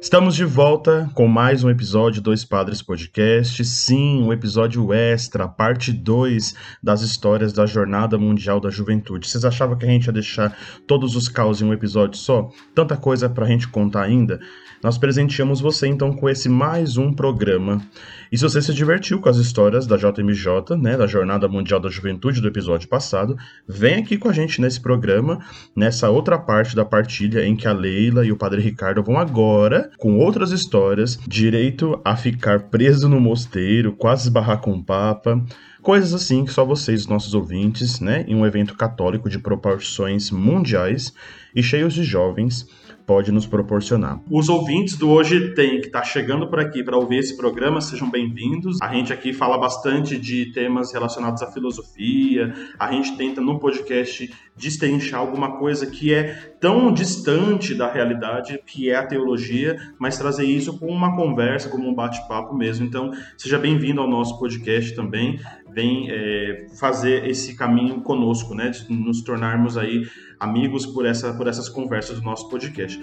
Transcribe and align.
Estamos 0.00 0.36
de 0.36 0.44
volta 0.44 1.10
com 1.12 1.26
mais 1.26 1.64
um 1.64 1.70
episódio 1.70 2.22
Dois 2.22 2.44
Padres 2.44 2.80
Podcast. 2.80 3.64
Sim, 3.64 4.22
um 4.22 4.32
episódio 4.32 4.92
extra, 4.92 5.48
parte 5.48 5.92
2 5.92 6.54
das 6.80 7.02
histórias 7.02 7.52
da 7.52 7.66
Jornada 7.66 8.16
Mundial 8.16 8.60
da 8.60 8.70
Juventude. 8.70 9.28
Vocês 9.28 9.44
achavam 9.44 9.76
que 9.76 9.84
a 9.84 9.88
gente 9.88 10.06
ia 10.06 10.12
deixar 10.12 10.56
todos 10.86 11.16
os 11.16 11.28
caos 11.28 11.60
em 11.60 11.64
um 11.64 11.72
episódio 11.72 12.16
só? 12.16 12.48
Tanta 12.76 12.96
coisa 12.96 13.28
pra 13.28 13.46
gente 13.46 13.66
contar 13.66 14.02
ainda? 14.02 14.38
Nós 14.82 14.96
presenteamos 14.96 15.60
você 15.60 15.88
então 15.88 16.12
com 16.12 16.28
esse 16.28 16.48
mais 16.48 16.96
um 16.96 17.12
programa. 17.12 17.82
E 18.30 18.38
se 18.38 18.44
você 18.44 18.62
se 18.62 18.72
divertiu 18.72 19.20
com 19.20 19.28
as 19.28 19.36
histórias 19.36 19.88
da 19.88 19.96
JMJ, 19.96 20.76
né, 20.80 20.96
da 20.96 21.04
Jornada 21.04 21.48
Mundial 21.48 21.80
da 21.80 21.88
Juventude 21.88 22.40
do 22.40 22.46
episódio 22.46 22.88
passado, 22.88 23.36
vem 23.66 23.96
aqui 23.96 24.16
com 24.16 24.28
a 24.28 24.32
gente 24.32 24.60
nesse 24.60 24.80
programa, 24.80 25.44
nessa 25.74 26.08
outra 26.10 26.38
parte 26.38 26.76
da 26.76 26.84
partilha 26.84 27.44
em 27.44 27.56
que 27.56 27.66
a 27.66 27.72
Leila 27.72 28.24
e 28.24 28.30
o 28.30 28.36
Padre 28.36 28.62
Ricardo 28.62 29.02
vão 29.02 29.18
agora, 29.18 29.90
com 29.98 30.16
outras 30.16 30.52
histórias, 30.52 31.18
direito 31.26 32.00
a 32.04 32.14
ficar 32.14 32.68
preso 32.68 33.08
no 33.08 33.20
mosteiro, 33.20 33.92
quase 33.92 34.28
esbarrar 34.28 34.60
com 34.60 34.74
o 34.74 34.84
Papa, 34.84 35.44
coisas 35.82 36.14
assim 36.14 36.44
que 36.44 36.52
só 36.52 36.64
vocês, 36.64 37.08
nossos 37.08 37.34
ouvintes, 37.34 37.98
né, 37.98 38.24
em 38.28 38.36
um 38.36 38.46
evento 38.46 38.76
católico 38.76 39.28
de 39.28 39.40
proporções 39.40 40.30
mundiais 40.30 41.12
e 41.52 41.64
cheios 41.64 41.94
de 41.94 42.04
jovens, 42.04 42.64
pode 43.08 43.32
nos 43.32 43.46
proporcionar. 43.46 44.20
Os 44.30 44.50
ouvintes 44.50 44.94
do 44.98 45.08
Hoje 45.08 45.54
Tem, 45.54 45.80
que 45.80 45.86
está 45.86 46.02
chegando 46.02 46.46
por 46.46 46.60
aqui 46.60 46.84
para 46.84 46.94
ouvir 46.94 47.20
esse 47.20 47.34
programa, 47.38 47.80
sejam 47.80 48.10
bem-vindos. 48.10 48.76
A 48.82 48.92
gente 48.92 49.10
aqui 49.14 49.32
fala 49.32 49.56
bastante 49.56 50.18
de 50.18 50.52
temas 50.52 50.92
relacionados 50.92 51.42
à 51.42 51.50
filosofia, 51.50 52.52
a 52.78 52.92
gente 52.92 53.16
tenta 53.16 53.40
no 53.40 53.58
podcast 53.58 54.30
destrinchar 54.54 55.20
alguma 55.20 55.56
coisa 55.56 55.86
que 55.86 56.12
é 56.12 56.34
tão 56.60 56.92
distante 56.92 57.74
da 57.74 57.90
realidade, 57.90 58.60
que 58.66 58.90
é 58.90 58.96
a 58.96 59.06
teologia, 59.06 59.78
mas 59.98 60.18
trazer 60.18 60.44
isso 60.44 60.78
com 60.78 60.88
uma 60.88 61.16
conversa, 61.16 61.70
como 61.70 61.88
um 61.88 61.94
bate-papo 61.94 62.54
mesmo. 62.54 62.84
Então, 62.84 63.10
seja 63.38 63.58
bem-vindo 63.58 64.02
ao 64.02 64.10
nosso 64.10 64.38
podcast 64.38 64.94
também. 64.94 65.40
Vem 65.72 66.10
é, 66.10 66.66
fazer 66.78 67.26
esse 67.26 67.56
caminho 67.56 68.00
conosco, 68.00 68.54
né? 68.54 68.68
De 68.68 68.92
nos 68.92 69.22
tornarmos 69.22 69.78
aí 69.78 70.02
amigos 70.38 70.86
por, 70.86 71.04
essa, 71.06 71.32
por 71.34 71.46
essas 71.46 71.68
conversas 71.68 72.20
do 72.20 72.24
nosso 72.24 72.48
podcast. 72.48 73.00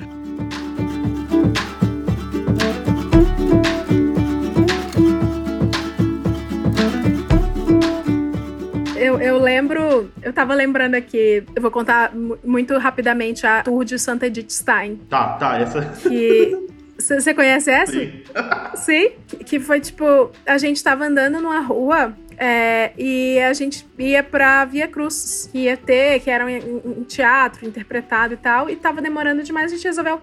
Eu, 8.96 9.20
eu 9.20 9.40
lembro, 9.40 10.10
eu 10.22 10.34
tava 10.34 10.54
lembrando 10.56 10.96
aqui, 10.96 11.44
eu 11.56 11.62
vou 11.62 11.70
contar 11.70 12.12
muito 12.44 12.78
rapidamente 12.78 13.46
a 13.46 13.62
tour 13.62 13.86
de 13.86 14.00
Santa 14.00 14.28
Edith 14.28 14.50
Stein. 14.52 14.96
Tá, 15.10 15.34
tá, 15.34 15.60
essa. 15.60 15.82
Que. 16.08 16.66
Você 17.08 17.34
conhece 17.34 17.70
essa? 17.70 17.94
Sim. 17.94 18.24
Sim? 18.76 19.12
Que, 19.46 19.60
foi 19.60 19.80
tipo, 19.80 20.32
a 20.46 20.58
gente 20.58 20.84
tava 20.84 21.06
andando 21.06 21.42
numa 21.42 21.60
rua 21.60 22.16
é, 22.38 22.92
e 22.98 23.40
a 23.40 23.54
gente 23.54 23.88
ia 23.98 24.24
pra 24.24 24.66
Via 24.66 24.88
Cruz, 24.88 25.50
que 25.52 25.60
ia 25.60 25.78
ter, 25.78 26.20
que 26.20 26.30
era 26.30 26.46
um, 26.46 27.00
um, 27.00 27.04
teatro 27.04 27.66
interpretado 27.66 28.34
e 28.34 28.38
tal, 28.38 28.70
e 28.70 28.76
tava 28.76 29.02
demorando 29.02 29.44
demais, 29.44 29.72
a 29.72 29.76
gente 29.76 29.86
resolveu 29.86 30.22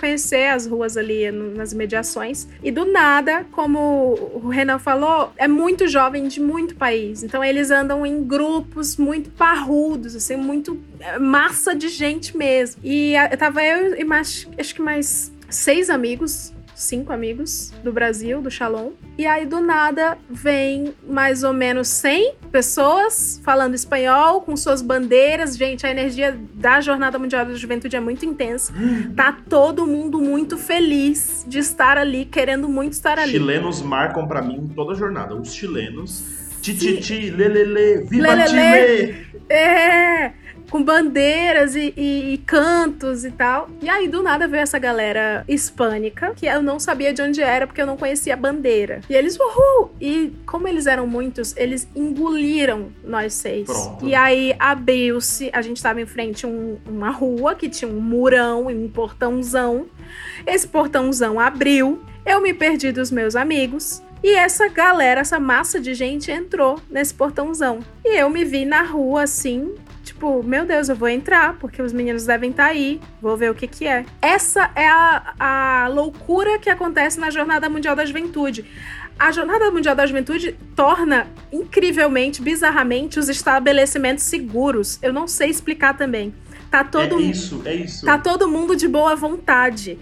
conhecer 0.00 0.48
as 0.48 0.66
ruas 0.66 0.96
ali 0.96 1.30
nas 1.30 1.72
imediações. 1.72 2.48
E 2.62 2.70
do 2.70 2.86
nada, 2.86 3.44
como 3.52 4.14
o 4.32 4.48
Renan 4.48 4.78
falou, 4.78 5.32
é 5.36 5.46
muito 5.46 5.86
jovem 5.86 6.28
de 6.28 6.40
muito 6.40 6.74
país. 6.76 7.22
Então 7.22 7.44
eles 7.44 7.70
andam 7.70 8.06
em 8.06 8.24
grupos 8.24 8.96
muito 8.96 9.30
parrudos, 9.30 10.16
assim, 10.16 10.36
muito 10.36 10.80
é, 10.98 11.18
massa 11.18 11.74
de 11.74 11.88
gente 11.88 12.34
mesmo. 12.36 12.80
E 12.82 13.12
tava 13.38 13.62
eu 13.62 13.94
e 13.98 14.04
mais, 14.04 14.48
acho 14.58 14.74
que 14.74 14.80
mais 14.80 15.30
seis 15.48 15.90
amigos 15.90 16.52
cinco 16.76 17.10
amigos 17.10 17.72
do 17.82 17.90
Brasil, 17.90 18.42
do 18.42 18.50
Shalom. 18.50 18.92
E 19.16 19.26
aí, 19.26 19.46
do 19.46 19.60
nada, 19.60 20.18
vem 20.28 20.94
mais 21.08 21.42
ou 21.42 21.52
menos 21.52 21.88
100 21.88 22.34
pessoas 22.52 23.40
falando 23.42 23.74
espanhol, 23.74 24.42
com 24.42 24.54
suas 24.56 24.82
bandeiras. 24.82 25.56
Gente, 25.56 25.86
a 25.86 25.90
energia 25.90 26.38
da 26.52 26.82
Jornada 26.82 27.18
Mundial 27.18 27.46
da 27.46 27.54
Juventude 27.54 27.96
é 27.96 28.00
muito 28.00 28.26
intensa. 28.26 28.72
Tá 29.16 29.32
todo 29.48 29.86
mundo 29.86 30.20
muito 30.20 30.58
feliz 30.58 31.44
de 31.48 31.58
estar 31.58 31.96
ali, 31.96 32.26
querendo 32.26 32.68
muito 32.68 32.92
estar 32.92 33.18
ali. 33.18 33.32
Chilenos 33.32 33.80
marcam 33.80 34.28
para 34.28 34.42
mim 34.42 34.70
toda 34.76 34.92
a 34.92 34.94
jornada. 34.94 35.34
Os 35.34 35.54
chilenos. 35.54 36.36
Tititi, 36.60 37.30
lelele, 37.30 38.02
viva 38.06 38.34
lelele. 38.34 39.14
Chile! 39.14 39.26
É! 39.48 40.32
Com 40.70 40.82
bandeiras 40.82 41.74
e, 41.74 41.92
e, 41.96 42.34
e, 42.34 42.38
cantos 42.38 43.24
e 43.24 43.30
tal. 43.30 43.68
E 43.80 43.88
aí, 43.88 44.08
do 44.08 44.22
nada, 44.22 44.46
veio 44.48 44.62
essa 44.62 44.78
galera 44.78 45.44
hispânica, 45.48 46.32
que 46.34 46.46
eu 46.46 46.62
não 46.62 46.78
sabia 46.78 47.12
de 47.12 47.22
onde 47.22 47.40
era, 47.40 47.66
porque 47.66 47.80
eu 47.80 47.86
não 47.86 47.96
conhecia 47.96 48.34
a 48.34 48.36
bandeira. 48.36 49.00
E 49.08 49.14
eles, 49.14 49.38
uhul! 49.38 49.90
E 50.00 50.32
como 50.46 50.66
eles 50.68 50.86
eram 50.86 51.06
muitos, 51.06 51.56
eles 51.56 51.88
engoliram 51.94 52.88
nós 53.04 53.34
seis. 53.34 53.66
Pronto. 53.66 54.06
E 54.06 54.14
aí, 54.14 54.54
abriu-se, 54.58 55.50
a 55.52 55.62
gente 55.62 55.82
tava 55.82 56.00
em 56.00 56.06
frente 56.06 56.44
a 56.44 56.48
um, 56.48 56.78
uma 56.86 57.10
rua 57.10 57.54
que 57.54 57.68
tinha 57.68 57.90
um 57.90 58.00
murão 58.00 58.70
e 58.70 58.74
um 58.74 58.88
portãozão. 58.88 59.86
Esse 60.46 60.66
portãozão 60.66 61.38
abriu, 61.38 62.00
eu 62.24 62.40
me 62.40 62.52
perdi 62.52 62.92
dos 62.92 63.10
meus 63.10 63.36
amigos. 63.36 64.02
E 64.22 64.34
essa 64.34 64.68
galera, 64.68 65.20
essa 65.20 65.38
massa 65.38 65.78
de 65.78 65.94
gente 65.94 66.32
entrou 66.32 66.80
nesse 66.90 67.14
portãozão. 67.14 67.80
E 68.04 68.18
eu 68.18 68.28
me 68.28 68.44
vi 68.44 68.64
na 68.64 68.82
rua 68.82 69.22
assim, 69.22 69.74
tipo, 70.06 70.42
meu 70.42 70.64
Deus, 70.64 70.88
eu 70.88 70.94
vou 70.94 71.08
entrar, 71.08 71.58
porque 71.58 71.82
os 71.82 71.92
meninos 71.92 72.24
devem 72.24 72.50
estar 72.50 72.66
tá 72.66 72.70
aí, 72.70 73.00
vou 73.20 73.36
ver 73.36 73.50
o 73.50 73.54
que 73.54 73.66
que 73.66 73.86
é. 73.86 74.06
Essa 74.22 74.70
é 74.76 74.88
a, 74.88 75.34
a 75.38 75.88
loucura 75.88 76.58
que 76.58 76.70
acontece 76.70 77.18
na 77.18 77.28
Jornada 77.28 77.68
Mundial 77.68 77.96
da 77.96 78.04
Juventude. 78.04 78.64
A 79.18 79.32
Jornada 79.32 79.70
Mundial 79.70 79.96
da 79.96 80.06
Juventude 80.06 80.56
torna 80.76 81.26
incrivelmente, 81.52 82.40
bizarramente, 82.40 83.18
os 83.18 83.28
estabelecimentos 83.28 84.24
seguros. 84.24 84.98
Eu 85.02 85.12
não 85.12 85.26
sei 85.26 85.50
explicar 85.50 85.96
também. 85.96 86.32
Tá 86.70 86.84
todo 86.84 87.18
é 87.18 87.22
isso, 87.22 87.62
é 87.64 87.74
isso. 87.74 88.04
Tá 88.06 88.16
todo 88.16 88.48
mundo 88.48 88.76
de 88.76 88.86
boa 88.86 89.16
vontade. 89.16 89.98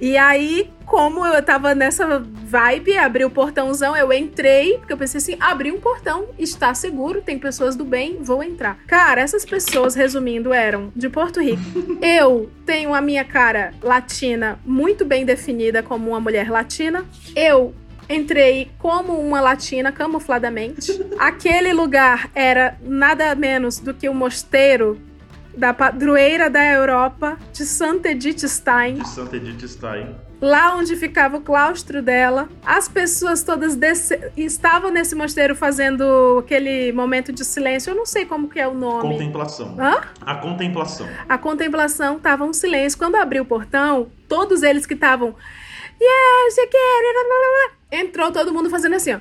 E 0.00 0.16
aí, 0.16 0.70
como 0.86 1.26
eu 1.26 1.42
tava 1.42 1.74
nessa 1.74 2.18
vibe, 2.18 2.96
abri 2.96 3.24
o 3.24 3.30
portãozão, 3.30 3.96
eu 3.96 4.12
entrei, 4.12 4.78
porque 4.78 4.92
eu 4.92 4.96
pensei 4.96 5.18
assim: 5.18 5.36
abri 5.40 5.72
um 5.72 5.80
portão, 5.80 6.26
está 6.38 6.72
seguro, 6.74 7.20
tem 7.20 7.38
pessoas 7.38 7.76
do 7.76 7.84
bem, 7.84 8.18
vou 8.20 8.42
entrar. 8.42 8.78
Cara, 8.86 9.20
essas 9.20 9.44
pessoas, 9.44 9.94
resumindo, 9.94 10.52
eram 10.52 10.92
de 10.94 11.08
Porto 11.08 11.40
Rico. 11.40 11.62
eu 12.00 12.50
tenho 12.64 12.94
a 12.94 13.00
minha 13.00 13.24
cara 13.24 13.74
latina 13.82 14.58
muito 14.64 15.04
bem 15.04 15.24
definida 15.24 15.82
como 15.82 16.10
uma 16.10 16.20
mulher 16.20 16.50
latina. 16.50 17.04
Eu 17.34 17.74
Entrei 18.08 18.70
como 18.78 19.20
uma 19.20 19.40
latina, 19.40 19.92
camufladamente. 19.92 20.98
Aquele 21.20 21.74
lugar 21.74 22.30
era 22.34 22.78
nada 22.80 23.34
menos 23.34 23.78
do 23.78 23.92
que 23.92 24.08
o 24.08 24.14
mosteiro 24.14 24.98
da 25.58 25.74
padroeira 25.74 26.48
da 26.48 26.64
Europa 26.64 27.36
de 27.52 27.66
Santa 27.66 28.10
Edith 28.10 28.46
Stein. 28.48 28.94
De 28.94 29.08
Santa 29.08 29.36
Edith 29.36 29.66
Stein. 29.68 30.14
Lá 30.40 30.76
onde 30.76 30.94
ficava 30.94 31.38
o 31.38 31.40
claustro 31.40 32.00
dela. 32.00 32.48
As 32.64 32.88
pessoas 32.88 33.42
todas 33.42 33.74
desse... 33.74 34.16
estavam 34.36 34.90
nesse 34.90 35.16
mosteiro 35.16 35.56
fazendo 35.56 36.38
aquele 36.38 36.92
momento 36.92 37.32
de 37.32 37.44
silêncio. 37.44 37.90
Eu 37.90 37.96
não 37.96 38.06
sei 38.06 38.24
como 38.24 38.48
que 38.48 38.60
é 38.60 38.68
o 38.68 38.72
nome. 38.72 39.14
Contemplação. 39.14 39.76
Hã? 39.76 40.00
A 40.20 40.36
contemplação. 40.36 41.08
A 41.28 41.36
contemplação 41.36 42.20
tava 42.20 42.44
um 42.44 42.52
silêncio. 42.52 42.96
Quando 42.96 43.16
abriu 43.16 43.42
o 43.42 43.46
portão, 43.46 44.12
todos 44.28 44.62
eles 44.62 44.86
que 44.86 44.94
estavam. 44.94 45.34
Get 46.00 46.68
Entrou 47.90 48.30
todo 48.30 48.54
mundo 48.54 48.70
fazendo 48.70 48.94
assim, 48.94 49.14
ó. 49.14 49.18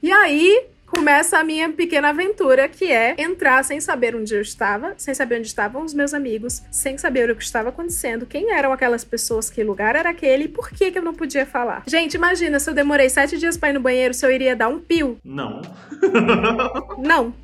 E 0.00 0.12
aí, 0.12 0.66
começa 0.92 1.38
a 1.38 1.44
minha 1.44 1.70
pequena 1.70 2.10
aventura, 2.10 2.68
que 2.68 2.92
é 2.92 3.14
entrar 3.18 3.64
sem 3.64 3.80
saber 3.80 4.14
onde 4.14 4.34
eu 4.34 4.42
estava, 4.42 4.92
sem 4.98 5.14
saber 5.14 5.38
onde 5.38 5.46
estavam 5.46 5.82
os 5.82 5.94
meus 5.94 6.12
amigos, 6.12 6.62
sem 6.70 6.98
saber 6.98 7.30
o 7.30 7.34
que 7.34 7.42
estava 7.42 7.70
acontecendo, 7.70 8.26
quem 8.26 8.52
eram 8.52 8.74
aquelas 8.74 9.02
pessoas, 9.02 9.48
que 9.48 9.64
lugar 9.64 9.96
era 9.96 10.10
aquele 10.10 10.44
e 10.44 10.48
por 10.48 10.68
que, 10.68 10.92
que 10.92 10.98
eu 10.98 11.02
não 11.02 11.14
podia 11.14 11.46
falar. 11.46 11.82
Gente, 11.86 12.12
imagina 12.14 12.60
se 12.60 12.68
eu 12.68 12.74
demorei 12.74 13.08
sete 13.08 13.38
dias 13.38 13.56
para 13.56 13.70
ir 13.70 13.72
no 13.72 13.80
banheiro, 13.80 14.12
se 14.12 14.26
eu 14.26 14.30
iria 14.30 14.54
dar 14.54 14.68
um 14.68 14.78
pio. 14.78 15.18
Não. 15.24 15.62
não. 16.98 17.34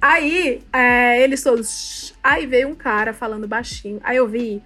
Aí, 0.00 0.62
é, 0.72 1.20
eles 1.20 1.42
todos. 1.42 2.14
Aí 2.22 2.46
veio 2.46 2.68
um 2.68 2.76
cara 2.76 3.12
falando 3.12 3.48
baixinho. 3.48 4.00
Aí 4.04 4.16
eu 4.16 4.28
vi 4.28 4.62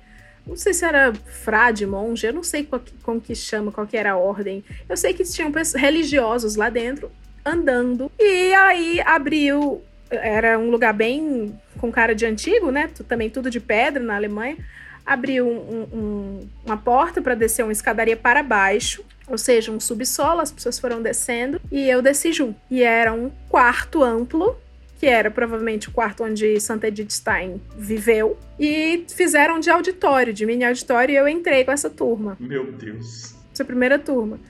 não 0.46 0.54
sei 0.54 0.72
se 0.72 0.84
era 0.84 1.12
frade, 1.42 1.84
monge, 1.84 2.24
eu 2.24 2.32
não 2.32 2.42
sei 2.42 2.62
qual 2.62 2.80
que, 2.80 2.92
como 3.02 3.20
que 3.20 3.34
chama, 3.34 3.72
qual 3.72 3.84
que 3.84 3.96
era 3.96 4.12
a 4.12 4.16
ordem. 4.16 4.62
Eu 4.88 4.96
sei 4.96 5.12
que 5.12 5.24
tinham 5.24 5.50
religiosos 5.74 6.54
lá 6.54 6.70
dentro 6.70 7.10
andando. 7.46 8.10
E 8.18 8.52
aí 8.54 9.00
abriu. 9.00 9.82
Era 10.10 10.58
um 10.58 10.70
lugar 10.70 10.92
bem 10.92 11.58
com 11.78 11.90
cara 11.90 12.14
de 12.14 12.26
antigo, 12.26 12.70
né? 12.70 12.90
Também 13.08 13.30
tudo 13.30 13.50
de 13.50 13.60
pedra 13.60 14.02
na 14.02 14.16
Alemanha. 14.16 14.56
Abriu 15.04 15.46
um, 15.46 15.86
um, 15.92 16.48
uma 16.64 16.76
porta 16.76 17.22
para 17.22 17.34
descer 17.34 17.62
uma 17.62 17.72
escadaria 17.72 18.16
para 18.16 18.42
baixo, 18.42 19.04
ou 19.28 19.38
seja, 19.38 19.70
um 19.70 19.80
subsolo. 19.80 20.40
As 20.40 20.50
pessoas 20.50 20.78
foram 20.78 21.00
descendo 21.00 21.60
e 21.70 21.88
eu 21.88 22.02
desci 22.02 22.32
junto. 22.32 22.58
E 22.70 22.82
era 22.82 23.12
um 23.12 23.30
quarto 23.48 24.02
amplo 24.02 24.56
que 24.98 25.06
era 25.06 25.30
provavelmente 25.30 25.88
o 25.88 25.92
quarto 25.92 26.24
onde 26.24 26.58
Santa 26.60 26.88
Edith 26.88 27.10
Stein 27.10 27.60
viveu, 27.76 28.38
e 28.58 29.04
fizeram 29.08 29.60
de 29.60 29.70
auditório, 29.70 30.32
de 30.32 30.46
mini 30.46 30.64
auditório, 30.64 31.12
e 31.12 31.16
eu 31.16 31.28
entrei 31.28 31.64
com 31.64 31.72
essa 31.72 31.90
turma. 31.90 32.36
Meu 32.40 32.72
Deus. 32.72 33.34
Essa 33.52 33.64
primeira 33.64 33.98
turma. 33.98 34.40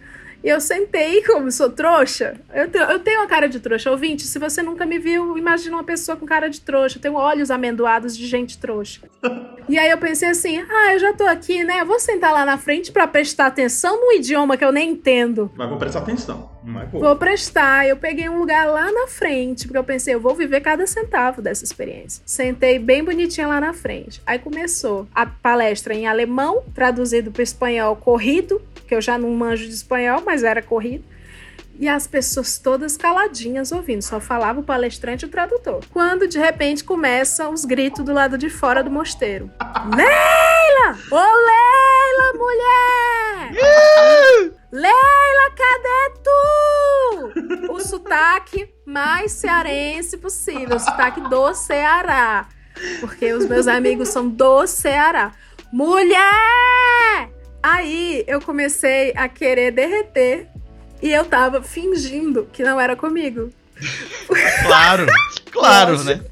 E 0.47 0.49
eu 0.49 0.61
sentei, 0.61 1.25
como 1.25 1.51
sou 1.51 1.69
trouxa, 1.71 2.41
eu, 2.55 2.71
eu 2.89 3.01
tenho 3.01 3.19
uma 3.19 3.27
cara 3.27 3.49
de 3.49 3.59
trouxa. 3.59 3.91
Ouvinte, 3.91 4.23
se 4.23 4.39
você 4.39 4.63
nunca 4.63 4.87
me 4.87 4.97
viu, 4.97 5.37
imagina 5.37 5.75
uma 5.75 5.83
pessoa 5.83 6.17
com 6.17 6.25
cara 6.25 6.49
de 6.49 6.61
trouxa. 6.61 6.99
Eu 6.99 7.03
tenho 7.03 7.15
olhos 7.17 7.51
amendoados 7.51 8.17
de 8.17 8.29
gente 8.29 8.57
trouxa. 8.57 9.01
e 9.69 9.77
aí 9.77 9.91
eu 9.91 9.99
pensei 9.99 10.29
assim: 10.29 10.59
ah, 10.61 10.93
eu 10.93 11.01
já 11.01 11.13
tô 11.15 11.25
aqui, 11.25 11.65
né? 11.65 11.81
Eu 11.81 11.87
vou 11.87 11.99
sentar 11.99 12.33
lá 12.33 12.45
na 12.45 12.57
frente 12.57 12.93
para 12.93 13.09
prestar 13.09 13.47
atenção 13.47 14.01
num 14.01 14.13
idioma 14.13 14.57
que 14.57 14.65
eu 14.65 14.71
nem 14.71 14.91
entendo. 14.91 15.51
Mas 15.57 15.69
vou 15.69 15.79
prestar 15.79 15.99
atenção. 15.99 16.49
Mas 16.67 16.91
vou. 16.91 17.01
vou 17.01 17.17
prestar. 17.17 17.87
Eu 17.87 17.97
peguei 17.97 18.29
um 18.29 18.39
lugar 18.39 18.67
lá 18.67 18.91
na 18.91 19.07
frente, 19.07 19.67
porque 19.67 19.79
eu 19.79 19.85
pensei, 19.85 20.15
eu 20.15 20.21
vou 20.21 20.35
viver 20.35 20.61
cada 20.61 20.87
centavo 20.87 21.41
dessa 21.41 21.65
experiência. 21.65 22.23
Sentei 22.27 22.79
bem 22.79 23.05
bonitinha 23.05 23.47
lá 23.47 23.61
na 23.61 23.73
frente. 23.73 24.21
Aí 24.27 24.39
começou 24.39 25.07
a 25.15 25.25
palestra 25.25 25.95
em 25.95 26.07
alemão, 26.07 26.65
traduzido 26.75 27.31
para 27.31 27.43
espanhol 27.43 27.95
corrido 27.97 28.61
que 28.87 28.95
eu 28.95 29.01
já 29.01 29.19
não 29.19 29.31
manjo 29.31 29.67
de 29.67 29.75
espanhol, 29.75 30.23
mas 30.25 30.43
era 30.43 30.63
corrido. 30.63 31.05
E 31.79 31.87
as 31.89 32.07
pessoas 32.07 32.59
todas 32.59 32.97
caladinhas 32.97 33.71
ouvindo, 33.71 34.01
só 34.01 34.19
falava 34.19 34.61
o 34.61 34.63
palestrante 34.63 35.27
e 35.27 35.29
o 35.29 35.31
tradutor. 35.31 35.85
Quando 35.91 36.27
de 36.27 36.39
repente 36.39 36.83
começam 36.83 37.53
os 37.53 37.67
gritos 37.67 38.03
do 38.03 38.15
lado 38.15 38.39
de 38.39 38.49
fora 38.49 38.83
do 38.83 38.91
mosteiro: 38.91 39.51
Leila! 39.95 40.99
Ô 41.11 41.17
Leila, 41.17 42.33
mulher! 43.53 44.56
Leila, 44.73 45.51
cadê 45.57 46.21
tu? 46.25 47.73
O 47.73 47.81
sotaque 47.81 48.69
mais 48.85 49.33
cearense 49.33 50.19
possível, 50.19 50.77
o 50.77 50.81
sotaque 50.81 51.21
do 51.21 51.55
Ceará. 51.55 52.49
Porque 53.01 53.33
os 53.33 53.47
meus 53.47 53.67
amigos 53.67 54.09
são 54.09 54.29
do 54.29 54.67
Ceará. 54.67 55.33
Mulher! 55.73 57.31
Aí 57.63 58.25
eu 58.27 58.41
comecei 58.41 59.13
a 59.17 59.29
querer 59.29 59.73
derreter 59.73 60.49
e 61.03 61.13
eu 61.13 61.25
tava 61.25 61.63
fingindo 61.63 62.49
que 62.53 62.63
não 62.63 62.81
era 62.81 62.95
comigo. 62.95 63.51
Claro, 64.63 65.07
claro, 65.51 66.05
né? 66.05 66.25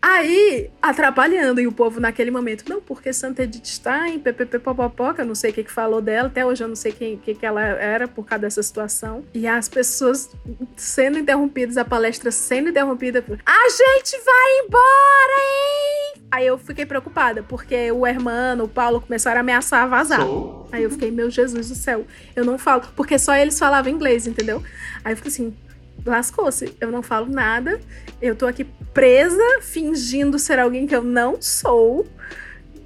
Aí, 0.00 0.70
atrapalhando, 0.80 1.60
e 1.60 1.66
o 1.66 1.72
povo 1.72 2.00
naquele 2.00 2.30
momento, 2.30 2.64
não, 2.68 2.80
porque 2.80 3.12
Santa 3.12 3.42
Edith 3.42 3.66
Stein, 3.66 4.18
ppp, 4.18 4.58
popopoca, 4.58 5.24
não 5.24 5.34
sei 5.34 5.50
o 5.50 5.54
que 5.54 5.64
que 5.64 5.72
falou 5.72 6.00
dela, 6.00 6.28
até 6.28 6.44
hoje 6.44 6.64
eu 6.64 6.68
não 6.68 6.76
sei 6.76 6.92
quem 6.92 7.16
que, 7.16 7.34
que 7.34 7.46
ela 7.46 7.62
era 7.62 8.08
por 8.08 8.24
causa 8.24 8.42
dessa 8.42 8.62
situação. 8.62 9.24
E 9.34 9.46
as 9.46 9.68
pessoas 9.68 10.30
sendo 10.76 11.18
interrompidas, 11.18 11.76
a 11.76 11.84
palestra 11.84 12.30
sendo 12.30 12.70
interrompida, 12.70 13.24
a 13.46 13.68
gente 13.68 14.24
vai 14.24 14.66
embora, 14.66 15.36
hein? 15.38 16.22
Aí 16.30 16.46
eu 16.46 16.56
fiquei 16.56 16.86
preocupada, 16.86 17.42
porque 17.42 17.92
o 17.92 18.06
hermano, 18.06 18.64
o 18.64 18.68
Paulo, 18.68 19.00
começaram 19.00 19.38
a 19.38 19.40
ameaçar 19.40 19.86
vazar. 19.88 20.22
Sou. 20.22 20.66
Aí 20.72 20.82
eu 20.82 20.90
fiquei, 20.90 21.10
meu 21.10 21.30
Jesus 21.30 21.68
do 21.68 21.74
céu, 21.74 22.06
eu 22.34 22.44
não 22.44 22.56
falo, 22.58 22.82
porque 22.96 23.18
só 23.18 23.34
eles 23.34 23.58
falavam 23.58 23.92
inglês, 23.92 24.26
entendeu? 24.26 24.62
Aí 25.04 25.12
eu 25.12 25.16
fiquei 25.16 25.30
assim, 25.30 25.54
lascou-se. 26.04 26.76
Eu 26.80 26.90
não 26.90 27.02
falo 27.02 27.26
nada. 27.26 27.80
Eu 28.20 28.36
tô 28.36 28.46
aqui 28.46 28.64
presa, 28.92 29.60
fingindo 29.60 30.38
ser 30.38 30.58
alguém 30.58 30.86
que 30.86 30.94
eu 30.94 31.02
não 31.02 31.40
sou, 31.40 32.06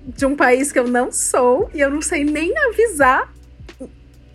de 0.06 0.24
um 0.24 0.36
país 0.36 0.70
que 0.70 0.78
eu 0.78 0.86
não 0.86 1.10
sou, 1.10 1.68
e 1.74 1.80
eu 1.80 1.90
não 1.90 2.00
sei 2.00 2.24
nem 2.24 2.56
avisar. 2.58 3.32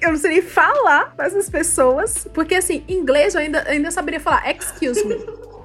Eu 0.01 0.10
não 0.10 0.18
sei 0.18 0.31
nem 0.31 0.42
falar 0.42 1.16
com 1.16 1.22
essas 1.22 1.50
pessoas. 1.50 2.28
Porque, 2.33 2.56
assim, 2.56 2.83
inglês 2.88 3.36
eu 3.36 3.42
ainda, 3.42 3.63
ainda 3.68 3.92
saberia 3.92 4.19
falar 4.19 4.50
excuse 4.51 5.06
me. 5.06 5.16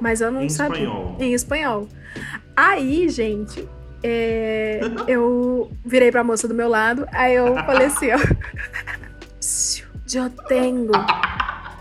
Mas 0.01 0.21
eu 0.21 0.31
não 0.31 0.43
em 0.43 0.49
sabia. 0.49 0.83
Espanhol. 0.83 1.17
Em 1.19 1.33
espanhol. 1.33 1.89
Aí, 2.55 3.09
gente, 3.09 3.67
é, 4.03 4.81
eu 5.09 5.71
virei 5.85 6.11
pra 6.11 6.23
moça 6.23 6.47
do 6.47 6.55
meu 6.55 6.69
lado, 6.69 7.07
aí 7.13 7.35
eu 7.35 7.55
falei 7.65 7.87
assim, 7.87 8.09
ó. 8.13 8.19
Eu 10.15 10.31
tenho 10.31 10.91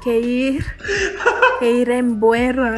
que 0.05 0.19
ir, 0.19 0.63
que 1.57 1.65
ir 1.65 1.89
embora. 1.89 2.77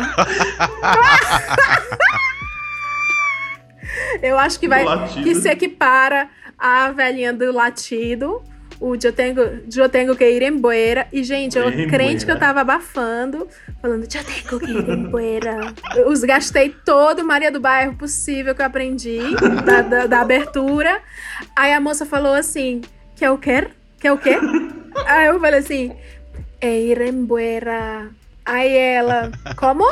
Eu 4.24 4.40
acho 4.40 4.58
que 4.58 4.68
vai 4.68 4.86
que 5.10 5.36
se 5.36 5.50
equipara 5.50 6.30
a 6.58 6.90
velhinha 6.92 7.34
do 7.34 7.52
latido. 7.52 8.42
O 8.80 8.94
eu 8.94 9.12
tenho, 9.12 9.36
eu 9.76 9.90
tenho 9.90 10.16
que 10.16 10.24
ir 10.24 10.42
embora. 10.44 11.08
E, 11.12 11.22
gente, 11.22 11.58
eu 11.58 11.66
crente 11.90 12.26
que 12.26 12.32
eu 12.32 12.40
tava 12.40 12.62
abafando, 12.62 13.48
falando, 13.82 14.04
eu 14.04 14.08
tenho 14.08 14.60
que 14.60 14.72
ir 14.72 14.90
embora. 14.90 15.74
Eu 15.96 16.08
os 16.08 16.24
gastei 16.24 16.70
todo 16.86 17.26
Maria 17.26 17.52
do 17.52 17.60
Bairro 17.60 17.96
possível 17.96 18.56
que 18.56 18.62
eu 18.62 18.66
aprendi 18.66 19.20
da, 19.66 19.82
da, 19.82 20.06
da 20.06 20.22
abertura. 20.22 21.02
Aí 21.56 21.74
a 21.74 21.82
moça 21.82 22.06
falou 22.06 22.34
assim: 22.34 22.82
quer 23.16 23.32
o 23.32 23.38
quê? 23.38 23.68
Quer 24.00 24.14
o 24.14 24.18
quê? 24.18 24.38
Aí 25.08 25.28
eu 25.28 25.40
falei 25.40 25.60
assim: 25.60 25.96
é 26.62 26.80
ir 26.80 27.02
embora. 27.02 28.10
Aí 28.46 28.76
ela, 28.76 29.32
como? 29.58 29.86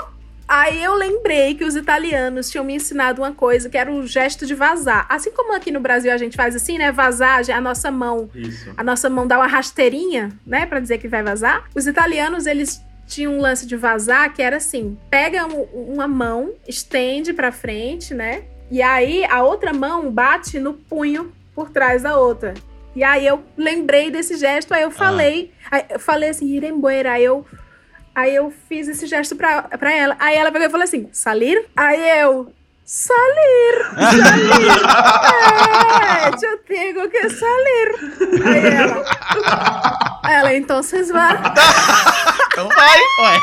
Aí 0.48 0.84
eu 0.84 0.94
lembrei 0.94 1.56
que 1.56 1.64
os 1.64 1.76
italianos 1.76 2.50
tinham 2.52 2.64
me 2.64 2.76
ensinado 2.76 3.22
uma 3.22 3.34
coisa 3.34 3.68
que 3.68 3.78
era 3.78 3.92
o 3.92 4.06
gesto 4.06 4.46
de 4.46 4.54
vazar. 4.54 5.06
Assim 5.10 5.32
como 5.32 5.56
aqui 5.56 5.72
no 5.72 5.80
Brasil 5.80 6.12
a 6.12 6.18
gente 6.18 6.38
faz 6.38 6.56
assim, 6.56 6.78
né? 6.78 6.92
Vazar, 6.92 7.42
a 7.50 7.62
nossa 7.62 7.90
mão. 7.90 8.30
Isso. 8.34 8.72
A 8.78 8.84
nossa 8.84 9.10
mão 9.10 9.26
dá 9.26 9.38
uma 9.38 9.48
rasteirinha, 9.48 10.32
né? 10.46 10.66
Pra 10.68 10.80
dizer 10.80 11.00
que 11.00 11.08
vai 11.08 11.24
vazar. 11.24 11.66
Os 11.74 11.88
italianos, 11.88 12.46
eles 12.46 12.84
tinham 13.08 13.34
um 13.34 13.42
lance 13.42 13.66
de 13.66 13.76
vazar 13.76 14.34
que 14.34 14.42
era 14.42 14.58
assim: 14.58 14.98
pega 15.10 15.46
um, 15.48 15.64
uma 15.94 16.08
mão, 16.08 16.54
estende 16.68 17.34
pra 17.34 17.52
frente, 17.52 18.14
né? 18.14 18.44
E 18.70 18.82
aí 18.82 19.26
a 19.26 19.44
outra 19.44 19.74
mão 19.74 20.12
bate 20.12 20.60
no 20.60 20.74
punho 20.74 21.32
por 21.56 21.70
trás 21.70 22.04
da 22.04 22.18
outra. 22.20 22.54
E 22.96 23.04
aí 23.04 23.28
eu 23.28 23.44
lembrei 23.58 24.10
desse 24.10 24.38
gesto, 24.38 24.74
aí 24.74 24.84
eu 24.84 24.88
ah. 24.88 24.92
falei, 24.92 25.52
ah. 25.70 25.76
aí 25.76 25.86
eu 25.90 26.00
falei 26.00 26.30
assim, 26.30 26.48
Iremboeira, 26.48 27.12
aí 27.12 27.24
eu 27.24 27.46
Aí 28.16 28.34
eu 28.34 28.54
fiz 28.70 28.88
esse 28.88 29.06
gesto 29.06 29.36
pra, 29.36 29.64
pra 29.64 29.92
ela. 29.92 30.16
Aí 30.18 30.38
ela 30.38 30.50
pegou 30.50 30.66
e 30.66 30.72
falou 30.72 30.86
assim: 30.86 31.10
Salir? 31.12 31.66
Aí 31.76 32.22
eu. 32.22 32.50
Salir! 32.86 33.86
Salir! 33.94 34.72
é, 36.48 36.54
eu 36.54 36.58
tenho 36.60 37.10
que 37.10 37.30
salir. 37.30 37.96
Aí 38.46 38.68
ela. 38.74 39.04
Ela, 40.30 40.56
então 40.56 40.82
vocês 40.82 41.10
vão. 41.10 41.22
Então 42.56 42.70
vai, 42.70 43.00
ué. 43.20 43.42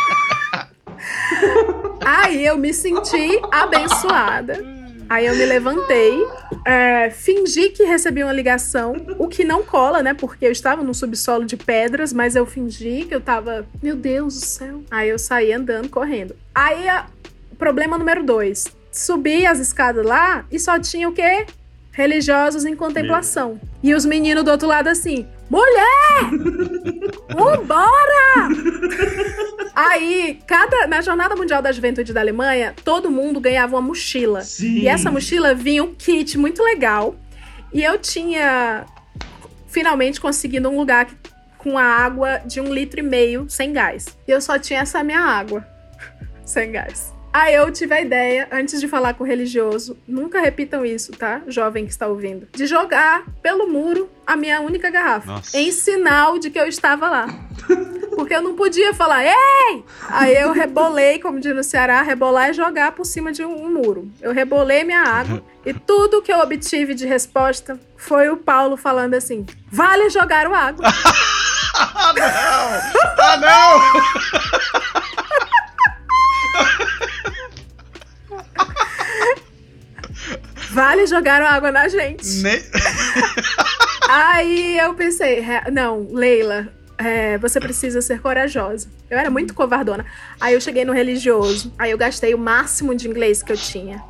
Aí 2.02 2.46
eu 2.46 2.56
me 2.56 2.72
senti 2.72 3.38
abençoada. 3.50 4.81
Aí 5.12 5.26
eu 5.26 5.36
me 5.36 5.44
levantei, 5.44 6.26
é, 6.66 7.10
fingi 7.10 7.68
que 7.68 7.84
recebi 7.84 8.22
uma 8.22 8.32
ligação, 8.32 8.96
o 9.18 9.28
que 9.28 9.44
não 9.44 9.62
cola, 9.62 10.02
né? 10.02 10.14
Porque 10.14 10.46
eu 10.46 10.50
estava 10.50 10.82
num 10.82 10.94
subsolo 10.94 11.44
de 11.44 11.54
pedras, 11.54 12.14
mas 12.14 12.34
eu 12.34 12.46
fingi 12.46 13.04
que 13.04 13.14
eu 13.14 13.20
tava. 13.20 13.66
Meu 13.82 13.94
Deus 13.94 14.40
do 14.40 14.46
céu. 14.46 14.82
Aí 14.90 15.10
eu 15.10 15.18
saí 15.18 15.52
andando, 15.52 15.90
correndo. 15.90 16.34
Aí, 16.54 16.88
a... 16.88 17.04
problema 17.58 17.98
número 17.98 18.24
dois. 18.24 18.74
Subi 18.90 19.44
as 19.44 19.58
escadas 19.58 20.02
lá 20.02 20.46
e 20.50 20.58
só 20.58 20.78
tinha 20.78 21.06
o 21.10 21.12
quê? 21.12 21.44
Religiosos 21.90 22.64
em 22.64 22.74
contemplação. 22.74 23.60
E 23.82 23.94
os 23.94 24.06
meninos 24.06 24.42
do 24.42 24.50
outro 24.50 24.66
lado 24.66 24.88
assim: 24.88 25.26
Mulher! 25.52 26.30
Vambora! 27.28 28.48
Aí, 29.74 30.40
cada, 30.46 30.86
na 30.86 31.02
Jornada 31.02 31.36
Mundial 31.36 31.60
da 31.60 31.70
Juventude 31.70 32.10
da 32.10 32.20
Alemanha, 32.20 32.74
todo 32.82 33.10
mundo 33.10 33.38
ganhava 33.38 33.76
uma 33.76 33.82
mochila. 33.82 34.40
Sim. 34.40 34.78
E 34.78 34.88
essa 34.88 35.10
mochila 35.10 35.54
vinha 35.54 35.84
um 35.84 35.94
kit 35.94 36.38
muito 36.38 36.62
legal. 36.62 37.14
E 37.70 37.82
eu 37.82 37.98
tinha 37.98 38.86
finalmente 39.66 40.18
conseguido 40.18 40.70
um 40.70 40.78
lugar 40.78 41.08
com 41.58 41.76
a 41.76 41.84
água 41.84 42.38
de 42.38 42.58
um 42.58 42.72
litro 42.72 43.00
e 43.00 43.02
meio 43.02 43.44
sem 43.50 43.74
gás. 43.74 44.06
E 44.26 44.30
eu 44.30 44.40
só 44.40 44.58
tinha 44.58 44.80
essa 44.80 45.04
minha 45.04 45.20
água 45.20 45.66
sem 46.46 46.72
gás. 46.72 47.12
Aí 47.32 47.54
eu 47.54 47.72
tive 47.72 47.94
a 47.94 48.00
ideia, 48.00 48.46
antes 48.52 48.78
de 48.78 48.86
falar 48.86 49.14
com 49.14 49.24
o 49.24 49.26
religioso, 49.26 49.96
nunca 50.06 50.40
repitam 50.40 50.84
isso, 50.84 51.12
tá? 51.12 51.40
Jovem 51.48 51.86
que 51.86 51.90
está 51.90 52.06
ouvindo. 52.06 52.46
De 52.52 52.66
jogar 52.66 53.24
pelo 53.42 53.66
muro 53.66 54.10
a 54.26 54.36
minha 54.36 54.60
única 54.60 54.90
garrafa. 54.90 55.32
Nossa. 55.32 55.56
Em 55.56 55.72
sinal 55.72 56.38
de 56.38 56.50
que 56.50 56.58
eu 56.58 56.66
estava 56.66 57.08
lá. 57.08 57.26
Porque 58.14 58.34
eu 58.34 58.42
não 58.42 58.54
podia 58.54 58.92
falar, 58.92 59.24
ei! 59.24 59.82
Aí 60.08 60.36
eu 60.36 60.52
rebolei, 60.52 61.18
como 61.18 61.40
diz 61.40 61.54
no 61.54 61.64
Ceará, 61.64 62.02
rebolar 62.02 62.50
é 62.50 62.52
jogar 62.52 62.92
por 62.92 63.06
cima 63.06 63.32
de 63.32 63.42
um, 63.42 63.64
um 63.64 63.72
muro. 63.72 64.10
Eu 64.20 64.32
rebolei 64.32 64.84
minha 64.84 65.02
água 65.02 65.42
e 65.64 65.72
tudo 65.72 66.20
que 66.20 66.30
eu 66.30 66.38
obtive 66.38 66.92
de 66.94 67.06
resposta 67.06 67.80
foi 67.96 68.28
o 68.28 68.36
Paulo 68.36 68.76
falando 68.76 69.14
assim: 69.14 69.46
vale 69.70 70.10
jogar 70.10 70.46
o 70.46 70.54
água. 70.54 70.84
Ah, 71.74 72.12
não! 72.12 73.14
Ah, 73.18 73.36
não! 73.38 75.11
Vale 80.72 81.06
jogar 81.06 81.42
água 81.42 81.70
na 81.70 81.86
gente. 81.88 82.26
Nem... 82.42 82.62
Aí 84.08 84.78
eu 84.78 84.94
pensei, 84.94 85.40
"Re- 85.40 85.70
não, 85.70 86.08
Leila, 86.10 86.68
é, 86.98 87.38
você 87.38 87.58
precisa 87.60 88.00
ser 88.02 88.20
corajosa. 88.20 88.88
Eu 89.10 89.18
era 89.18 89.30
muito 89.30 89.54
covardona. 89.54 90.04
Aí 90.40 90.54
eu 90.54 90.60
cheguei 90.60 90.84
no 90.84 90.92
religioso. 90.92 91.72
Aí 91.78 91.90
eu 91.90 91.98
gastei 91.98 92.34
o 92.34 92.38
máximo 92.38 92.94
de 92.94 93.08
inglês 93.08 93.42
que 93.42 93.52
eu 93.52 93.56
tinha. 93.56 94.02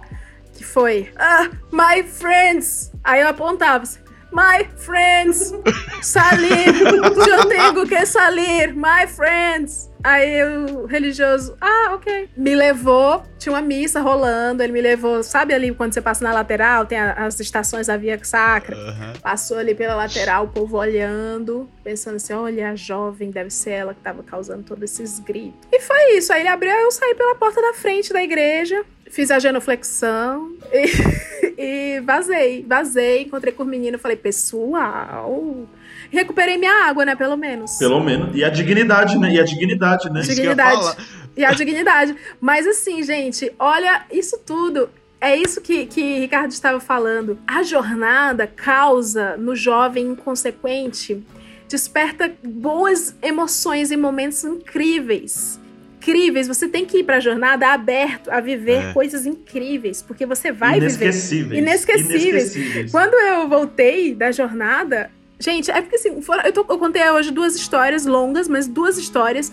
Que 0.54 0.64
foi, 0.64 1.11
ah, 1.16 1.49
my 1.73 2.02
friends. 2.02 2.92
Aí 3.02 3.21
eu 3.21 3.28
apontava 3.28 3.85
assim, 3.85 3.99
my 4.33 4.66
friends, 4.76 5.52
salir, 6.02 6.69
eu 6.81 7.47
tenho 7.49 7.87
que 7.87 8.07
salir, 8.07 8.75
my 8.75 9.07
friends. 9.09 9.90
Aí 10.04 10.42
o 10.44 10.87
religioso, 10.87 11.56
ah, 11.61 11.92
ok. 11.94 12.28
Me 12.37 12.54
levou, 12.54 13.23
tinha 13.38 13.52
uma 13.52 13.62
missa 13.62 14.00
rolando, 14.00 14.62
ele 14.62 14.73
me 14.73 14.80
levou, 14.80 15.23
sabe 15.23 15.54
ali 15.54 15.73
quando 15.75 15.94
você 15.94 16.00
passa 16.00 16.25
na 16.25 16.32
lateral, 16.32 16.85
tem 16.87 16.99
a- 16.99 17.12
as 17.26 17.38
estações 17.38 17.87
da 17.87 17.97
Via 17.97 18.18
Sacra? 18.25 18.76
Aham. 18.76 19.12
Passou 19.23 19.59
ali 19.59 19.75
pela 19.75 19.94
lateral, 19.94 20.44
o 20.44 20.49
povo 20.49 20.76
olhando, 20.76 21.68
pensando 21.85 22.16
assim: 22.16 22.32
olha, 22.32 22.71
a 22.71 22.75
jovem, 22.75 23.30
deve 23.30 23.50
ser 23.50 23.71
ela 23.71 23.94
que 23.94 24.00
tava 24.00 24.23
causando 24.23 24.62
todos 24.64 24.82
esses 24.85 25.18
gritos. 25.21 25.59
E 25.73 25.80
foi 25.80 26.16
isso. 26.16 26.32
Aí 26.32 26.40
ele 26.42 26.49
abriu, 26.49 26.71
eu 26.73 26.90
saí 26.90 27.14
pela 27.14 27.35
porta 27.37 27.61
da 27.62 27.73
frente 27.75 28.12
da 28.12 28.23
igreja, 28.23 28.85
fiz 29.09 29.30
a 29.30 29.38
genuflexão 29.38 30.52
e, 30.73 31.97
e 31.97 32.00
vazei. 32.00 32.64
Vazei, 32.66 33.23
encontrei 33.23 33.52
com 33.52 33.62
o 33.62 33.66
menino, 33.66 33.99
falei: 33.99 34.16
pessoal. 34.16 35.66
Recuperei 36.12 36.59
minha 36.59 36.85
água, 36.87 37.07
né? 37.07 37.16
Pelo 37.16 37.37
menos. 37.38 37.78
Pelo 37.78 37.99
menos. 38.00 38.37
E 38.37 38.45
a 38.45 38.50
dignidade, 38.50 39.19
né? 39.19 39.33
E 39.33 39.40
a 39.40 39.45
dignidade, 39.45 40.11
né? 40.11 40.21
Dignidade. 40.21 40.97
e 41.35 41.42
a 41.42 41.52
dignidade. 41.52 42.14
Mas 42.38 42.66
assim, 42.66 43.02
gente, 43.02 43.50
olha, 43.59 44.02
isso 44.12 44.38
tudo. 44.45 44.90
É 45.19 45.35
isso 45.35 45.61
que, 45.62 45.87
que 45.87 46.19
Ricardo 46.19 46.50
estava 46.50 46.81
falando. 46.81 47.38
A 47.47 47.62
jornada 47.62 48.47
causa 48.47 49.37
no 49.38 49.57
jovem 49.57 50.09
inconsequente, 50.09 51.25
desperta 51.69 52.31
boas 52.45 53.14
emoções 53.23 53.90
e 53.90 53.97
momentos 53.97 54.45
incríveis. 54.45 55.59
Incríveis. 55.99 56.49
Você 56.49 56.69
tem 56.69 56.85
que 56.85 56.99
ir 56.99 57.04
para 57.04 57.16
a 57.19 57.21
jornada 57.21 57.69
aberto 57.69 58.28
a 58.31 58.40
viver 58.40 58.90
É. 58.90 58.92
coisas 58.92 59.25
incríveis, 59.25 60.02
porque 60.02 60.26
você 60.26 60.50
vai 60.52 60.75
viver. 60.75 60.87
Inesquecíveis. 60.87 61.62
Inesquecíveis. 61.62 62.25
Inesquecíveis. 62.25 62.90
Quando 62.90 63.14
eu 63.14 63.49
voltei 63.49 64.12
da 64.14 64.31
jornada, 64.33 65.09
gente, 65.42 65.70
é 65.70 65.80
porque 65.80 65.96
assim, 65.96 66.20
foram- 66.22 66.42
eu, 66.44 66.52
tô- 66.52 66.66
eu 66.68 66.78
contei 66.78 67.08
hoje 67.11 67.30
duas 67.30 67.54
histórias 67.56 68.06
longas, 68.06 68.49
mas 68.49 68.66
duas 68.66 68.96
histórias. 68.99 69.52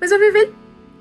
Mas 0.00 0.10
eu 0.10 0.18
vivi 0.18 0.50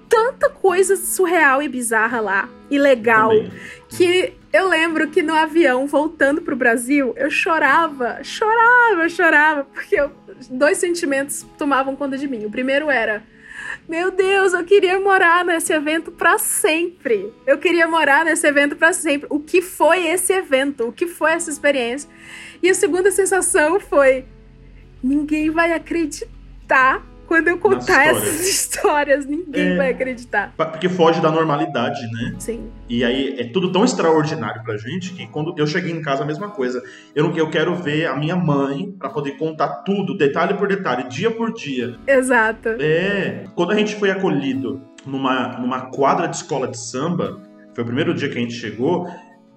tanta 0.10 0.50
coisa 0.50 0.96
surreal 0.96 1.62
e 1.62 1.68
bizarra 1.68 2.22
lá, 2.22 2.50
e 2.70 2.78
legal, 2.80 3.30
Também. 3.30 3.52
que 3.90 4.34
eu 4.54 4.68
lembro 4.70 5.08
que 5.10 5.22
no 5.22 5.34
avião, 5.34 5.86
voltando 5.86 6.42
pro 6.42 6.56
Brasil, 6.56 7.14
eu 7.18 7.30
chorava, 7.30 8.20
chorava, 8.24 9.10
chorava, 9.10 9.64
porque 9.66 10.00
eu- 10.00 10.12
dois 10.50 10.78
sentimentos 10.78 11.46
tomavam 11.58 11.96
conta 11.96 12.18
de 12.18 12.28
mim. 12.28 12.46
O 12.46 12.50
primeiro 12.50 12.90
era. 12.90 13.22
Meu 13.88 14.12
Deus, 14.12 14.54
eu 14.54 14.64
queria 14.64 15.00
morar 15.00 15.44
nesse 15.44 15.74
evento 15.74 16.12
pra 16.12 16.38
sempre. 16.38 17.34
Eu 17.46 17.58
queria 17.58 17.88
morar 17.88 18.24
nesse 18.24 18.46
evento 18.48 18.76
pra 18.76 18.94
sempre. 18.94 19.28
O 19.30 19.40
que 19.40 19.62
foi 19.62 20.06
esse 20.08 20.32
evento? 20.34 20.88
O 20.88 20.92
que 20.94 21.06
foi 21.08 21.32
essa 21.32 21.50
experiência? 21.50 22.10
E 22.62 22.70
a 22.70 22.74
segunda 22.74 23.12
sensação 23.12 23.80
foi: 23.80 24.26
ninguém 25.04 25.50
vai 25.50 25.74
acreditar 25.74 27.06
quando 27.28 27.50
eu 27.50 27.58
contar 27.58 27.80
história. 28.08 28.10
essas 28.12 28.48
histórias. 28.48 29.26
Ninguém 29.26 29.72
É. 29.74 29.76
vai 29.78 29.90
acreditar. 29.92 30.54
Porque 30.56 30.88
foge 30.88 31.20
da 31.22 31.30
normalidade, 31.30 32.00
né? 32.14 32.36
Sim. 32.40 32.70
E 32.88 33.04
aí 33.04 33.36
é 33.38 33.44
tudo 33.46 33.70
tão 33.72 33.84
extraordinário 33.84 34.64
pra 34.64 34.78
gente 34.78 35.12
que 35.14 35.28
quando 35.28 35.54
eu 35.58 35.68
cheguei 35.68 35.92
em 35.92 36.02
casa 36.02 36.24
a 36.24 36.26
mesma 36.26 36.50
coisa. 36.50 36.82
Eu, 37.14 37.26
não, 37.26 37.38
eu 37.38 37.50
quero 37.50 37.76
ver 37.76 38.06
a 38.06 38.16
minha 38.16 38.36
mãe 38.36 38.92
pra 38.98 39.10
poder 39.10 39.32
contar 39.38 39.68
tudo, 39.84 40.16
detalhe 40.18 40.54
por 40.54 40.68
detalhe, 40.70 41.10
dia 41.10 41.30
por 41.30 41.54
dia. 41.54 41.98
Exato. 42.08 42.70
É, 42.80 43.44
quando 43.56 43.72
a 43.72 43.76
gente 43.76 43.96
foi 43.96 44.10
acolhido 44.10 44.82
numa, 45.06 45.58
numa 45.60 45.82
quadra 45.92 46.28
de 46.28 46.38
escola 46.38 46.68
de 46.70 46.78
samba, 46.80 47.42
foi 47.76 47.84
o 47.84 47.88
primeiro 47.88 48.14
dia 48.14 48.30
que 48.30 48.38
a 48.38 48.42
gente 48.42 48.54
chegou, 48.54 49.06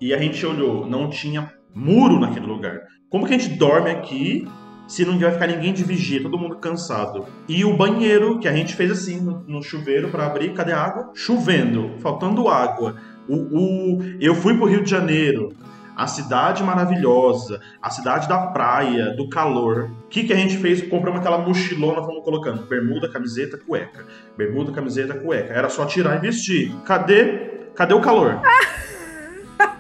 e 0.01 0.13
a 0.13 0.19
gente 0.19 0.45
olhou, 0.45 0.87
não 0.87 1.09
tinha 1.09 1.53
muro 1.75 2.19
naquele 2.19 2.47
lugar. 2.47 2.81
Como 3.09 3.27
que 3.27 3.35
a 3.35 3.39
gente 3.39 3.57
dorme 3.57 3.91
aqui 3.91 4.47
se 4.87 5.05
não 5.05 5.19
vai 5.19 5.31
ficar 5.33 5.47
ninguém 5.47 5.73
de 5.73 5.85
vigia, 5.85 6.23
todo 6.23 6.39
mundo 6.39 6.57
cansado? 6.57 7.27
E 7.49 7.65
o 7.65 7.77
banheiro, 7.77 8.39
que 8.39 8.49
a 8.49 8.53
gente 8.53 8.75
fez 8.75 8.91
assim, 8.91 9.21
no, 9.21 9.41
no 9.47 9.63
chuveiro 9.63 10.09
pra 10.09 10.27
abrir, 10.27 10.53
cadê 10.53 10.73
a 10.73 10.81
água? 10.83 11.11
Chovendo, 11.15 11.93
faltando 12.01 12.49
água. 12.49 12.97
O, 13.29 13.35
o- 13.37 13.99
eu 14.21 14.35
fui 14.35 14.57
pro 14.57 14.67
Rio 14.67 14.83
de 14.83 14.91
Janeiro, 14.91 15.51
a 15.97 16.07
cidade 16.07 16.63
maravilhosa, 16.65 17.61
a 17.81 17.91
cidade 17.91 18.29
da 18.29 18.47
praia, 18.49 19.15
do 19.17 19.29
calor. 19.29 19.91
O 20.05 20.09
que, 20.09 20.25
que 20.25 20.33
a 20.33 20.37
gente 20.37 20.57
fez? 20.57 20.81
Compramos 20.89 21.21
aquela 21.21 21.39
mochilona, 21.39 22.03
fomos 22.03 22.25
colocando 22.25 22.63
bermuda, 22.67 23.09
camiseta, 23.11 23.59
cueca. 23.59 24.07
Bermuda, 24.37 24.73
camiseta, 24.73 25.15
cueca. 25.15 25.53
Era 25.53 25.69
só 25.69 25.85
tirar 25.85 26.17
e 26.17 26.21
vestir. 26.21 26.75
Cadê? 26.85 27.51
Cadê 27.75 27.95
o 27.95 28.01
calor? 28.01 28.41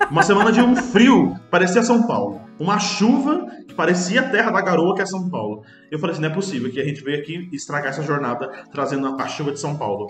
Uma 0.08 0.22
semana 0.22 0.50
de 0.50 0.60
um 0.60 0.74
frio, 0.74 1.36
parecia 1.50 1.82
São 1.82 2.06
Paulo. 2.06 2.40
Uma 2.58 2.78
chuva 2.78 3.46
que 3.66 3.74
parecia 3.74 4.20
a 4.20 4.28
terra 4.28 4.50
da 4.50 4.60
garoa, 4.60 4.94
que 4.94 5.02
é 5.02 5.06
São 5.06 5.28
Paulo. 5.28 5.62
Eu 5.90 5.98
falei 5.98 6.12
assim, 6.12 6.22
não 6.22 6.30
é 6.30 6.34
possível 6.34 6.70
que 6.70 6.80
a 6.80 6.84
gente 6.84 7.02
veio 7.02 7.20
aqui 7.20 7.48
estragar 7.52 7.90
essa 7.90 8.02
jornada 8.02 8.50
trazendo 8.72 9.06
a 9.20 9.26
chuva 9.26 9.52
de 9.52 9.60
São 9.60 9.76
Paulo. 9.76 10.08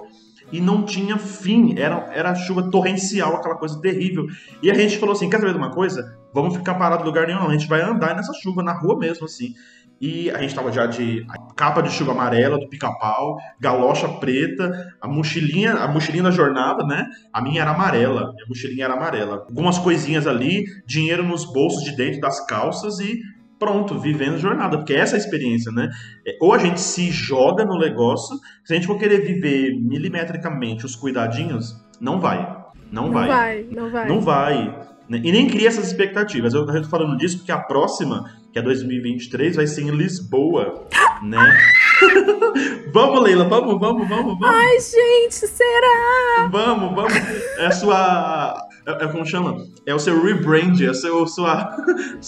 E 0.52 0.60
não 0.60 0.84
tinha 0.84 1.16
fim, 1.16 1.78
era, 1.78 2.10
era 2.12 2.34
chuva 2.34 2.70
torrencial, 2.70 3.36
aquela 3.36 3.56
coisa 3.56 3.80
terrível. 3.80 4.26
E 4.62 4.70
a 4.70 4.74
gente 4.74 4.98
falou 4.98 5.14
assim, 5.14 5.30
quer 5.30 5.38
saber 5.38 5.52
de 5.52 5.58
uma 5.58 5.70
coisa? 5.70 6.18
Vamos 6.32 6.56
ficar 6.56 6.74
parado 6.74 7.02
em 7.02 7.06
lugar 7.06 7.26
nenhum, 7.26 7.40
não. 7.40 7.48
A 7.48 7.52
gente 7.52 7.68
vai 7.68 7.82
andar 7.82 8.16
nessa 8.16 8.32
chuva, 8.32 8.62
na 8.62 8.72
rua 8.72 8.98
mesmo, 8.98 9.26
assim. 9.26 9.54
E 10.00 10.30
a 10.30 10.40
gente 10.40 10.54
tava 10.54 10.72
já 10.72 10.86
de 10.86 11.26
capa 11.54 11.82
de 11.82 11.90
chuva 11.90 12.12
amarela, 12.12 12.58
do 12.58 12.68
pica-pau, 12.68 13.36
galocha 13.60 14.08
preta, 14.08 14.94
a 15.00 15.06
mochilinha, 15.06 15.74
a 15.74 15.86
mochilinha 15.88 16.22
da 16.22 16.30
jornada, 16.30 16.84
né? 16.86 17.06
A 17.32 17.42
minha 17.42 17.60
era 17.60 17.72
amarela, 17.72 18.32
minha 18.32 18.46
mochilinha 18.48 18.86
era 18.86 18.94
amarela. 18.94 19.44
Algumas 19.48 19.78
coisinhas 19.78 20.26
ali, 20.26 20.64
dinheiro 20.86 21.22
nos 21.22 21.44
bolsos 21.44 21.84
de 21.84 21.94
dentro 21.94 22.20
das 22.20 22.44
calças 22.46 22.98
e 22.98 23.20
pronto, 23.58 23.98
vivendo 23.98 24.36
a 24.36 24.38
jornada. 24.38 24.78
Porque 24.78 24.94
essa 24.94 25.16
é 25.16 25.18
a 25.18 25.20
experiência, 25.20 25.70
né? 25.70 25.90
É, 26.26 26.38
Ou 26.40 26.54
a 26.54 26.58
gente 26.58 26.80
se 26.80 27.10
joga 27.10 27.64
no 27.66 27.78
negócio, 27.78 28.36
se 28.64 28.72
a 28.72 28.76
gente 28.76 28.86
for 28.86 28.98
querer 28.98 29.20
viver 29.20 29.78
milimetricamente 29.78 30.86
os 30.86 30.96
cuidadinhos, 30.96 31.76
não 32.00 32.18
vai. 32.18 32.58
Não, 32.90 33.04
Não 33.04 33.12
vai. 33.12 33.28
vai, 33.28 33.68
não 33.70 33.90
vai. 33.90 34.08
Não 34.08 34.20
vai. 34.20 34.89
Né? 35.10 35.20
E 35.24 35.32
nem 35.32 35.48
cria 35.48 35.66
essas 35.68 35.88
expectativas. 35.88 36.54
Eu 36.54 36.64
tô 36.64 36.84
falando 36.84 37.16
disso 37.18 37.38
porque 37.38 37.50
a 37.50 37.58
próxima, 37.58 38.30
que 38.52 38.58
é 38.58 38.62
2023, 38.62 39.56
vai 39.56 39.66
ser 39.66 39.82
em 39.82 39.90
Lisboa, 39.90 40.86
né? 41.20 41.52
vamos, 42.94 43.22
Leila, 43.22 43.44
vamos, 43.44 43.78
vamos, 43.78 44.08
vamos, 44.08 44.38
vamos. 44.38 44.56
Ai, 44.56 44.78
gente, 44.80 45.46
será? 45.48 46.48
Vamos, 46.50 46.94
vamos. 46.94 47.12
É 47.58 47.66
a 47.66 47.70
sua. 47.72 48.68
É, 48.86 49.04
é 49.04 49.08
como 49.08 49.26
chama? 49.26 49.56
É 49.84 49.94
o 49.94 49.98
seu 49.98 50.22
rebrand, 50.22 50.80
é 50.80 50.90
o 50.90 50.94
seu. 50.94 51.26
Sua... 51.26 51.76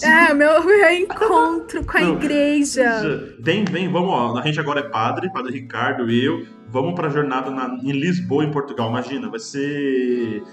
É, 0.03 0.33
meu 0.33 0.61
reencontro 0.65 1.83
com 1.85 1.97
a 1.97 2.01
Não. 2.01 2.13
igreja. 2.15 3.33
Vem, 3.39 3.63
vem, 3.65 3.89
vamos, 3.89 4.09
ó. 4.09 4.37
A 4.37 4.41
gente 4.45 4.59
agora 4.59 4.81
é 4.81 4.89
padre, 4.89 5.31
padre 5.31 5.53
Ricardo 5.53 6.09
e 6.11 6.23
eu. 6.23 6.45
Vamos 6.69 6.95
pra 6.95 7.07
jornada 7.09 7.51
na- 7.51 7.77
em 7.83 7.91
Lisboa, 7.91 8.43
em 8.43 8.51
Portugal. 8.51 8.89
Imagina, 8.89 9.29
vai 9.29 9.39
ser. 9.39 10.43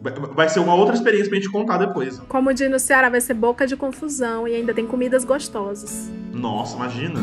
Vai, 0.00 0.48
ser 0.48 0.60
uma 0.60 0.74
outra 0.74 0.94
experiência 0.94 1.28
pra 1.28 1.36
gente 1.36 1.50
contar 1.50 1.76
depois. 1.76 2.18
Como 2.20 2.54
diz 2.54 2.70
no 2.70 2.78
Ceará, 2.78 3.10
vai 3.10 3.20
ser 3.20 3.34
boca 3.34 3.66
de 3.66 3.76
confusão 3.76 4.48
e 4.48 4.54
ainda 4.54 4.72
tem 4.72 4.86
comidas 4.86 5.24
gostosas. 5.24 6.10
Nossa, 6.32 6.74
imagina. 6.76 7.20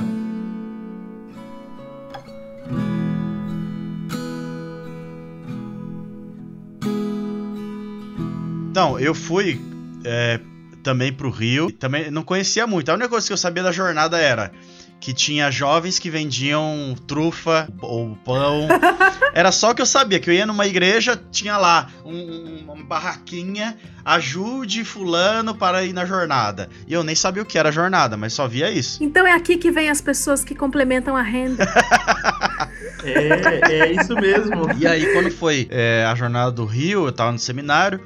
Então, 8.70 9.00
eu 9.00 9.16
fui 9.16 9.60
é, 10.06 10.40
também 10.84 11.12
pro 11.12 11.32
Rio. 11.32 11.72
Também 11.72 12.12
não 12.12 12.22
conhecia 12.22 12.68
muito. 12.68 12.90
A 12.90 12.94
única 12.94 13.10
coisa 13.10 13.26
que 13.26 13.34
eu 13.34 13.38
sabia 13.38 13.64
da 13.64 13.72
jornada 13.72 14.20
era 14.20 14.52
que 15.00 15.14
tinha 15.14 15.52
jovens 15.52 16.00
que 16.00 16.10
vendiam 16.10 16.96
trufa 17.08 17.68
ou 17.82 18.16
pão. 18.24 18.68
Era 19.34 19.52
só 19.52 19.74
que 19.74 19.82
eu 19.82 19.86
sabia 19.86 20.20
que 20.20 20.30
eu 20.30 20.34
ia 20.34 20.46
numa 20.46 20.66
igreja, 20.66 21.20
tinha 21.32 21.58
lá 21.58 21.90
um, 22.04 22.64
uma 22.66 22.84
barraquinha, 22.84 23.78
ajude 24.04 24.84
fulano 24.84 25.54
para 25.54 25.84
ir 25.84 25.94
na 25.94 26.06
jornada. 26.06 26.70
E 26.88 26.94
eu 26.94 27.04
nem 27.04 27.16
sabia 27.16 27.44
o 27.44 27.46
que 27.46 27.58
era 27.58 27.72
jornada, 27.72 28.16
mas 28.16 28.34
só 28.34 28.48
via 28.48 28.72
isso. 28.72 29.04
Então 29.04 29.28
é 29.28 29.34
aqui 29.34 29.58
que 29.58 29.70
vem 29.70 29.90
as 29.90 30.02
pessoas 30.02 30.44
que 30.44 30.56
complementam 30.56 31.16
a 31.16 31.22
renda. 31.22 31.68
é, 33.04 33.72
é 33.72 33.92
isso 33.92 34.16
mesmo. 34.16 34.72
E 34.78 34.88
aí, 34.88 35.12
quando 35.14 35.30
foi 35.32 35.68
é, 35.70 36.06
a 36.10 36.16
jornada 36.16 36.52
do 36.52 36.66
Rio, 36.66 37.06
eu 37.06 37.12
tava 37.12 37.32
no 37.32 37.40
seminário. 37.40 38.02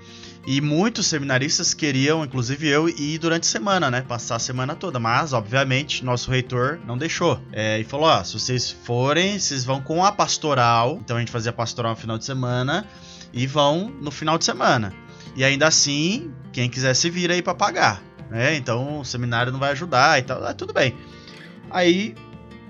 E 0.45 0.60
muitos 0.60 1.05
seminaristas 1.05 1.74
queriam, 1.74 2.25
inclusive 2.25 2.67
eu, 2.67 2.89
ir 2.89 3.19
durante 3.19 3.43
a 3.43 3.51
semana, 3.51 3.91
né? 3.91 4.01
Passar 4.01 4.38
a 4.38 4.39
semana 4.39 4.75
toda. 4.75 5.00
Mas, 5.00 5.33
obviamente, 5.33 6.03
nosso 6.03 6.31
reitor 6.31 6.79
não 6.86 6.98
deixou. 6.98 7.39
É, 7.51 7.79
e 7.79 7.83
falou: 7.83 8.07
ó, 8.07 8.24
se 8.24 8.33
vocês 8.33 8.71
forem, 8.71 9.38
vocês 9.38 9.63
vão 9.63 9.81
com 9.81 10.03
a 10.03 10.12
pastoral. 10.12 10.98
Então 11.03 11.17
a 11.17 11.19
gente 11.19 11.31
fazia 11.31 11.53
pastoral 11.53 11.91
no 11.91 11.98
final 11.98 12.17
de 12.17 12.25
semana. 12.25 12.88
E 13.31 13.45
vão 13.45 13.93
no 14.01 14.10
final 14.10 14.38
de 14.38 14.43
semana. 14.43 14.93
E 15.36 15.43
ainda 15.43 15.67
assim, 15.67 16.33
quem 16.51 16.69
quiser 16.69 16.95
se 16.95 17.10
vira 17.10 17.33
aí 17.33 17.41
pra 17.41 17.53
pagar. 17.53 18.01
Né? 18.29 18.55
Então 18.55 19.00
o 19.00 19.05
seminário 19.05 19.51
não 19.51 19.60
vai 19.60 19.71
ajudar 19.71 20.19
e 20.19 20.24
tal. 20.24 20.43
Ah, 20.43 20.53
tudo 20.53 20.74
bem. 20.74 20.95
Aí 21.69 22.15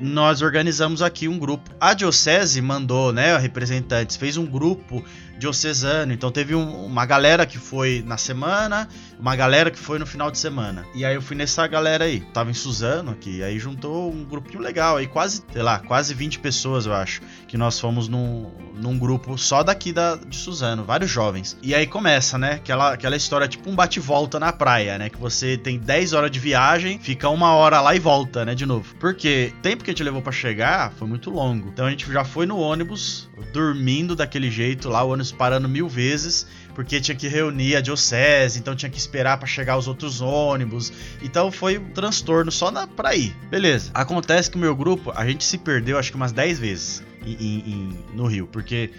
nós 0.02 0.42
organizamos 0.42 1.02
aqui 1.02 1.28
um 1.28 1.38
grupo. 1.38 1.70
A 1.80 1.94
diocese 1.94 2.60
mandou, 2.62 3.14
né, 3.14 3.38
representantes, 3.38 4.18
fez 4.18 4.36
um 4.36 4.46
grupo 4.46 5.04
diocesano. 5.42 6.14
Então 6.14 6.32
teve 6.32 6.54
um, 6.54 6.86
uma 6.86 7.06
galera 7.06 7.46
que 7.46 7.58
foi 7.58 8.04
na 8.06 8.16
semana, 8.16 8.88
uma 9.20 9.36
galera 9.36 9.72
que 9.72 9.80
foi 9.80 9.98
no 9.98 10.06
final 10.06 10.30
de 10.30 10.38
semana. 10.38 10.86
E 10.94 11.04
aí 11.04 11.16
eu 11.16 11.22
fui 11.22 11.36
nessa 11.36 11.66
galera 11.66 12.06
aí. 12.06 12.20
Tava 12.20 12.52
em 12.52 12.54
Suzano 12.54 13.12
aqui, 13.12 13.42
aí 13.42 13.58
juntou 13.58 14.12
um 14.12 14.24
grupinho 14.24 14.62
legal 14.62 14.98
aí, 14.98 15.08
quase, 15.08 15.44
sei 15.52 15.64
lá, 15.64 15.80
quase 15.80 16.14
20 16.14 16.40
pessoas, 16.40 16.86
eu 16.86 16.94
acho, 16.94 17.22
que 17.48 17.58
nós 17.58 17.80
fomos 17.80 18.08
num, 18.08 18.52
num 18.76 18.98
grupo 18.98 19.38
só 19.38 19.64
daqui 19.64 19.92
da, 19.92 20.16
de 20.16 20.36
Suzano, 20.36 20.84
vários 20.84 21.10
jovens. 21.10 21.58
E 21.62 21.74
aí 21.74 21.88
começa, 21.88 22.38
né, 22.38 22.54
aquela, 22.54 22.94
aquela 22.94 23.16
história 23.16 23.48
tipo 23.48 23.70
um 23.70 23.76
bate-volta 23.76 24.40
na 24.40 24.54
praia, 24.54 24.98
né, 25.00 25.10
que 25.10 25.18
você 25.18 25.58
tem 25.58 25.80
10 25.80 26.14
horas 26.14 26.30
de 26.30 26.40
viagem, 26.40 27.00
fica 27.00 27.28
uma 27.30 27.54
hora 27.54 27.82
lá 27.82 27.96
e 27.96 28.00
volta, 28.00 28.46
né, 28.46 28.54
de 28.54 28.66
novo. 28.66 28.94
Porque 29.00 29.52
o 29.58 29.62
tempo 29.62 29.84
que 29.84 29.90
a 29.90 29.94
gente 29.94 30.04
levou 30.04 30.22
para 30.22 30.32
chegar 30.32 30.92
foi 30.94 31.08
muito 31.08 31.32
longo. 31.32 31.70
Então 31.70 31.88
a 31.88 31.90
gente 31.90 32.12
já 32.12 32.24
foi 32.24 32.46
no 32.46 32.60
ônibus, 32.60 33.28
dormindo 33.52 34.16
daquele 34.16 34.52
jeito 34.52 34.88
lá, 34.88 35.04
o 35.04 35.10
ônibus 35.10 35.31
parando 35.32 35.68
mil 35.68 35.88
vezes, 35.88 36.46
porque 36.74 37.00
tinha 37.00 37.16
que 37.16 37.28
reunir 37.28 37.76
a 37.76 37.82
diocese, 37.82 38.60
então 38.60 38.76
tinha 38.76 38.90
que 38.90 38.98
esperar 38.98 39.38
para 39.38 39.48
chegar 39.48 39.78
os 39.78 39.88
outros 39.88 40.22
ônibus. 40.22 40.92
Então 41.22 41.52
foi 41.52 41.78
um 41.78 41.90
transtorno 41.92 42.52
só 42.52 42.72
na, 42.72 42.88
pra 42.88 43.16
ir. 43.16 43.36
Beleza. 43.50 43.92
Acontece 43.94 44.50
que 44.50 44.58
o 44.58 44.60
meu 44.60 44.76
grupo, 44.76 45.12
a 45.16 45.26
gente 45.26 45.44
se 45.44 45.58
perdeu 45.58 45.98
acho 45.98 46.12
que 46.12 46.18
umas 46.18 46.32
10 46.32 46.60
vezes 46.60 47.04
em, 47.26 47.32
em, 47.34 48.00
no 48.14 48.26
Rio, 48.26 48.48
porque 48.48 48.92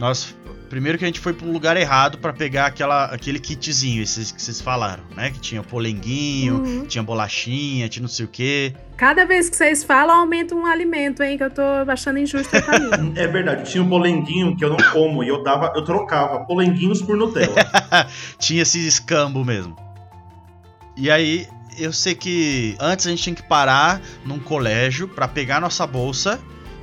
nós 0.00 0.34
primeiro 0.70 0.96
que 0.96 1.04
a 1.04 1.08
gente 1.08 1.18
foi 1.18 1.32
para 1.32 1.46
um 1.46 1.52
lugar 1.52 1.76
errado 1.76 2.16
para 2.18 2.32
pegar 2.32 2.66
aquela, 2.66 3.06
aquele 3.06 3.40
kitzinho, 3.40 4.00
esses 4.00 4.30
que 4.30 4.40
vocês 4.40 4.60
falaram, 4.60 5.02
né? 5.16 5.32
Que 5.32 5.40
tinha 5.40 5.62
polenguinho, 5.64 6.62
uhum. 6.62 6.86
tinha 6.86 7.02
bolachinha, 7.02 7.88
tinha 7.88 8.02
não 8.02 8.08
sei 8.08 8.24
o 8.24 8.28
quê. 8.28 8.72
Cada 8.96 9.24
vez 9.24 9.50
que 9.50 9.56
vocês 9.56 9.82
falam, 9.82 10.20
aumenta 10.20 10.54
um 10.54 10.64
alimento, 10.64 11.24
hein? 11.24 11.36
Que 11.36 11.42
eu 11.42 11.50
tô 11.50 11.62
achando 11.88 12.20
injusto 12.20 12.50
pra 12.62 12.78
mim. 12.78 13.12
é 13.18 13.26
verdade, 13.26 13.68
tinha 13.68 13.82
um 13.82 13.88
polenguinho 13.88 14.56
que 14.56 14.64
eu 14.64 14.70
não 14.70 14.78
como 14.92 15.24
e 15.24 15.28
eu 15.28 15.42
dava, 15.42 15.72
eu 15.74 15.82
trocava 15.82 16.44
polenguinhos 16.46 17.02
por 17.02 17.16
Nutella. 17.16 17.56
tinha 18.38 18.62
esse 18.62 18.86
escambo 18.86 19.44
mesmo. 19.44 19.76
E 20.96 21.10
aí, 21.10 21.48
eu 21.76 21.92
sei 21.92 22.14
que 22.14 22.76
antes 22.78 23.08
a 23.08 23.10
gente 23.10 23.22
tinha 23.24 23.34
que 23.34 23.42
parar 23.42 24.00
num 24.24 24.38
colégio 24.38 25.08
para 25.08 25.26
pegar 25.26 25.60
nossa 25.60 25.84
bolsa 25.84 26.38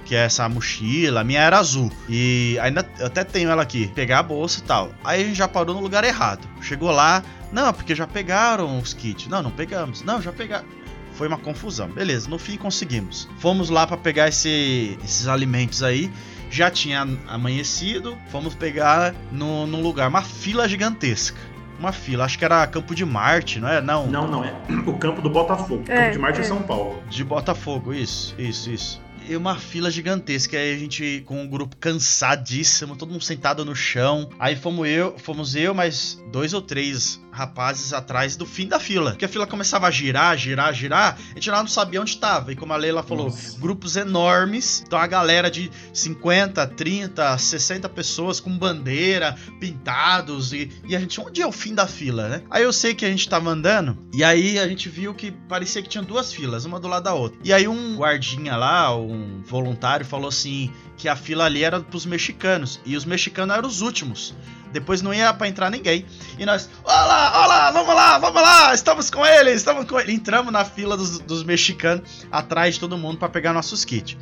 que 0.08 0.16
é 0.16 0.20
essa 0.20 0.48
mochila. 0.48 1.22
A 1.22 1.24
minha 1.24 1.42
era 1.42 1.60
azul. 1.60 1.92
E 2.08 2.58
ainda 2.62 2.88
eu 2.98 3.08
até 3.08 3.24
tenho 3.24 3.50
ela 3.50 3.62
aqui. 3.62 3.88
Pegar 3.94 4.20
a 4.20 4.24
bolsa 4.24 4.60
e 4.60 4.64
tal. 4.64 4.92
Aí 5.04 5.22
a 5.22 5.26
gente 5.26 5.38
já 5.38 5.48
parou 5.48 5.76
no 5.76 5.82
lugar 5.82 6.04
errado. 6.06 6.48
Chegou 6.62 6.92
lá, 6.92 7.22
não, 7.52 7.74
porque 7.74 7.94
já 7.94 8.08
pegaram 8.08 8.80
os 8.80 8.94
kits. 8.94 9.28
Não, 9.28 9.44
não 9.44 9.52
pegamos. 9.52 10.04
Não, 10.04 10.22
já 10.22 10.32
pegaram. 10.32 10.66
Foi 11.12 11.28
uma 11.28 11.38
confusão. 11.38 11.90
Beleza, 11.90 12.30
no 12.30 12.40
fim 12.40 12.56
conseguimos. 12.56 13.28
Fomos 13.40 13.70
lá 13.70 13.86
para 13.86 13.98
pegar 13.98 14.30
esse, 14.30 14.98
esses 15.04 15.28
alimentos 15.28 15.84
aí. 15.84 16.10
Já 16.50 16.72
tinha 16.72 17.06
amanhecido. 17.28 18.18
Fomos 18.30 18.56
pegar 18.56 19.14
no, 19.32 19.68
num 19.68 19.82
lugar, 19.82 20.08
uma 20.08 20.22
fila 20.22 20.68
gigantesca 20.70 21.38
uma 21.78 21.92
fila. 21.92 22.26
Acho 22.26 22.40
que 22.40 22.46
era 22.46 22.66
Campo 22.66 22.96
de 22.96 23.06
Marte, 23.06 23.60
não 23.60 23.70
é? 23.70 23.80
Não. 23.80 24.08
Não, 24.08 24.28
não 24.28 24.44
é. 24.44 24.52
O 24.88 24.98
campo 24.98 25.22
do 25.22 25.30
Botafogo. 25.30 25.84
É, 25.88 26.06
campo 26.06 26.12
de 26.14 26.18
Marte 26.18 26.40
é. 26.40 26.42
é 26.42 26.44
São 26.44 26.60
Paulo. 26.64 27.04
De 27.08 27.24
Botafogo, 27.24 27.94
isso, 27.94 28.34
isso, 28.40 28.72
isso 28.72 29.07
e 29.28 29.36
uma 29.36 29.56
fila 29.58 29.92
gigantesca. 29.92 30.58
Aí 30.58 30.74
a 30.74 30.78
gente 30.78 31.24
com 31.26 31.42
um 31.42 31.48
grupo 31.48 31.76
cansadíssimo, 31.78 32.96
todo 32.96 33.12
mundo 33.12 33.24
sentado 33.24 33.66
no 33.66 33.76
chão. 33.76 34.30
Aí 34.40 34.56
fomos 34.56 34.88
eu, 34.88 35.18
fomos 35.18 35.56
eu, 35.56 35.74
mais 35.74 36.22
dois 36.32 36.54
ou 36.54 36.62
três 36.62 37.20
rapazes 37.38 37.94
atrás 37.94 38.36
do 38.36 38.46
fim 38.46 38.68
da 38.68 38.80
fila. 38.80 39.12
Porque 39.12 39.26
a 39.26 39.30
fila 39.30 39.46
começava 39.46 39.88
a 39.88 39.92
girar, 39.92 40.36
girar, 40.38 40.74
girar. 40.74 41.18
A 41.32 41.34
gente 41.36 41.52
lá 41.52 41.60
não 41.60 41.68
sabia 41.68 42.02
onde 42.02 42.10
estava. 42.12 42.52
E 42.52 42.56
como 42.56 42.74
a 42.74 42.78
Leila 42.78 43.04
falou, 43.04 43.26
Nossa. 43.26 43.60
grupos 43.60 43.96
enormes. 43.96 44.84
Então 44.86 44.98
a 44.98 45.06
galera 45.06 45.52
de 45.52 45.70
50, 45.94 46.66
30, 46.68 47.38
60 47.38 47.88
pessoas 47.90 48.40
com 48.40 48.58
bandeira, 48.58 49.36
pintados. 49.60 50.52
E, 50.52 50.72
e 50.88 50.96
a 50.96 51.00
gente, 51.00 51.22
onde 51.22 51.42
é 51.42 51.48
o 51.48 51.52
fim 51.52 51.76
da 51.76 51.86
fila, 51.86 52.28
né? 52.28 52.44
Aí 52.50 52.64
eu 52.64 52.74
sei 52.74 52.96
que 52.96 53.06
a 53.06 53.10
gente 53.10 53.30
tava 53.30 53.50
andando. 53.50 53.98
E 54.14 54.24
aí 54.24 54.58
a 54.58 54.68
gente 54.68 54.90
viu 54.90 55.14
que 55.14 55.32
parecia 55.32 55.82
que 55.84 55.90
tinha 55.90 56.04
duas 56.04 56.34
filas, 56.34 56.66
uma 56.66 56.80
do 56.80 56.88
lado 56.88 57.04
da 57.04 57.14
outra. 57.14 57.38
E 57.44 57.54
aí 57.54 57.68
um 57.68 57.96
guardinha 57.98 58.56
lá, 58.56 58.96
um 58.96 59.17
voluntário, 59.46 60.06
falou 60.06 60.30
assim: 60.30 60.72
que 60.96 61.08
a 61.08 61.16
fila 61.16 61.46
ali 61.46 61.64
era 61.64 61.80
pros 61.80 62.06
mexicanos. 62.06 62.80
E 62.86 62.96
os 62.96 63.06
mexicanos 63.06 63.56
eram 63.56 63.68
os 63.68 63.82
últimos. 63.82 64.34
Depois 64.72 65.02
não 65.02 65.14
ia 65.14 65.34
para 65.34 65.48
entrar 65.48 65.70
ninguém. 65.70 66.06
E 66.38 66.46
nós, 66.46 66.70
olá, 66.84 67.46
olá, 67.46 67.72
vamos 67.72 67.96
lá, 67.96 68.18
vamos 68.18 68.42
lá, 68.42 68.74
estamos 68.74 69.10
com 69.10 69.26
ele, 69.26 69.52
estamos 69.52 69.86
com 69.86 70.00
ele. 70.00 70.12
Entramos 70.12 70.52
na 70.52 70.66
fila 70.66 70.98
dos, 70.98 71.20
dos 71.20 71.44
mexicanos, 71.44 72.28
atrás 72.32 72.76
de 72.76 72.80
todo 72.80 72.98
mundo 72.98 73.18
para 73.18 73.30
pegar 73.30 73.54
nossos 73.54 73.86
kits. 73.86 74.18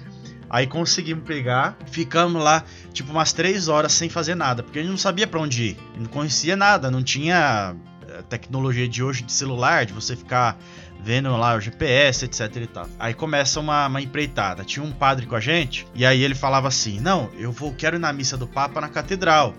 Aí 0.49 0.67
conseguimos 0.67 1.25
pegar, 1.25 1.75
ficamos 1.87 2.41
lá 2.41 2.63
tipo 2.93 3.11
umas 3.11 3.33
três 3.33 3.67
horas 3.67 3.91
sem 3.93 4.09
fazer 4.09 4.35
nada, 4.35 4.61
porque 4.61 4.79
a 4.79 4.81
gente 4.81 4.91
não 4.91 4.97
sabia 4.97 5.25
para 5.25 5.39
onde 5.39 5.63
ir, 5.63 5.77
não 5.97 6.05
conhecia 6.05 6.55
nada, 6.55 6.91
não 6.91 7.03
tinha 7.03 7.75
eh, 8.15 8.21
tecnologia 8.23 8.87
de 8.87 9.03
hoje 9.03 9.23
de 9.23 9.31
celular, 9.31 9.85
de 9.85 9.93
você 9.93 10.15
ficar 10.15 10.57
vendo 10.99 11.35
lá 11.35 11.55
o 11.55 11.59
GPS, 11.59 12.25
etc 12.25 12.55
e 12.55 12.67
tal. 12.67 12.87
Aí 12.99 13.13
começa 13.13 13.59
uma, 13.59 13.87
uma 13.87 14.01
empreitada. 14.01 14.63
Tinha 14.63 14.83
um 14.83 14.91
padre 14.91 15.25
com 15.25 15.35
a 15.35 15.39
gente, 15.39 15.85
e 15.93 16.05
aí 16.05 16.23
ele 16.23 16.35
falava 16.35 16.67
assim: 16.67 16.99
Não, 16.99 17.29
eu 17.37 17.51
vou, 17.51 17.73
quero 17.73 17.97
ir 17.97 17.99
na 17.99 18.11
missa 18.11 18.37
do 18.37 18.47
Papa 18.47 18.81
na 18.81 18.89
catedral. 18.89 19.53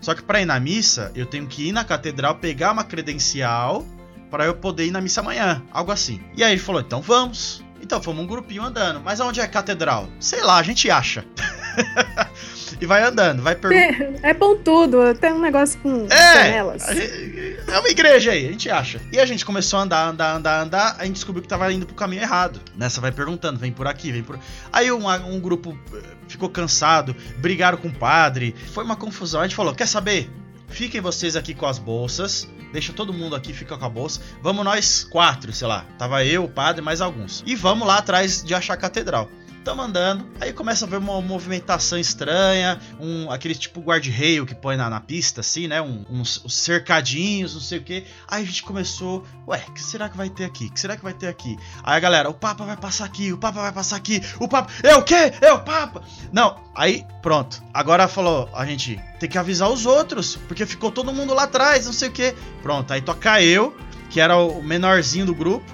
Só 0.00 0.14
que 0.14 0.22
para 0.22 0.40
ir 0.40 0.44
na 0.44 0.58
missa, 0.58 1.12
eu 1.14 1.26
tenho 1.26 1.46
que 1.46 1.68
ir 1.68 1.72
na 1.72 1.84
catedral, 1.84 2.36
pegar 2.36 2.72
uma 2.72 2.84
credencial 2.84 3.84
para 4.30 4.44
eu 4.44 4.54
poder 4.54 4.86
ir 4.86 4.90
na 4.90 5.00
missa 5.00 5.20
amanhã, 5.20 5.62
algo 5.72 5.90
assim. 5.90 6.20
E 6.36 6.42
aí 6.42 6.52
ele 6.52 6.60
falou: 6.60 6.80
então 6.80 7.00
vamos. 7.00 7.62
Então 7.80 8.02
fomos 8.02 8.24
um 8.24 8.26
grupinho 8.26 8.62
andando. 8.62 9.00
Mas 9.00 9.20
aonde 9.20 9.40
é 9.40 9.44
a 9.44 9.48
catedral? 9.48 10.08
Sei 10.18 10.42
lá, 10.42 10.56
a 10.56 10.62
gente 10.62 10.90
acha. 10.90 11.24
e 12.80 12.86
vai 12.86 13.02
andando, 13.02 13.42
vai 13.42 13.54
perguntando. 13.54 14.18
É 14.22 14.34
bom 14.34 14.56
tudo, 14.56 15.14
tem 15.14 15.32
um 15.32 15.40
negócio 15.40 15.78
com 15.80 16.06
é, 16.10 16.34
janelas. 16.34 16.82
Gente, 16.86 17.58
é 17.66 17.78
uma 17.78 17.88
igreja 17.88 18.32
aí, 18.32 18.46
a 18.46 18.50
gente 18.52 18.70
acha. 18.70 19.00
E 19.12 19.18
a 19.18 19.26
gente 19.26 19.44
começou 19.44 19.78
a 19.78 19.82
andar, 19.82 20.08
andar, 20.08 20.36
andar, 20.36 20.62
andar, 20.62 20.96
a 20.98 21.04
gente 21.04 21.14
descobriu 21.14 21.42
que 21.42 21.48
tava 21.48 21.72
indo 21.72 21.86
pro 21.86 21.94
caminho 21.94 22.22
errado. 22.22 22.60
Nessa 22.76 23.00
vai 23.00 23.12
perguntando, 23.12 23.58
vem 23.58 23.72
por 23.72 23.86
aqui, 23.86 24.12
vem 24.12 24.22
por. 24.22 24.38
Aí 24.72 24.90
um, 24.90 25.08
um 25.08 25.40
grupo 25.40 25.78
eh, 25.92 26.00
ficou 26.28 26.48
cansado, 26.48 27.14
brigaram 27.38 27.78
com 27.78 27.88
o 27.88 27.94
padre, 27.94 28.54
foi 28.72 28.84
uma 28.84 28.96
confusão. 28.96 29.40
A 29.40 29.44
gente 29.44 29.56
falou: 29.56 29.74
quer 29.74 29.86
saber? 29.86 30.30
Fiquem 30.68 31.00
vocês 31.00 31.34
aqui 31.34 31.54
com 31.54 31.66
as 31.66 31.78
bolsas. 31.78 32.46
Deixa 32.72 32.92
todo 32.92 33.12
mundo 33.12 33.34
aqui, 33.34 33.54
fica 33.54 33.76
com 33.76 33.84
a 33.84 33.88
bolsa. 33.88 34.20
Vamos 34.42 34.64
nós 34.64 35.02
quatro, 35.04 35.52
sei 35.52 35.66
lá. 35.66 35.86
Tava 35.98 36.24
eu, 36.24 36.44
o 36.44 36.48
padre, 36.48 36.82
mais 36.82 37.00
alguns. 37.00 37.42
E 37.46 37.54
vamos 37.54 37.88
lá 37.88 37.98
atrás 37.98 38.42
de 38.44 38.54
achar 38.54 38.74
a 38.74 38.76
catedral. 38.76 39.30
Estamos 39.68 39.84
andando, 39.84 40.26
aí 40.40 40.50
começa 40.50 40.86
a 40.86 40.88
ver 40.88 40.96
uma 40.96 41.20
movimentação 41.20 41.98
estranha, 41.98 42.80
um 42.98 43.30
aquele 43.30 43.54
tipo 43.54 43.82
guarda-reio 43.82 44.46
que 44.46 44.54
põe 44.54 44.78
na, 44.78 44.88
na, 44.88 44.98
pista, 44.98 45.42
assim, 45.42 45.68
né? 45.68 45.78
Um, 45.82 46.06
uns, 46.08 46.42
uns, 46.42 46.54
cercadinhos, 46.56 47.52
não 47.52 47.60
sei 47.60 47.76
o 47.76 47.82
que. 47.82 48.06
Aí 48.26 48.42
a 48.44 48.46
gente 48.46 48.62
começou, 48.62 49.26
ué, 49.46 49.62
o 49.68 49.72
que 49.72 49.82
será 49.82 50.08
que 50.08 50.16
vai 50.16 50.30
ter 50.30 50.46
aqui? 50.46 50.68
O 50.68 50.72
que 50.72 50.80
será 50.80 50.96
que 50.96 51.02
vai 51.02 51.12
ter 51.12 51.26
aqui? 51.26 51.54
Aí 51.84 51.98
a 51.98 52.00
galera, 52.00 52.30
o 52.30 52.32
Papa 52.32 52.64
vai 52.64 52.78
passar 52.78 53.04
aqui, 53.04 53.30
o 53.30 53.36
Papa 53.36 53.60
vai 53.60 53.70
passar 53.70 53.96
aqui, 53.96 54.22
o 54.40 54.48
Papa. 54.48 54.72
É 54.82 54.96
o 54.96 55.02
quê? 55.02 55.34
É 55.38 55.52
o 55.52 55.60
Papa! 55.60 56.02
Não, 56.32 56.58
aí 56.74 57.04
pronto. 57.20 57.62
Agora 57.74 58.08
falou, 58.08 58.48
a 58.54 58.64
gente 58.64 58.98
tem 59.20 59.28
que 59.28 59.36
avisar 59.36 59.68
os 59.68 59.84
outros, 59.84 60.34
porque 60.48 60.64
ficou 60.64 60.90
todo 60.90 61.12
mundo 61.12 61.34
lá 61.34 61.42
atrás, 61.42 61.84
não 61.84 61.92
sei 61.92 62.08
o 62.08 62.12
que. 62.12 62.34
Pronto, 62.62 62.90
aí 62.90 63.02
toca 63.02 63.42
eu, 63.42 63.76
que 64.08 64.18
era 64.18 64.34
o 64.34 64.62
menorzinho 64.62 65.26
do 65.26 65.34
grupo. 65.34 65.66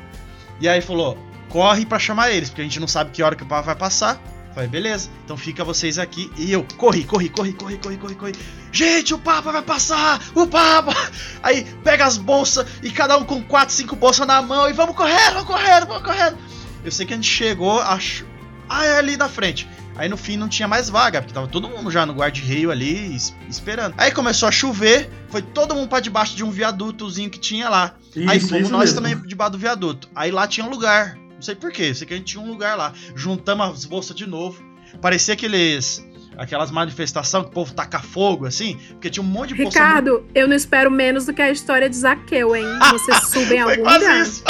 E 0.61 0.69
aí 0.69 0.81
falou: 0.81 1.17
corre 1.55 1.87
para 1.87 2.01
chamar 2.01 2.33
eles, 2.33 2.49
porque 2.49 2.63
a 2.63 2.65
gente 2.65 2.81
não 2.81 2.89
sabe 2.89 3.13
que 3.13 3.23
hora 3.23 3.37
que 3.37 3.45
o 3.45 3.47
Papa 3.47 3.63
vai 3.63 3.77
passar. 3.77 4.21
Falei, 4.53 4.69
beleza, 4.69 5.09
então 5.25 5.37
fica 5.37 5.63
vocês 5.63 6.01
aqui. 6.01 6.29
E 6.37 6.51
eu, 6.51 6.67
corri, 6.77 7.05
corri, 7.05 7.29
corri, 7.29 7.53
corri, 7.53 7.79
corri, 7.79 7.97
corri, 7.97 8.15
corri. 8.17 8.35
Gente, 8.73 9.15
o 9.15 9.19
Papa 9.21 9.53
vai 9.53 9.63
passar! 9.63 10.21
O 10.35 10.49
Papa! 10.49 10.93
Aí 11.45 11.65
pega 11.85 12.07
as 12.07 12.19
bolsas 12.19 12.67
e 12.83 12.91
cada 12.91 13.17
um 13.17 13.25
com 13.25 13.41
quatro, 13.41 13.73
cinco 13.73 13.95
bolsas 13.95 14.27
na 14.27 14.43
mão 14.43 14.69
e 14.69 14.73
vamos 14.73 14.97
correndo, 14.97 15.35
vamos 15.35 15.45
correndo, 15.45 15.87
vamos 15.87 16.03
correndo. 16.03 16.37
Eu 16.85 16.91
sei 16.91 17.07
que 17.07 17.13
a 17.13 17.17
gente 17.17 17.31
chegou, 17.31 17.81
achou. 17.81 18.27
Ah, 18.69 18.85
é 18.85 18.99
ali 18.99 19.17
na 19.17 19.29
frente. 19.29 19.69
Aí 19.97 20.09
no 20.09 20.17
fim 20.17 20.37
não 20.37 20.49
tinha 20.49 20.67
mais 20.67 20.91
vaga, 20.91 21.23
porque 21.23 21.33
tava 21.33 21.47
todo 21.47 21.69
mundo 21.69 21.89
já 21.89 22.05
no 22.05 22.15
guarda-reio 22.15 22.73
ali 22.73 23.17
esperando. 23.49 23.95
Aí 23.97 24.11
começou 24.11 24.49
a 24.49 24.53
chover, 24.53 25.09
foi 25.29 25.41
todo 25.41 25.73
mundo 25.73 25.89
para 25.89 26.01
debaixo 26.01 26.35
de 26.35 26.43
um 26.43 26.51
viadutozinho 26.51 27.31
que 27.31 27.39
tinha 27.39 27.69
lá. 27.69 27.95
Isso, 28.15 28.29
aí 28.29 28.41
fomos 28.41 28.71
nós 28.71 28.93
mesmo. 28.93 28.97
também 28.97 29.17
debaixo 29.25 29.53
do 29.53 29.59
viaduto. 29.59 30.09
Aí 30.17 30.33
lá 30.33 30.49
tinha 30.49 30.67
um 30.67 30.71
lugar. 30.71 31.17
Não 31.45 31.47
sei 31.47 31.57
porquê, 31.57 31.95
sei 31.95 32.07
que 32.07 32.15
a 32.15 32.17
gente 32.17 32.33
tinha 32.33 32.43
um 32.43 32.49
lugar 32.49 32.75
lá. 32.75 32.95
Juntamos 33.15 33.69
as 33.69 33.85
bolsas 33.85 34.17
de 34.17 34.27
novo. 34.27 34.65
Parecia 35.03 35.35
aqueles 35.35 36.03
aquelas 36.39 36.71
manifestações 36.71 37.45
que 37.45 37.51
o 37.51 37.53
povo 37.53 37.75
taca 37.75 38.01
fogo, 38.01 38.47
assim, 38.47 38.79
porque 38.93 39.11
tinha 39.11 39.23
um 39.23 39.27
monte 39.27 39.53
de 39.53 39.63
Ricardo, 39.63 40.27
eu 40.35 40.49
não 40.49 40.57
espero 40.57 40.91
menos 40.91 41.27
do 41.27 41.35
que 41.35 41.43
a 41.43 41.51
história 41.51 41.89
de 41.89 41.97
Zaqueu, 41.97 42.57
hein? 42.57 42.65
Você 42.91 43.13
sube 43.31 43.57
em 43.57 43.61
algum 43.61 43.77
lugar. 43.77 44.23
Isso. 44.23 44.43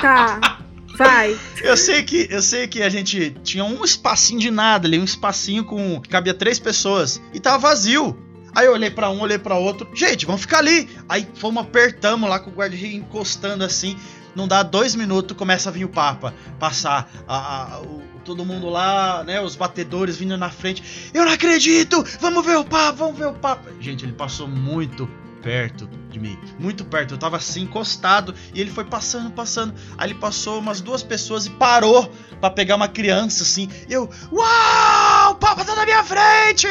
Tá. 0.00 0.60
Vai. 0.96 1.36
Eu 1.60 1.76
sei 1.76 2.04
que 2.04 2.28
eu 2.30 2.40
sei 2.40 2.68
que 2.68 2.82
a 2.82 2.88
gente 2.88 3.30
tinha 3.42 3.64
um 3.64 3.84
espacinho 3.84 4.38
de 4.38 4.50
nada 4.50 4.86
ali, 4.86 5.00
um 5.00 5.04
espacinho 5.04 5.64
com 5.64 6.00
cabia 6.08 6.32
três 6.32 6.60
pessoas 6.60 7.20
e 7.34 7.40
tava 7.40 7.58
vazio. 7.58 8.16
Aí 8.56 8.64
eu 8.64 8.72
olhei 8.72 8.90
para 8.90 9.10
um, 9.10 9.20
olhei 9.20 9.38
para 9.38 9.54
outro. 9.56 9.86
Gente, 9.94 10.24
vamos 10.24 10.40
ficar 10.40 10.60
ali. 10.60 10.88
Aí 11.06 11.28
fomos 11.34 11.62
apertamos 11.62 12.26
lá 12.26 12.40
com 12.40 12.48
o 12.48 12.54
guarda-reio 12.54 12.96
encostando 12.96 13.62
assim. 13.62 13.98
Não 14.34 14.48
dá 14.48 14.62
dois 14.62 14.94
minutos, 14.94 15.36
começa 15.36 15.68
a 15.68 15.72
vir 15.72 15.84
o 15.84 15.90
Papa 15.90 16.32
passar 16.58 17.10
a, 17.28 17.74
a, 17.74 17.80
o, 17.82 18.02
todo 18.24 18.46
mundo 18.46 18.70
lá, 18.70 19.22
né? 19.24 19.42
Os 19.42 19.54
batedores 19.54 20.16
vindo 20.16 20.38
na 20.38 20.48
frente. 20.48 21.10
Eu 21.12 21.26
não 21.26 21.32
acredito! 21.32 22.02
Vamos 22.18 22.46
ver 22.46 22.56
o 22.56 22.64
Papa, 22.64 22.92
vamos 22.92 23.18
ver 23.18 23.26
o 23.26 23.34
Papa. 23.34 23.70
Gente, 23.78 24.06
ele 24.06 24.14
passou 24.14 24.48
muito 24.48 25.06
perto 25.42 25.88
de 26.10 26.18
mim, 26.18 26.38
muito 26.58 26.84
perto. 26.84 27.14
Eu 27.14 27.18
tava 27.18 27.36
assim 27.36 27.62
encostado 27.62 28.34
e 28.54 28.60
ele 28.60 28.70
foi 28.70 28.84
passando, 28.84 29.30
passando. 29.30 29.74
Aí 29.98 30.08
ele 30.08 30.18
passou 30.18 30.58
umas 30.58 30.80
duas 30.80 31.02
pessoas 31.02 31.44
e 31.44 31.50
parou 31.50 32.10
para 32.40 32.50
pegar 32.50 32.76
uma 32.76 32.88
criança 32.88 33.42
assim. 33.42 33.68
Eu, 33.88 34.10
uau, 34.32 34.46
o 35.36 35.38
Papa 35.38 35.64
tá 35.64 35.74
na 35.74 35.84
minha 35.84 36.02
frente! 36.02 36.66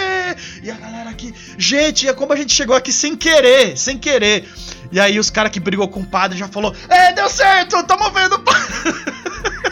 E 0.63 0.71
a 0.71 0.75
galera 0.75 1.11
aqui, 1.11 1.33
gente, 1.57 2.07
é 2.07 2.13
como 2.13 2.33
a 2.33 2.35
gente 2.35 2.51
chegou 2.51 2.75
aqui 2.75 2.91
sem 2.91 3.15
querer, 3.15 3.77
sem 3.77 3.97
querer. 3.97 4.49
E 4.91 4.99
aí 4.99 5.19
os 5.19 5.29
caras 5.29 5.51
que 5.51 5.59
brigou 5.59 5.87
com 5.87 6.01
o 6.01 6.05
padre 6.05 6.37
já 6.37 6.47
falou: 6.47 6.75
"É, 6.89 7.13
deu 7.13 7.29
certo, 7.29 7.81
tamo 7.83 8.09
vendo 8.11 8.35
o 8.35 8.39
padre". 8.39 8.65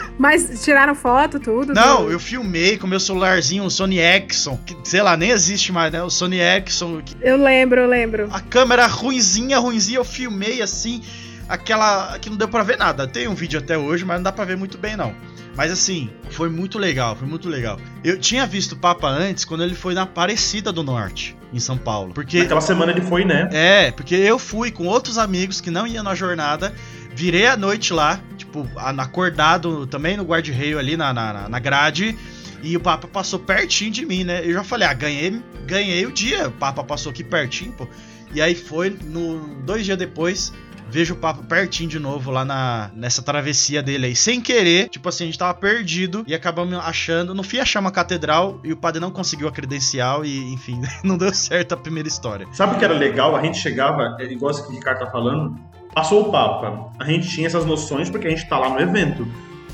Mas 0.16 0.62
tiraram 0.62 0.94
foto, 0.94 1.40
tudo? 1.40 1.74
Não, 1.74 2.02
tudo. 2.02 2.12
eu 2.12 2.20
filmei 2.20 2.78
com 2.78 2.86
meu 2.86 3.00
celularzinho, 3.00 3.64
o 3.64 3.70
Sony 3.70 3.98
Ericsson, 3.98 4.56
que 4.64 4.76
sei 4.84 5.02
lá, 5.02 5.16
nem 5.16 5.30
existe 5.30 5.72
mais, 5.72 5.92
né? 5.92 6.02
O 6.02 6.08
Sony 6.08 6.38
Ericsson. 6.38 7.02
Que... 7.02 7.16
Eu 7.20 7.36
lembro, 7.36 7.80
eu 7.80 7.88
lembro. 7.88 8.28
A 8.32 8.40
câmera 8.40 8.86
ruinzinha, 8.86 9.58
ruinzinha, 9.58 9.98
eu 9.98 10.04
filmei 10.04 10.62
assim, 10.62 11.02
aquela 11.48 12.18
que 12.18 12.30
não 12.30 12.36
deu 12.36 12.48
para 12.48 12.62
ver 12.62 12.78
nada. 12.78 13.06
Tem 13.06 13.28
um 13.28 13.34
vídeo 13.34 13.58
até 13.58 13.76
hoje, 13.76 14.04
mas 14.04 14.16
não 14.16 14.24
dá 14.24 14.32
para 14.32 14.44
ver 14.44 14.56
muito 14.56 14.78
bem 14.78 14.96
não. 14.96 15.14
Mas 15.56 15.70
assim, 15.70 16.10
foi 16.30 16.48
muito 16.48 16.78
legal, 16.78 17.14
foi 17.14 17.28
muito 17.28 17.48
legal. 17.48 17.78
Eu 18.02 18.18
tinha 18.18 18.44
visto 18.44 18.72
o 18.72 18.76
Papa 18.76 19.08
antes 19.08 19.44
quando 19.44 19.62
ele 19.62 19.74
foi 19.74 19.94
na 19.94 20.02
Aparecida 20.02 20.72
do 20.72 20.82
Norte, 20.82 21.36
em 21.52 21.60
São 21.60 21.78
Paulo. 21.78 22.12
Porque 22.12 22.40
Naquela 22.40 22.60
semana 22.60 22.90
ele 22.90 23.02
foi, 23.02 23.24
né? 23.24 23.48
É, 23.52 23.90
porque 23.92 24.16
eu 24.16 24.36
fui 24.38 24.72
com 24.72 24.86
outros 24.86 25.16
amigos 25.16 25.60
que 25.60 25.70
não 25.70 25.86
iam 25.86 26.02
na 26.02 26.14
jornada 26.14 26.74
Virei 27.14 27.46
a 27.46 27.56
noite 27.56 27.92
lá, 27.92 28.20
tipo, 28.36 28.68
acordado 28.76 29.86
também 29.86 30.16
no 30.16 30.24
guarda-reio 30.24 30.80
ali 30.80 30.96
na, 30.96 31.14
na, 31.14 31.48
na 31.48 31.58
grade. 31.60 32.18
E 32.60 32.76
o 32.76 32.80
Papa 32.80 33.06
passou 33.06 33.38
pertinho 33.38 33.92
de 33.92 34.04
mim, 34.04 34.24
né? 34.24 34.40
Eu 34.44 34.52
já 34.52 34.64
falei, 34.64 34.88
ah, 34.88 34.92
ganhei, 34.92 35.40
ganhei 35.64 36.04
o 36.06 36.10
dia. 36.10 36.48
O 36.48 36.52
Papa 36.52 36.82
passou 36.82 37.10
aqui 37.10 37.22
pertinho, 37.22 37.72
pô. 37.72 37.86
E 38.34 38.42
aí 38.42 38.54
foi, 38.56 38.90
no, 38.90 39.38
dois 39.62 39.84
dias 39.84 39.96
depois, 39.96 40.52
vejo 40.90 41.14
o 41.14 41.16
Papa 41.16 41.42
pertinho 41.42 41.88
de 41.88 41.98
novo 41.98 42.30
lá 42.30 42.44
na, 42.44 42.90
nessa 42.94 43.22
travessia 43.22 43.82
dele 43.82 44.06
aí. 44.06 44.16
Sem 44.16 44.40
querer, 44.40 44.88
tipo 44.88 45.08
assim, 45.08 45.24
a 45.24 45.26
gente 45.26 45.38
tava 45.38 45.54
perdido 45.54 46.24
e 46.26 46.34
acabamos 46.34 46.74
achando. 46.78 47.34
No 47.34 47.42
fim, 47.42 47.58
achamos 47.58 47.90
a 47.90 47.94
catedral 47.94 48.60
e 48.62 48.72
o 48.72 48.76
padre 48.76 49.00
não 49.00 49.10
conseguiu 49.10 49.48
a 49.48 49.52
credencial 49.52 50.24
e, 50.24 50.52
enfim, 50.52 50.80
não 51.02 51.16
deu 51.16 51.32
certo 51.32 51.72
a 51.72 51.76
primeira 51.76 52.08
história. 52.08 52.46
Sabe 52.52 52.76
o 52.76 52.78
que 52.78 52.84
era 52.84 52.94
legal? 52.94 53.36
A 53.36 53.42
gente 53.42 53.58
chegava, 53.58 54.16
é 54.20 54.24
igual 54.24 54.50
isso 54.50 54.64
que 54.66 54.72
o 54.72 54.74
Ricardo 54.74 55.00
tá 55.00 55.10
falando, 55.10 55.58
Passou 55.94 56.22
o 56.22 56.32
Papa, 56.32 56.90
a 56.98 57.04
gente 57.04 57.28
tinha 57.28 57.46
essas 57.46 57.64
noções 57.64 58.10
porque 58.10 58.26
a 58.26 58.30
gente 58.30 58.42
está 58.42 58.58
lá 58.58 58.68
no 58.68 58.80
evento. 58.80 59.24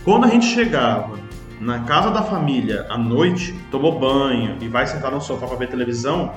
Quando 0.04 0.26
a 0.26 0.28
gente 0.28 0.44
chegava 0.44 1.18
na 1.58 1.80
casa 1.84 2.10
da 2.10 2.22
família 2.22 2.86
à 2.90 2.98
noite, 2.98 3.54
tomou 3.70 3.98
banho 3.98 4.58
e 4.60 4.68
vai 4.68 4.86
sentar 4.86 5.10
no 5.10 5.20
sofá 5.20 5.46
para 5.46 5.56
ver 5.56 5.68
televisão, 5.68 6.30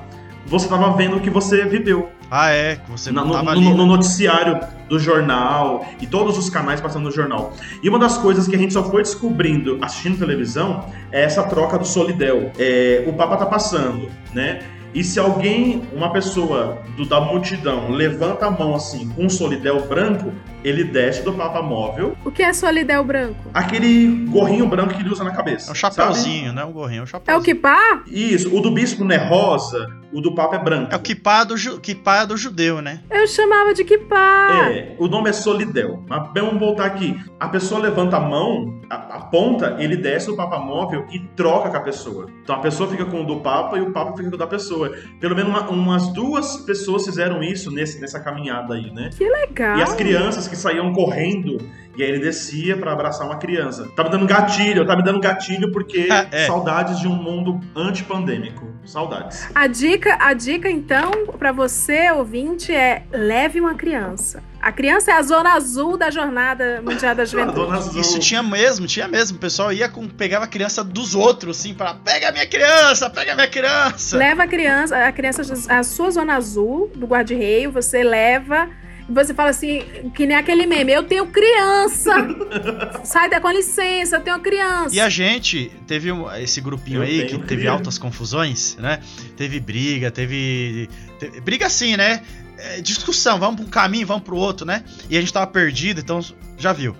você 0.46 0.64
estava 0.64 0.96
vendo 0.96 1.16
o 1.16 1.20
que 1.20 1.28
você 1.28 1.66
viveu. 1.66 2.10
Ah, 2.30 2.50
é? 2.50 2.76
Que 2.76 2.90
você 2.90 3.10
não 3.10 3.26
no, 3.26 3.42
no, 3.42 3.76
no, 3.76 3.86
noticiário 3.86 4.60
do 4.88 4.98
jornal 4.98 5.86
e 6.00 6.06
todos 6.06 6.36
os 6.38 6.50
canais 6.50 6.80
passando 6.80 7.04
no 7.04 7.10
jornal. 7.10 7.52
E 7.82 7.88
uma 7.88 7.98
das 7.98 8.18
coisas 8.18 8.46
que 8.48 8.54
a 8.54 8.58
gente 8.58 8.72
só 8.72 8.82
foi 8.82 9.02
descobrindo 9.02 9.78
assistindo 9.82 10.18
televisão 10.18 10.86
é 11.12 11.22
essa 11.22 11.42
troca 11.44 11.78
do 11.78 11.86
Solidel. 11.86 12.50
É, 12.58 13.04
o 13.06 13.12
Papa 13.12 13.36
tá 13.36 13.46
passando, 13.46 14.10
né? 14.32 14.62
E 14.94 15.02
se 15.02 15.18
alguém, 15.18 15.82
uma 15.92 16.12
pessoa 16.12 16.78
do, 16.96 17.04
da 17.04 17.20
multidão, 17.20 17.90
levanta 17.90 18.46
a 18.46 18.50
mão 18.50 18.76
assim 18.76 19.08
com 19.08 19.24
um 19.24 19.28
solidel 19.28 19.88
branco, 19.88 20.32
ele 20.62 20.84
desce 20.84 21.22
do 21.22 21.32
Papa 21.32 21.60
Móvel. 21.60 22.16
O 22.24 22.30
que 22.30 22.42
é 22.42 22.52
solidel 22.52 23.02
branco? 23.04 23.50
Aquele 23.52 24.24
gorrinho 24.28 24.66
branco 24.66 24.94
que 24.94 25.02
ele 25.02 25.10
usa 25.10 25.24
na 25.24 25.32
cabeça. 25.32 25.68
É 25.68 25.72
um 25.72 25.74
chapéuzinho, 25.74 26.52
né? 26.52 26.64
Um 26.64 26.72
gorrinho, 26.72 27.00
é 27.00 27.02
um 27.02 27.06
chapéuzinho. 27.06 27.36
É 27.36 27.40
o 27.40 27.44
kipá? 27.44 28.02
Isso. 28.06 28.56
O 28.56 28.60
do 28.60 28.70
bispo 28.70 29.04
não 29.04 29.14
é 29.14 29.18
rosa, 29.18 29.90
o 30.12 30.20
do 30.20 30.32
Papa 30.32 30.56
é 30.56 30.58
branco. 30.60 30.94
É 30.94 30.96
o 30.96 31.00
kipá 31.00 31.42
do, 31.42 31.56
ju... 31.56 31.80
kipá 31.80 32.24
do 32.24 32.36
judeu, 32.36 32.80
né? 32.80 33.00
Eu 33.10 33.26
chamava 33.26 33.74
de 33.74 33.84
kipá. 33.84 34.70
É, 34.70 34.94
o 34.98 35.08
nome 35.08 35.28
é 35.28 35.32
solidel. 35.32 36.04
Mas 36.08 36.30
vamos 36.32 36.58
voltar 36.58 36.86
aqui. 36.86 37.20
A 37.40 37.48
pessoa 37.48 37.80
levanta 37.80 38.16
a 38.16 38.20
mão, 38.20 38.80
a, 38.88 38.94
a 38.94 39.20
ponta, 39.22 39.76
ele 39.80 39.96
desce 39.96 40.28
do 40.28 40.36
Papa 40.36 40.58
Móvel 40.58 41.04
e 41.10 41.18
troca 41.36 41.68
com 41.68 41.76
a 41.76 41.80
pessoa. 41.80 42.26
Então 42.42 42.54
a 42.54 42.60
pessoa 42.60 42.88
fica 42.88 43.04
com 43.04 43.22
o 43.22 43.26
do 43.26 43.40
Papa 43.40 43.76
e 43.76 43.80
o 43.80 43.90
Papa 43.90 44.16
fica 44.16 44.30
com 44.30 44.36
o 44.36 44.38
da 44.38 44.46
pessoa 44.46 44.83
pessoa. 44.88 45.18
Pelo 45.20 45.34
menos 45.34 45.50
uma, 45.50 45.68
umas 45.68 46.12
duas 46.12 46.58
pessoas 46.58 47.04
fizeram 47.04 47.42
isso 47.42 47.70
nesse, 47.70 48.00
nessa 48.00 48.20
caminhada 48.20 48.74
aí, 48.74 48.90
né? 48.90 49.10
Que 49.16 49.28
legal! 49.28 49.78
E 49.78 49.82
as 49.82 49.94
crianças 49.94 50.48
que 50.48 50.56
saíam 50.56 50.92
correndo, 50.92 51.58
e 51.96 52.02
aí 52.02 52.08
ele 52.08 52.18
descia 52.18 52.76
para 52.76 52.92
abraçar 52.92 53.26
uma 53.26 53.36
criança. 53.36 53.88
Tá 53.94 54.04
me 54.04 54.10
dando 54.10 54.26
gatilho, 54.26 54.86
tá 54.86 54.96
me 54.96 55.02
dando 55.02 55.20
gatilho 55.20 55.70
porque 55.72 56.08
é. 56.30 56.46
saudades 56.46 56.98
de 56.98 57.06
um 57.06 57.14
mundo 57.14 57.60
antipandêmico. 57.74 58.72
Saudades. 58.84 59.48
A 59.54 59.66
dica, 59.66 60.16
a 60.20 60.34
dica 60.34 60.70
então, 60.70 61.10
para 61.38 61.52
você, 61.52 62.10
ouvinte, 62.10 62.70
é 62.70 63.04
leve 63.10 63.58
uma 63.58 63.74
criança. 63.74 64.42
A 64.60 64.72
criança 64.72 65.10
é 65.10 65.14
a 65.14 65.22
zona 65.22 65.54
azul 65.54 65.96
da 65.96 66.10
jornada 66.10 66.82
mundial 66.82 67.14
da 67.14 67.24
juventude. 67.26 67.98
Isso 67.98 68.18
tinha 68.18 68.42
mesmo, 68.42 68.86
tinha 68.86 69.08
mesmo. 69.08 69.36
O 69.36 69.40
pessoal 69.40 69.72
ia 69.72 69.88
com, 69.88 70.06
pegava 70.06 70.44
a 70.44 70.48
criança 70.48 70.84
dos 70.84 71.14
outros, 71.14 71.58
assim, 71.58 71.72
para 71.72 71.94
pega 71.94 72.28
a 72.28 72.32
minha 72.32 72.46
criança, 72.46 73.08
pega 73.08 73.32
a 73.32 73.34
minha 73.34 73.48
criança. 73.48 74.16
Leva 74.18 74.42
a 74.42 74.46
criança, 74.46 75.06
a 75.06 75.12
criança, 75.12 75.42
a 75.68 75.82
sua 75.82 76.10
zona 76.10 76.36
azul 76.36 76.90
do 76.94 77.06
guarda-reio, 77.06 77.72
você 77.72 78.02
leva 78.02 78.68
você 79.08 79.34
fala 79.34 79.50
assim, 79.50 79.82
que 80.14 80.26
nem 80.26 80.36
aquele 80.36 80.66
meme, 80.66 80.92
eu 80.92 81.02
tenho 81.02 81.26
criança! 81.26 82.12
Sai 83.04 83.28
da 83.28 83.40
com 83.40 83.50
licença, 83.50 84.16
eu 84.16 84.20
tenho 84.20 84.40
criança. 84.40 84.94
E 84.94 85.00
a 85.00 85.08
gente 85.08 85.70
teve 85.86 86.10
esse 86.40 86.60
grupinho 86.60 86.98
eu 86.98 87.02
aí 87.02 87.20
que 87.22 87.26
criança. 87.28 87.46
teve 87.46 87.68
altas 87.68 87.98
confusões, 87.98 88.76
né? 88.76 89.00
Teve 89.36 89.60
briga, 89.60 90.10
teve, 90.10 90.88
teve 91.18 91.40
briga 91.40 91.66
assim, 91.66 91.96
né? 91.96 92.22
É, 92.56 92.80
discussão, 92.80 93.38
vamos 93.38 93.56
para 93.56 93.64
um 93.66 93.68
caminho, 93.68 94.06
vamos 94.06 94.22
para 94.22 94.34
o 94.34 94.38
outro, 94.38 94.64
né? 94.64 94.82
E 95.10 95.18
a 95.18 95.20
gente 95.20 95.32
tava 95.32 95.46
perdido, 95.46 96.00
então 96.00 96.20
já 96.56 96.72
viu. 96.72 96.96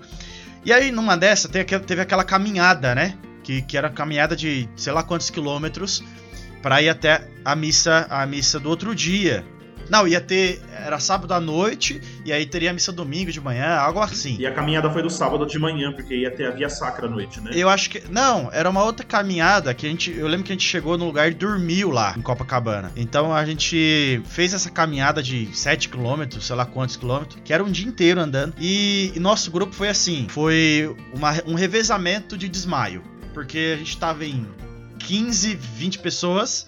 E 0.63 0.73
aí, 0.73 0.91
numa 0.91 1.15
dessa, 1.15 1.47
teve 1.47 2.01
aquela 2.01 2.23
caminhada, 2.23 2.93
né? 2.93 3.15
Que, 3.43 3.61
que 3.61 3.77
era 3.77 3.89
caminhada 3.89 4.35
de 4.35 4.67
sei 4.75 4.91
lá 4.91 5.03
quantos 5.03 5.29
quilômetros 5.29 6.03
para 6.61 6.81
ir 6.81 6.89
até 6.89 7.27
a 7.43 7.55
missa, 7.55 8.07
a 8.09 8.25
missa 8.25 8.59
do 8.59 8.69
outro 8.69 8.95
dia. 8.95 9.45
Não, 9.89 10.07
ia 10.07 10.21
ter. 10.21 10.61
Era 10.73 10.99
sábado 10.99 11.33
à 11.33 11.39
noite, 11.39 12.01
e 12.23 12.31
aí 12.31 12.45
teria 12.45 12.71
a 12.71 12.73
missa 12.73 12.91
domingo 12.91 13.31
de 13.31 13.41
manhã, 13.41 13.75
algo 13.75 13.99
assim. 13.99 14.37
E 14.39 14.45
a 14.45 14.51
caminhada 14.51 14.89
foi 14.91 15.01
do 15.01 15.09
sábado 15.09 15.45
de 15.45 15.57
manhã, 15.57 15.91
porque 15.91 16.15
ia 16.15 16.31
ter 16.31 16.47
a 16.47 16.51
via 16.51 16.69
sacra 16.69 17.07
à 17.07 17.09
noite, 17.09 17.41
né? 17.41 17.51
Eu 17.53 17.69
acho 17.69 17.89
que. 17.89 18.03
Não, 18.09 18.49
era 18.51 18.69
uma 18.69 18.83
outra 18.83 19.05
caminhada 19.05 19.73
que 19.73 19.85
a 19.85 19.89
gente. 19.89 20.11
Eu 20.11 20.27
lembro 20.27 20.45
que 20.45 20.51
a 20.51 20.55
gente 20.55 20.67
chegou 20.67 20.97
no 20.97 21.05
lugar 21.05 21.31
e 21.31 21.33
dormiu 21.33 21.89
lá, 21.89 22.13
em 22.17 22.21
Copacabana. 22.21 22.91
Então 22.95 23.33
a 23.33 23.45
gente 23.45 24.21
fez 24.25 24.53
essa 24.53 24.69
caminhada 24.69 25.21
de 25.21 25.49
7 25.55 25.89
km, 25.89 26.39
sei 26.39 26.55
lá 26.55 26.65
quantos 26.65 26.95
quilômetros, 26.95 27.39
que 27.43 27.53
era 27.53 27.63
um 27.63 27.71
dia 27.71 27.87
inteiro 27.87 28.19
andando. 28.19 28.53
E, 28.59 29.11
e 29.15 29.19
nosso 29.19 29.49
grupo 29.51 29.73
foi 29.73 29.89
assim: 29.89 30.27
foi 30.29 30.95
uma, 31.13 31.33
um 31.45 31.55
revezamento 31.55 32.37
de 32.37 32.47
desmaio. 32.47 33.03
Porque 33.33 33.73
a 33.75 33.77
gente 33.77 33.97
tava 33.97 34.23
em 34.25 34.47
15, 34.99 35.55
20 35.55 35.99
pessoas 35.99 36.67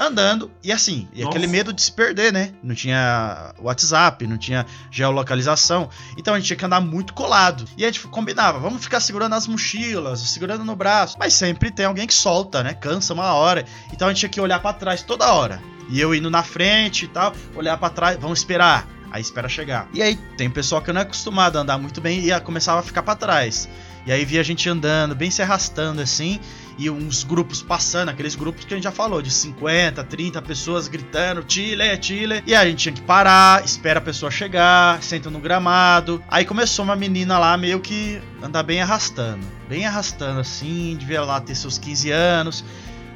andando 0.00 0.50
e 0.64 0.72
assim, 0.72 1.06
e 1.12 1.22
aquele 1.22 1.46
medo 1.46 1.72
de 1.72 1.82
se 1.82 1.92
perder, 1.92 2.32
né? 2.32 2.52
Não 2.62 2.74
tinha 2.74 3.54
WhatsApp, 3.58 4.26
não 4.26 4.38
tinha 4.38 4.64
geolocalização, 4.90 5.90
então 6.16 6.32
a 6.32 6.38
gente 6.38 6.46
tinha 6.46 6.56
que 6.56 6.64
andar 6.64 6.80
muito 6.80 7.12
colado. 7.12 7.66
E 7.76 7.84
a 7.84 7.86
gente 7.86 8.00
combinava, 8.08 8.58
vamos 8.58 8.82
ficar 8.82 9.00
segurando 9.00 9.34
as 9.34 9.46
mochilas, 9.46 10.20
segurando 10.20 10.64
no 10.64 10.74
braço, 10.74 11.16
mas 11.18 11.34
sempre 11.34 11.70
tem 11.70 11.84
alguém 11.84 12.06
que 12.06 12.14
solta, 12.14 12.62
né? 12.62 12.72
Cansa 12.72 13.12
uma 13.12 13.34
hora. 13.34 13.64
Então 13.92 14.08
a 14.08 14.10
gente 14.10 14.20
tinha 14.20 14.30
que 14.30 14.40
olhar 14.40 14.60
para 14.60 14.72
trás 14.72 15.02
toda 15.02 15.32
hora. 15.32 15.60
E 15.90 16.00
eu 16.00 16.14
indo 16.14 16.30
na 16.30 16.42
frente 16.42 17.04
e 17.04 17.08
tal, 17.08 17.34
olhar 17.54 17.76
para 17.76 17.90
trás, 17.90 18.18
vamos 18.18 18.38
esperar. 18.38 18.88
Aí 19.10 19.20
espera 19.20 19.48
chegar. 19.48 19.88
E 19.92 20.00
aí 20.00 20.16
tem 20.36 20.48
pessoal 20.48 20.80
que 20.80 20.92
não 20.92 21.00
é 21.00 21.04
acostumado 21.04 21.58
a 21.58 21.62
andar 21.62 21.78
muito 21.78 22.00
bem 22.00 22.26
e 22.26 22.40
começava 22.40 22.80
a 22.80 22.82
ficar 22.82 23.02
para 23.02 23.16
trás. 23.16 23.68
E 24.06 24.12
aí 24.12 24.24
via 24.24 24.40
a 24.40 24.44
gente 24.44 24.68
andando, 24.68 25.14
bem 25.14 25.30
se 25.30 25.42
arrastando 25.42 26.00
assim, 26.00 26.40
e 26.80 26.88
uns 26.88 27.22
grupos 27.22 27.60
passando, 27.60 28.08
aqueles 28.08 28.34
grupos 28.34 28.64
que 28.64 28.72
a 28.72 28.76
gente 28.76 28.84
já 28.84 28.90
falou, 28.90 29.20
de 29.20 29.30
50, 29.30 30.02
30 30.02 30.40
pessoas 30.40 30.88
gritando, 30.88 31.44
Chile, 31.46 31.84
Chile. 32.00 32.42
E 32.46 32.54
a 32.54 32.64
gente 32.64 32.78
tinha 32.78 32.94
que 32.94 33.02
parar, 33.02 33.62
espera 33.62 33.98
a 33.98 34.02
pessoa 34.02 34.30
chegar, 34.30 35.02
senta 35.02 35.28
no 35.28 35.38
gramado. 35.38 36.24
Aí 36.26 36.46
começou 36.46 36.82
uma 36.82 36.96
menina 36.96 37.38
lá 37.38 37.54
meio 37.58 37.80
que 37.80 38.18
andar 38.42 38.62
bem 38.62 38.80
arrastando, 38.80 39.46
bem 39.68 39.84
arrastando 39.84 40.40
assim, 40.40 40.96
devia 40.98 41.20
lá 41.20 41.38
ter 41.38 41.54
seus 41.54 41.76
15 41.76 42.10
anos. 42.10 42.64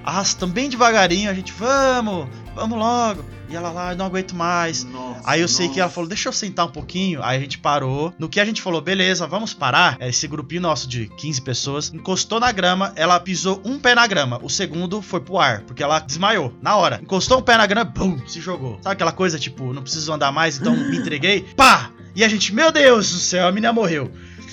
Arrastando 0.05 0.53
bem 0.53 0.69
devagarinho, 0.69 1.31
a 1.31 1.35
gente, 1.35 1.53
vamos, 1.53 2.29
vamos 2.55 2.79
logo. 2.79 3.25
E 3.49 3.55
ela 3.57 3.71
lá, 3.71 3.95
não 3.95 4.07
aguento 4.07 4.35
mais. 4.35 4.85
Nossa, 4.85 5.21
Aí 5.25 5.41
eu 5.41 5.49
sei 5.49 5.67
nossa. 5.67 5.75
que 5.75 5.81
ela 5.81 5.91
falou, 5.91 6.09
deixa 6.09 6.29
eu 6.29 6.33
sentar 6.33 6.67
um 6.67 6.71
pouquinho. 6.71 7.23
Aí 7.23 7.37
a 7.37 7.41
gente 7.41 7.59
parou. 7.59 8.13
No 8.19 8.29
que 8.29 8.41
a 8.41 8.45
gente 8.45 8.63
falou, 8.63 8.81
beleza, 8.81 9.27
vamos 9.27 9.53
parar. 9.53 9.97
Esse 10.01 10.27
grupinho 10.27 10.63
nosso 10.63 10.89
de 10.89 11.09
15 11.09 11.43
pessoas 11.43 11.93
encostou 11.93 12.41
na 12.41 12.51
grama, 12.53 12.93
ela 12.97 13.21
pisou 13.21 13.61
um 13.65 13.79
pé 13.79 13.95
na 13.95 14.07
grama. 14.07 14.41
O 14.43 14.49
segundo 14.49 15.01
foi 15.03 15.21
pro 15.21 15.39
ar, 15.39 15.61
porque 15.63 15.83
ela 15.83 15.99
desmaiou 16.01 16.55
na 16.63 16.75
hora. 16.77 17.01
Encostou 17.03 17.39
um 17.39 17.43
pé 17.43 17.57
na 17.57 17.67
grama, 17.67 17.91
bum, 17.91 18.19
se 18.27 18.41
jogou. 18.41 18.79
Sabe 18.83 18.95
aquela 18.95 19.13
coisa 19.13 19.39
tipo, 19.39 19.73
não 19.73 19.83
preciso 19.83 20.13
andar 20.13 20.33
mais, 20.33 20.59
então 20.59 20.75
me 20.75 20.97
entreguei? 20.97 21.43
Pá! 21.55 21.91
E 22.17 22.25
a 22.25 22.29
gente, 22.29 22.55
meu 22.55 22.73
Deus 22.73 23.13
do 23.13 23.19
céu, 23.19 23.47
a 23.47 23.53
menina 23.53 23.73
morreu. 23.73 24.11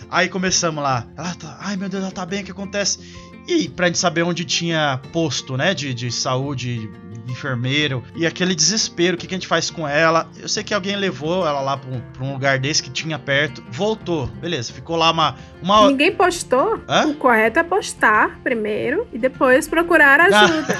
Aí 0.10 0.28
começamos 0.28 0.84
lá. 0.84 1.08
Ela 1.16 1.34
tá, 1.36 1.58
ai 1.62 1.78
meu 1.78 1.88
Deus, 1.88 2.04
ela 2.04 2.12
tá 2.12 2.26
bem, 2.26 2.42
o 2.42 2.46
que 2.46 2.52
acontece? 2.52 3.00
E 3.48 3.70
pra 3.70 3.88
gente 3.88 3.98
saber 3.98 4.24
onde 4.24 4.46
tinha 4.46 5.00
posto, 5.12 5.58
né, 5.58 5.74
de, 5.74 5.94
de 5.94 6.12
saúde, 6.12 6.90
de 7.26 7.32
enfermeiro, 7.32 8.04
e 8.16 8.26
aquele 8.26 8.54
desespero, 8.54 9.16
o 9.16 9.18
que, 9.18 9.28
que 9.28 9.34
a 9.34 9.38
gente 9.38 9.48
faz 9.48 9.70
com 9.70 9.88
ela? 9.88 10.30
Eu 10.38 10.48
sei 10.48 10.64
que 10.64 10.74
alguém 10.74 10.96
levou 10.96 11.46
ela 11.48 11.62
lá 11.62 11.78
pra 11.78 11.90
um, 11.90 12.00
pra 12.00 12.24
um 12.24 12.34
lugar 12.34 12.60
desse 12.60 12.84
que 12.84 12.90
tinha 12.90 13.18
perto, 13.18 13.64
voltou, 13.70 14.28
beleza, 14.28 14.74
ficou 14.74 14.96
lá 14.96 15.12
uma, 15.12 15.36
uma. 15.62 15.88
Ninguém 15.90 16.14
postou. 16.14 16.80
Hã? 16.88 17.08
O 17.08 17.16
correto 17.16 17.60
é 17.60 17.64
postar 17.64 18.40
primeiro 18.44 19.08
e 19.12 19.18
depois 19.18 19.68
procurar 19.68 20.20
ajuda. 20.20 20.78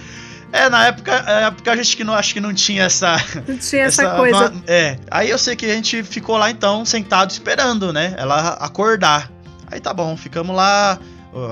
É, 0.52 0.68
na 0.68 0.86
época, 0.86 1.24
é, 1.26 1.44
época 1.44 1.70
a 1.70 1.76
gente 1.76 1.96
que 1.96 2.04
não 2.04 2.12
acho 2.14 2.34
que 2.34 2.40
não 2.40 2.52
tinha 2.52 2.84
essa. 2.84 3.16
Não 3.46 3.56
tinha 3.56 3.84
essa, 3.84 4.16
coisa. 4.16 4.52
É. 4.66 4.98
Aí 5.10 5.30
eu 5.30 5.38
sei 5.38 5.54
que 5.54 5.64
a 5.64 5.74
gente 5.74 6.02
ficou 6.02 6.36
lá 6.36 6.50
então, 6.50 6.84
sentado 6.84 7.30
esperando, 7.30 7.92
né? 7.92 8.14
Ela 8.18 8.54
acordar. 8.54 9.30
Aí 9.70 9.80
tá 9.80 9.94
bom, 9.94 10.16
ficamos 10.16 10.54
lá. 10.54 10.98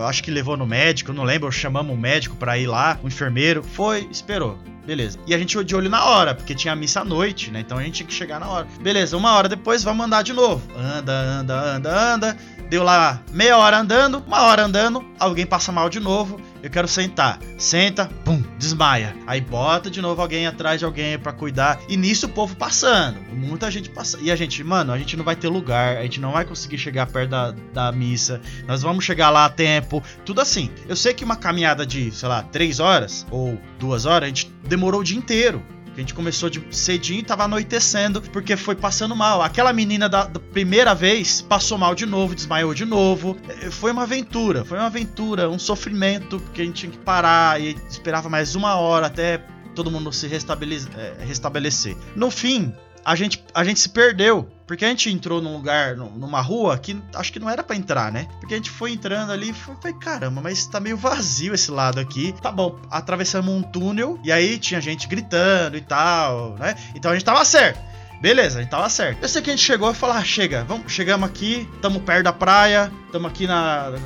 Acho 0.08 0.24
que 0.24 0.30
levou 0.30 0.56
no 0.56 0.66
médico, 0.66 1.12
não 1.12 1.24
lembro. 1.24 1.50
Chamamos 1.52 1.94
um 1.94 1.98
médico 1.98 2.34
pra 2.36 2.58
ir 2.58 2.66
lá, 2.66 2.98
um 3.02 3.06
enfermeiro. 3.06 3.62
Foi, 3.62 4.08
esperou. 4.10 4.58
Beleza. 4.84 5.18
E 5.26 5.34
a 5.34 5.38
gente 5.38 5.62
de 5.64 5.76
olho 5.76 5.90
na 5.90 6.04
hora, 6.04 6.34
porque 6.34 6.54
tinha 6.54 6.74
missa 6.74 7.00
à 7.02 7.04
noite, 7.04 7.50
né? 7.50 7.60
Então 7.60 7.76
a 7.76 7.82
gente 7.82 7.96
tinha 7.96 8.06
que 8.06 8.14
chegar 8.14 8.40
na 8.40 8.48
hora. 8.48 8.66
Beleza, 8.80 9.16
uma 9.16 9.34
hora 9.34 9.46
depois 9.46 9.84
vamos 9.84 10.06
andar 10.06 10.22
de 10.22 10.32
novo. 10.32 10.62
Anda, 10.74 11.12
anda, 11.12 11.54
anda, 11.54 12.14
anda. 12.14 12.36
Deu 12.70 12.82
lá 12.82 13.22
meia 13.30 13.56
hora 13.56 13.78
andando, 13.78 14.24
uma 14.26 14.42
hora 14.42 14.64
andando, 14.64 15.04
alguém 15.18 15.46
passa 15.46 15.70
mal 15.70 15.88
de 15.88 16.00
novo. 16.00 16.40
Eu 16.62 16.70
quero 16.70 16.88
sentar. 16.88 17.38
Senta, 17.56 18.06
pum, 18.24 18.42
desmaia. 18.58 19.14
Aí 19.26 19.40
bota 19.40 19.90
de 19.90 20.00
novo 20.00 20.20
alguém 20.20 20.46
atrás 20.46 20.78
de 20.78 20.84
alguém 20.84 21.18
pra 21.18 21.32
cuidar. 21.32 21.80
E 21.88 21.96
nisso 21.96 22.26
o 22.26 22.28
povo 22.28 22.56
passando. 22.56 23.18
Muita 23.32 23.70
gente 23.70 23.90
passando. 23.90 24.24
E 24.24 24.30
a 24.30 24.36
gente, 24.36 24.62
mano, 24.64 24.92
a 24.92 24.98
gente 24.98 25.16
não 25.16 25.24
vai 25.24 25.36
ter 25.36 25.48
lugar. 25.48 25.96
A 25.96 26.02
gente 26.02 26.20
não 26.20 26.32
vai 26.32 26.44
conseguir 26.44 26.78
chegar 26.78 27.06
perto 27.06 27.30
da, 27.30 27.54
da 27.72 27.92
missa. 27.92 28.40
Nós 28.66 28.82
vamos 28.82 29.04
chegar 29.04 29.30
lá 29.30 29.44
a 29.44 29.50
tempo. 29.50 30.02
Tudo 30.24 30.40
assim. 30.40 30.70
Eu 30.88 30.96
sei 30.96 31.14
que 31.14 31.24
uma 31.24 31.36
caminhada 31.36 31.86
de, 31.86 32.10
sei 32.10 32.28
lá, 32.28 32.42
três 32.42 32.80
horas 32.80 33.26
ou 33.30 33.60
duas 33.78 34.06
horas, 34.06 34.24
a 34.24 34.28
gente 34.28 34.50
demorou 34.66 35.00
o 35.00 35.04
dia 35.04 35.16
inteiro. 35.16 35.62
A 35.98 36.00
gente 36.00 36.14
começou 36.14 36.48
de 36.48 36.62
cedinho 36.70 37.18
e 37.18 37.22
tava 37.24 37.42
anoitecendo, 37.42 38.22
porque 38.22 38.56
foi 38.56 38.76
passando 38.76 39.16
mal. 39.16 39.42
Aquela 39.42 39.72
menina 39.72 40.08
da, 40.08 40.26
da 40.26 40.38
primeira 40.38 40.94
vez 40.94 41.42
passou 41.42 41.76
mal 41.76 41.92
de 41.92 42.06
novo, 42.06 42.36
desmaiou 42.36 42.72
de 42.72 42.84
novo. 42.84 43.36
É, 43.48 43.68
Foi 43.68 43.90
uma 43.90 44.04
aventura, 44.04 44.64
foi 44.64 44.78
uma 44.78 44.86
aventura, 44.86 45.50
um 45.50 45.58
sofrimento, 45.58 46.38
porque 46.38 46.62
a 46.62 46.64
gente 46.64 46.76
tinha 46.76 46.92
que 46.92 46.98
parar 46.98 47.60
e 47.60 47.76
esperava 47.90 48.28
mais 48.28 48.54
uma 48.54 48.76
hora 48.76 49.06
até 49.08 49.38
todo 49.74 49.90
mundo 49.90 50.12
se 50.12 50.26
é, 50.28 51.24
restabelecer. 51.24 51.96
No 52.14 52.30
fim, 52.30 52.72
a 53.04 53.16
gente, 53.16 53.44
a 53.52 53.64
gente 53.64 53.80
se 53.80 53.88
perdeu. 53.88 54.48
Porque 54.68 54.84
a 54.84 54.88
gente 54.88 55.10
entrou 55.10 55.40
num 55.42 55.54
lugar, 55.56 55.96
num- 55.96 56.10
numa 56.10 56.40
rua 56.42 56.76
que 56.78 56.96
acho 57.14 57.32
que 57.32 57.40
não 57.40 57.48
era 57.50 57.62
pra 57.64 57.74
entrar, 57.74 58.12
né? 58.12 58.28
Porque 58.38 58.52
a 58.54 58.56
gente 58.58 58.70
foi 58.70 58.92
entrando 58.92 59.32
ali 59.32 59.50
e 59.50 59.52
foi, 59.54 59.92
caramba, 59.94 60.40
mas 60.42 60.66
tá 60.66 60.78
meio 60.78 60.96
vazio 60.96 61.54
esse 61.54 61.70
lado 61.70 61.98
aqui. 61.98 62.34
Tá 62.42 62.52
bom, 62.52 62.78
atravessamos 62.90 63.50
um 63.52 63.62
túnel 63.62 64.20
e 64.22 64.30
aí 64.30 64.58
tinha 64.58 64.78
gente 64.80 65.08
gritando 65.08 65.76
e 65.76 65.80
tal, 65.80 66.54
né? 66.58 66.74
Então 66.94 67.10
a 67.10 67.14
gente 67.14 67.24
tava 67.24 67.44
certo. 67.46 67.80
Beleza, 68.20 68.58
a 68.58 68.62
gente 68.62 68.70
tava 68.70 68.88
certo. 68.90 69.22
Eu 69.22 69.28
sei 69.28 69.40
que 69.40 69.48
a 69.48 69.54
gente 69.56 69.64
chegou 69.64 69.90
e 69.90 69.94
falou: 69.94 70.14
ah, 70.16 70.22
chega, 70.24 70.64
vamos, 70.64 70.92
chegamos 70.92 71.26
aqui, 71.28 71.66
tamo 71.80 72.00
perto 72.00 72.24
da 72.24 72.32
praia, 72.32 72.92
tamo 73.10 73.26
aqui 73.26 73.46
na, 73.46 73.90
na 73.90 73.98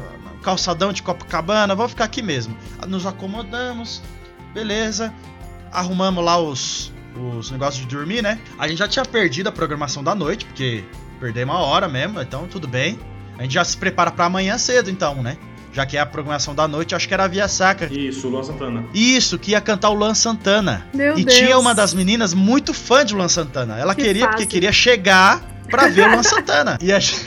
calçadão 0.42 0.92
de 0.92 1.02
Copacabana, 1.02 1.74
vamos 1.74 1.92
ficar 1.92 2.04
aqui 2.04 2.22
mesmo. 2.22 2.56
Nos 2.86 3.04
acomodamos, 3.06 4.00
beleza, 4.54 5.12
arrumamos 5.72 6.24
lá 6.24 6.38
os, 6.38 6.92
os 7.16 7.50
negócios 7.50 7.86
de 7.86 7.94
dormir, 7.94 8.22
né? 8.22 8.38
A 8.58 8.66
gente 8.68 8.78
já 8.78 8.88
tinha 8.88 9.04
perdido 9.04 9.48
a 9.48 9.52
programação 9.52 10.02
da 10.02 10.14
noite, 10.14 10.44
porque 10.44 10.84
perdemos 11.20 11.54
uma 11.54 11.60
hora 11.62 11.88
mesmo, 11.88 12.20
então 12.20 12.46
tudo 12.46 12.66
bem. 12.66 12.98
A 13.38 13.42
gente 13.42 13.54
já 13.54 13.64
se 13.64 13.76
prepara 13.76 14.10
pra 14.10 14.26
amanhã 14.26 14.56
cedo, 14.58 14.90
então, 14.90 15.22
né? 15.22 15.36
Já 15.72 15.86
que 15.86 15.96
é 15.96 16.00
a 16.00 16.06
programação 16.06 16.54
da 16.54 16.68
noite, 16.68 16.94
acho 16.94 17.08
que 17.08 17.14
era 17.14 17.24
a 17.24 17.28
Via 17.28 17.48
Sacra. 17.48 17.88
Isso, 17.90 18.28
Luan 18.28 18.42
Santana. 18.42 18.84
Isso, 18.92 19.38
que 19.38 19.52
ia 19.52 19.60
cantar 19.60 19.88
o 19.88 19.94
Luan 19.94 20.12
Santana. 20.14 20.86
Meu 20.92 21.16
e 21.18 21.24
Deus. 21.24 21.38
tinha 21.38 21.58
uma 21.58 21.74
das 21.74 21.94
meninas 21.94 22.34
muito 22.34 22.74
fã 22.74 23.02
de 23.04 23.14
Luan 23.14 23.28
Santana. 23.28 23.78
Ela 23.78 23.94
Que 23.94 24.02
queria, 24.02 24.26
porque 24.26 24.42
fácil. 24.42 24.48
queria 24.50 24.70
chegar 24.72 25.40
pra 25.70 25.88
ver 25.88 26.08
o 26.08 26.10
Luan 26.12 26.22
Santana. 26.22 26.76
E 26.82 26.92
a 26.92 26.98
gente- 26.98 27.24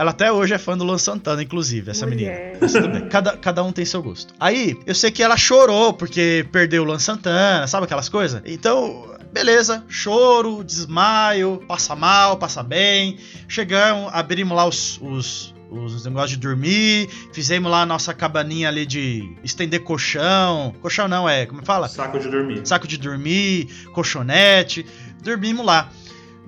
ela 0.00 0.12
até 0.12 0.32
hoje 0.32 0.54
é 0.54 0.58
fã 0.58 0.78
do 0.78 0.82
Luan 0.82 0.96
Santana, 0.96 1.42
inclusive, 1.42 1.90
essa 1.90 2.06
menina. 2.06 2.30
Mulher. 2.30 2.58
Mas 2.58 2.72
tudo 2.72 2.88
bem. 2.88 3.06
Cada, 3.10 3.36
cada 3.36 3.62
um 3.62 3.70
tem 3.70 3.84
seu 3.84 4.02
gosto. 4.02 4.32
Aí, 4.40 4.78
eu 4.86 4.94
sei 4.94 5.10
que 5.10 5.22
ela 5.22 5.36
chorou 5.36 5.92
porque 5.92 6.46
perdeu 6.50 6.82
o 6.82 6.86
Luan 6.86 6.98
Santana, 6.98 7.66
sabe 7.66 7.84
aquelas 7.84 8.08
coisas? 8.08 8.40
Então, 8.46 9.14
beleza. 9.30 9.84
Choro, 9.88 10.64
desmaio, 10.64 11.62
passa 11.68 11.94
mal, 11.94 12.38
passa 12.38 12.62
bem. 12.62 13.18
Chegamos, 13.46 14.10
abrimos 14.14 14.56
lá 14.56 14.64
os, 14.66 14.98
os, 15.02 15.54
os 15.70 16.02
negócios 16.06 16.30
de 16.30 16.38
dormir. 16.38 17.10
Fizemos 17.34 17.70
lá 17.70 17.82
a 17.82 17.86
nossa 17.86 18.14
cabaninha 18.14 18.68
ali 18.68 18.86
de 18.86 19.30
estender 19.44 19.80
colchão. 19.80 20.74
Colchão 20.80 21.08
não, 21.08 21.28
é, 21.28 21.44
como 21.44 21.62
fala? 21.62 21.88
Saco 21.88 22.18
de 22.18 22.30
dormir. 22.30 22.66
Saco 22.66 22.88
de 22.88 22.96
dormir, 22.96 23.68
colchonete. 23.92 24.86
Dormimos 25.22 25.66
lá. 25.66 25.90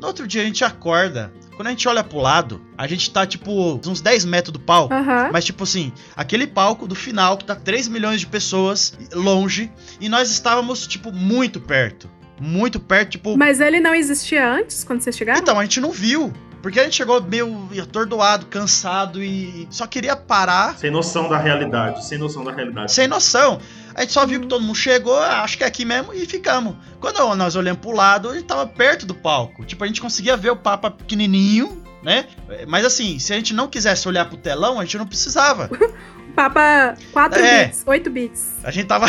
No 0.00 0.06
outro 0.06 0.26
dia 0.26 0.40
a 0.40 0.44
gente 0.46 0.64
acorda. 0.64 1.30
Quando 1.56 1.68
a 1.68 1.70
gente 1.70 1.86
olha 1.88 2.02
pro 2.02 2.18
lado, 2.18 2.60
a 2.76 2.86
gente 2.86 3.10
tá 3.10 3.26
tipo 3.26 3.80
uns 3.86 4.00
10 4.00 4.24
metros 4.24 4.52
do 4.52 4.60
palco. 4.60 4.92
Aham. 4.94 5.30
Mas, 5.32 5.44
tipo 5.44 5.64
assim, 5.64 5.92
aquele 6.16 6.46
palco 6.46 6.86
do 6.86 6.94
final 6.94 7.36
que 7.36 7.44
tá 7.44 7.54
3 7.54 7.88
milhões 7.88 8.20
de 8.20 8.26
pessoas 8.26 8.96
longe 9.12 9.70
e 10.00 10.08
nós 10.08 10.30
estávamos, 10.30 10.86
tipo, 10.86 11.12
muito 11.12 11.60
perto. 11.60 12.08
Muito 12.40 12.80
perto, 12.80 13.10
tipo. 13.10 13.36
Mas 13.36 13.60
ele 13.60 13.78
não 13.78 13.94
existia 13.94 14.48
antes, 14.48 14.82
quando 14.82 15.00
vocês 15.02 15.16
chegaram? 15.16 15.40
Então, 15.40 15.58
a 15.58 15.62
gente 15.62 15.80
não 15.80 15.92
viu. 15.92 16.32
Porque 16.62 16.78
a 16.78 16.84
gente 16.84 16.94
chegou 16.94 17.20
meio 17.20 17.68
atordoado, 17.82 18.46
cansado 18.46 19.20
e 19.22 19.66
só 19.68 19.84
queria 19.84 20.14
parar 20.14 20.78
Sem 20.78 20.92
noção 20.92 21.28
da 21.28 21.36
realidade. 21.36 22.06
Sem 22.06 22.18
noção 22.18 22.44
da 22.44 22.52
realidade. 22.52 22.92
sem 22.92 23.08
noção. 23.08 23.58
A 23.94 24.00
gente 24.02 24.12
só 24.12 24.26
viu 24.26 24.40
que 24.40 24.46
todo 24.46 24.62
mundo 24.62 24.76
chegou, 24.76 25.18
acho 25.18 25.56
que 25.58 25.64
é 25.64 25.66
aqui 25.66 25.84
mesmo, 25.84 26.12
e 26.14 26.24
ficamos. 26.26 26.76
Quando 27.00 27.34
nós 27.34 27.56
olhamos 27.56 27.80
pro 27.80 27.92
lado, 27.92 28.30
ele 28.32 28.42
tava 28.42 28.66
perto 28.66 29.04
do 29.06 29.14
palco. 29.14 29.64
Tipo, 29.64 29.84
a 29.84 29.86
gente 29.86 30.00
conseguia 30.00 30.36
ver 30.36 30.50
o 30.50 30.56
Papa 30.56 30.90
pequenininho, 30.90 31.82
né? 32.02 32.26
Mas 32.66 32.84
assim, 32.84 33.18
se 33.18 33.32
a 33.32 33.36
gente 33.36 33.52
não 33.54 33.68
quisesse 33.68 34.06
olhar 34.08 34.24
pro 34.26 34.36
telão, 34.36 34.80
a 34.80 34.84
gente 34.84 34.98
não 34.98 35.06
precisava. 35.06 35.70
Papa 36.34 36.94
4 37.12 37.38
É. 37.38 37.64
bits, 37.66 37.82
8 37.86 38.10
bits. 38.10 38.44
A 38.64 38.70
gente 38.70 38.86
tava. 38.86 39.06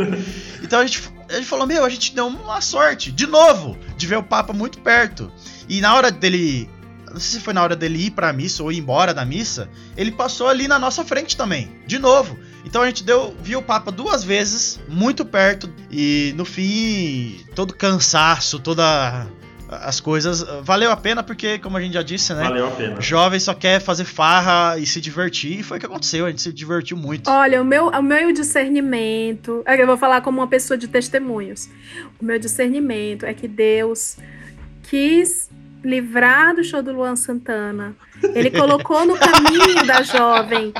então 0.62 0.80
a 0.80 0.86
gente, 0.86 1.02
a 1.28 1.34
gente 1.34 1.46
falou: 1.46 1.66
Meu, 1.66 1.84
a 1.84 1.88
gente 1.90 2.14
deu 2.14 2.26
uma 2.26 2.60
sorte, 2.62 3.12
de 3.12 3.26
novo, 3.26 3.76
de 3.96 4.06
ver 4.06 4.16
o 4.16 4.22
Papa 4.22 4.52
muito 4.52 4.78
perto. 4.80 5.30
E 5.68 5.80
na 5.80 5.94
hora 5.94 6.10
dele. 6.10 6.68
Não 7.14 7.20
sei 7.20 7.38
se 7.38 7.44
foi 7.44 7.54
na 7.54 7.62
hora 7.62 7.76
dele 7.76 8.06
ir 8.06 8.10
pra 8.10 8.32
missa 8.32 8.60
ou 8.60 8.72
ir 8.72 8.78
embora 8.78 9.14
da 9.14 9.24
missa, 9.24 9.68
ele 9.96 10.10
passou 10.10 10.48
ali 10.48 10.66
na 10.66 10.80
nossa 10.80 11.04
frente 11.04 11.36
também, 11.36 11.70
de 11.86 11.96
novo. 11.96 12.36
Então 12.64 12.82
a 12.82 12.86
gente 12.86 13.04
deu, 13.04 13.32
viu 13.40 13.60
o 13.60 13.62
Papa 13.62 13.92
duas 13.92 14.24
vezes, 14.24 14.80
muito 14.88 15.24
perto, 15.24 15.72
e 15.92 16.34
no 16.36 16.44
fim, 16.44 17.40
todo 17.54 17.72
cansaço, 17.72 18.58
toda 18.58 19.28
as 19.68 20.00
coisas, 20.00 20.44
valeu 20.62 20.90
a 20.90 20.96
pena 20.96 21.22
porque, 21.22 21.58
como 21.58 21.76
a 21.76 21.80
gente 21.80 21.94
já 21.94 22.02
disse, 22.02 22.34
né? 22.34 22.42
Valeu 22.42 22.66
a 22.66 22.70
pena. 22.72 23.00
Jovem 23.00 23.38
só 23.38 23.54
quer 23.54 23.80
fazer 23.80 24.04
farra 24.04 24.76
e 24.76 24.86
se 24.86 25.00
divertir, 25.00 25.60
e 25.60 25.62
foi 25.62 25.76
o 25.76 25.80
que 25.80 25.86
aconteceu, 25.86 26.26
a 26.26 26.30
gente 26.30 26.42
se 26.42 26.52
divertiu 26.52 26.96
muito. 26.96 27.30
Olha, 27.30 27.62
o 27.62 27.64
meu, 27.64 27.90
o 27.90 28.02
meu 28.02 28.32
discernimento. 28.32 29.62
é 29.64 29.80
Eu 29.80 29.86
vou 29.86 29.96
falar 29.96 30.20
como 30.20 30.40
uma 30.40 30.48
pessoa 30.48 30.76
de 30.76 30.88
testemunhos. 30.88 31.68
O 32.20 32.24
meu 32.24 32.40
discernimento 32.40 33.24
é 33.24 33.32
que 33.32 33.46
Deus 33.46 34.16
quis 34.82 35.43
livrar 35.84 36.54
do 36.54 36.64
show 36.64 36.82
do 36.82 36.92
Luan 36.92 37.14
Santana. 37.14 37.94
Ele 38.34 38.50
colocou 38.50 39.04
no 39.04 39.16
caminho 39.16 39.86
da 39.86 40.02
jovem 40.02 40.72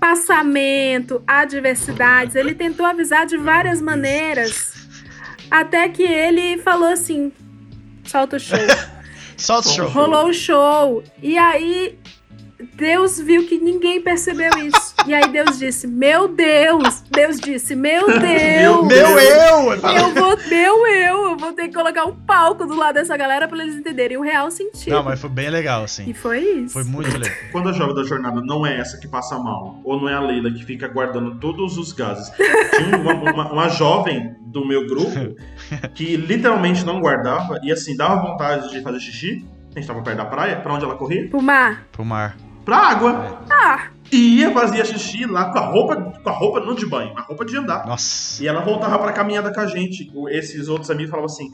passamento, 0.00 1.22
adversidades. 1.26 2.34
Ele 2.34 2.54
tentou 2.54 2.84
avisar 2.84 3.24
de 3.24 3.36
várias 3.36 3.80
maneiras. 3.80 4.74
Até 5.48 5.88
que 5.88 6.02
ele 6.02 6.58
falou 6.58 6.88
assim: 6.88 7.30
solta 8.04 8.36
o 8.36 8.40
show. 8.40 8.58
Solta 9.36 9.68
o 9.68 9.72
show. 9.72 9.88
Rolou 9.88 10.28
o 10.28 10.34
show. 10.34 11.02
E 11.20 11.36
aí, 11.36 11.98
Deus 12.74 13.18
viu 13.18 13.46
que 13.46 13.58
ninguém 13.58 14.00
percebeu 14.00 14.50
isso. 14.58 14.94
E 15.06 15.12
aí 15.12 15.28
Deus 15.28 15.58
disse: 15.58 15.86
Meu 15.86 16.28
Deus! 16.28 17.02
Deus 17.10 17.40
disse: 17.40 17.74
Meu 17.74 18.06
Deus! 18.18 18.86
Meu 18.86 19.18
eu! 19.18 19.62
Meu 19.80 20.11
ter 21.62 21.68
que 21.68 21.74
colocar 21.74 22.04
um 22.04 22.14
palco 22.14 22.66
do 22.66 22.74
lado 22.74 22.94
dessa 22.94 23.16
galera 23.16 23.46
pra 23.48 23.62
eles 23.62 23.74
entenderem 23.76 24.16
o 24.16 24.22
real 24.22 24.50
sentido. 24.50 24.92
Não, 24.94 25.02
mas 25.02 25.20
foi 25.20 25.30
bem 25.30 25.48
legal, 25.50 25.82
E 25.82 25.84
assim. 25.84 26.12
foi 26.12 26.38
isso. 26.40 26.72
Foi 26.72 26.84
muito 26.84 27.10
legal. 27.18 27.34
Quando 27.50 27.68
a 27.68 27.72
jovem 27.72 27.94
da 27.94 28.04
jornada 28.04 28.40
não 28.40 28.66
é 28.66 28.78
essa 28.78 28.98
que 28.98 29.08
passa 29.08 29.38
mal, 29.38 29.80
ou 29.84 30.00
não 30.00 30.08
é 30.08 30.14
a 30.14 30.20
Leila 30.20 30.50
que 30.50 30.64
fica 30.64 30.88
guardando 30.88 31.36
todos 31.38 31.78
os 31.78 31.92
gases. 31.92 32.30
Tinha 32.36 32.96
uma, 32.98 33.14
uma- 33.14 33.52
uma 33.52 33.68
jovem 33.68 34.34
do 34.46 34.66
meu 34.66 34.86
grupo 34.86 35.34
que 35.94 36.16
literalmente 36.16 36.84
não 36.84 37.00
guardava 37.00 37.58
e 37.62 37.72
assim, 37.72 37.96
dava 37.96 38.20
vontade 38.22 38.70
de 38.70 38.80
fazer 38.82 39.00
xixi. 39.00 39.46
A 39.74 39.78
gente 39.78 39.86
tava 39.88 40.02
perto 40.02 40.18
da 40.18 40.26
praia, 40.26 40.56
pra 40.60 40.74
onde 40.74 40.84
ela 40.84 40.94
corria? 40.96 41.28
Pro 41.28 41.40
mar. 41.40 41.86
Pro 41.90 42.04
mar. 42.04 42.36
Pra 42.64 42.76
água. 42.76 43.42
Ah, 43.50 43.86
E 44.10 44.40
ia, 44.40 44.50
fazia 44.52 44.84
xixi 44.84 45.24
lá 45.26 45.50
com 45.50 45.58
a 45.58 45.62
roupa, 45.66 45.96
com 45.96 46.28
a 46.28 46.32
roupa 46.32 46.60
não 46.60 46.74
de 46.74 46.86
banho, 46.86 47.12
a 47.16 47.22
roupa 47.22 47.44
de 47.44 47.56
andar. 47.56 47.86
Nossa. 47.86 48.42
E 48.42 48.46
ela 48.46 48.60
voltava 48.60 48.98
pra 48.98 49.12
caminhada 49.12 49.52
com 49.52 49.60
a 49.60 49.66
gente. 49.66 50.10
Esses 50.30 50.68
outros 50.68 50.90
amigos 50.90 51.10
falavam 51.10 51.26
assim: 51.32 51.48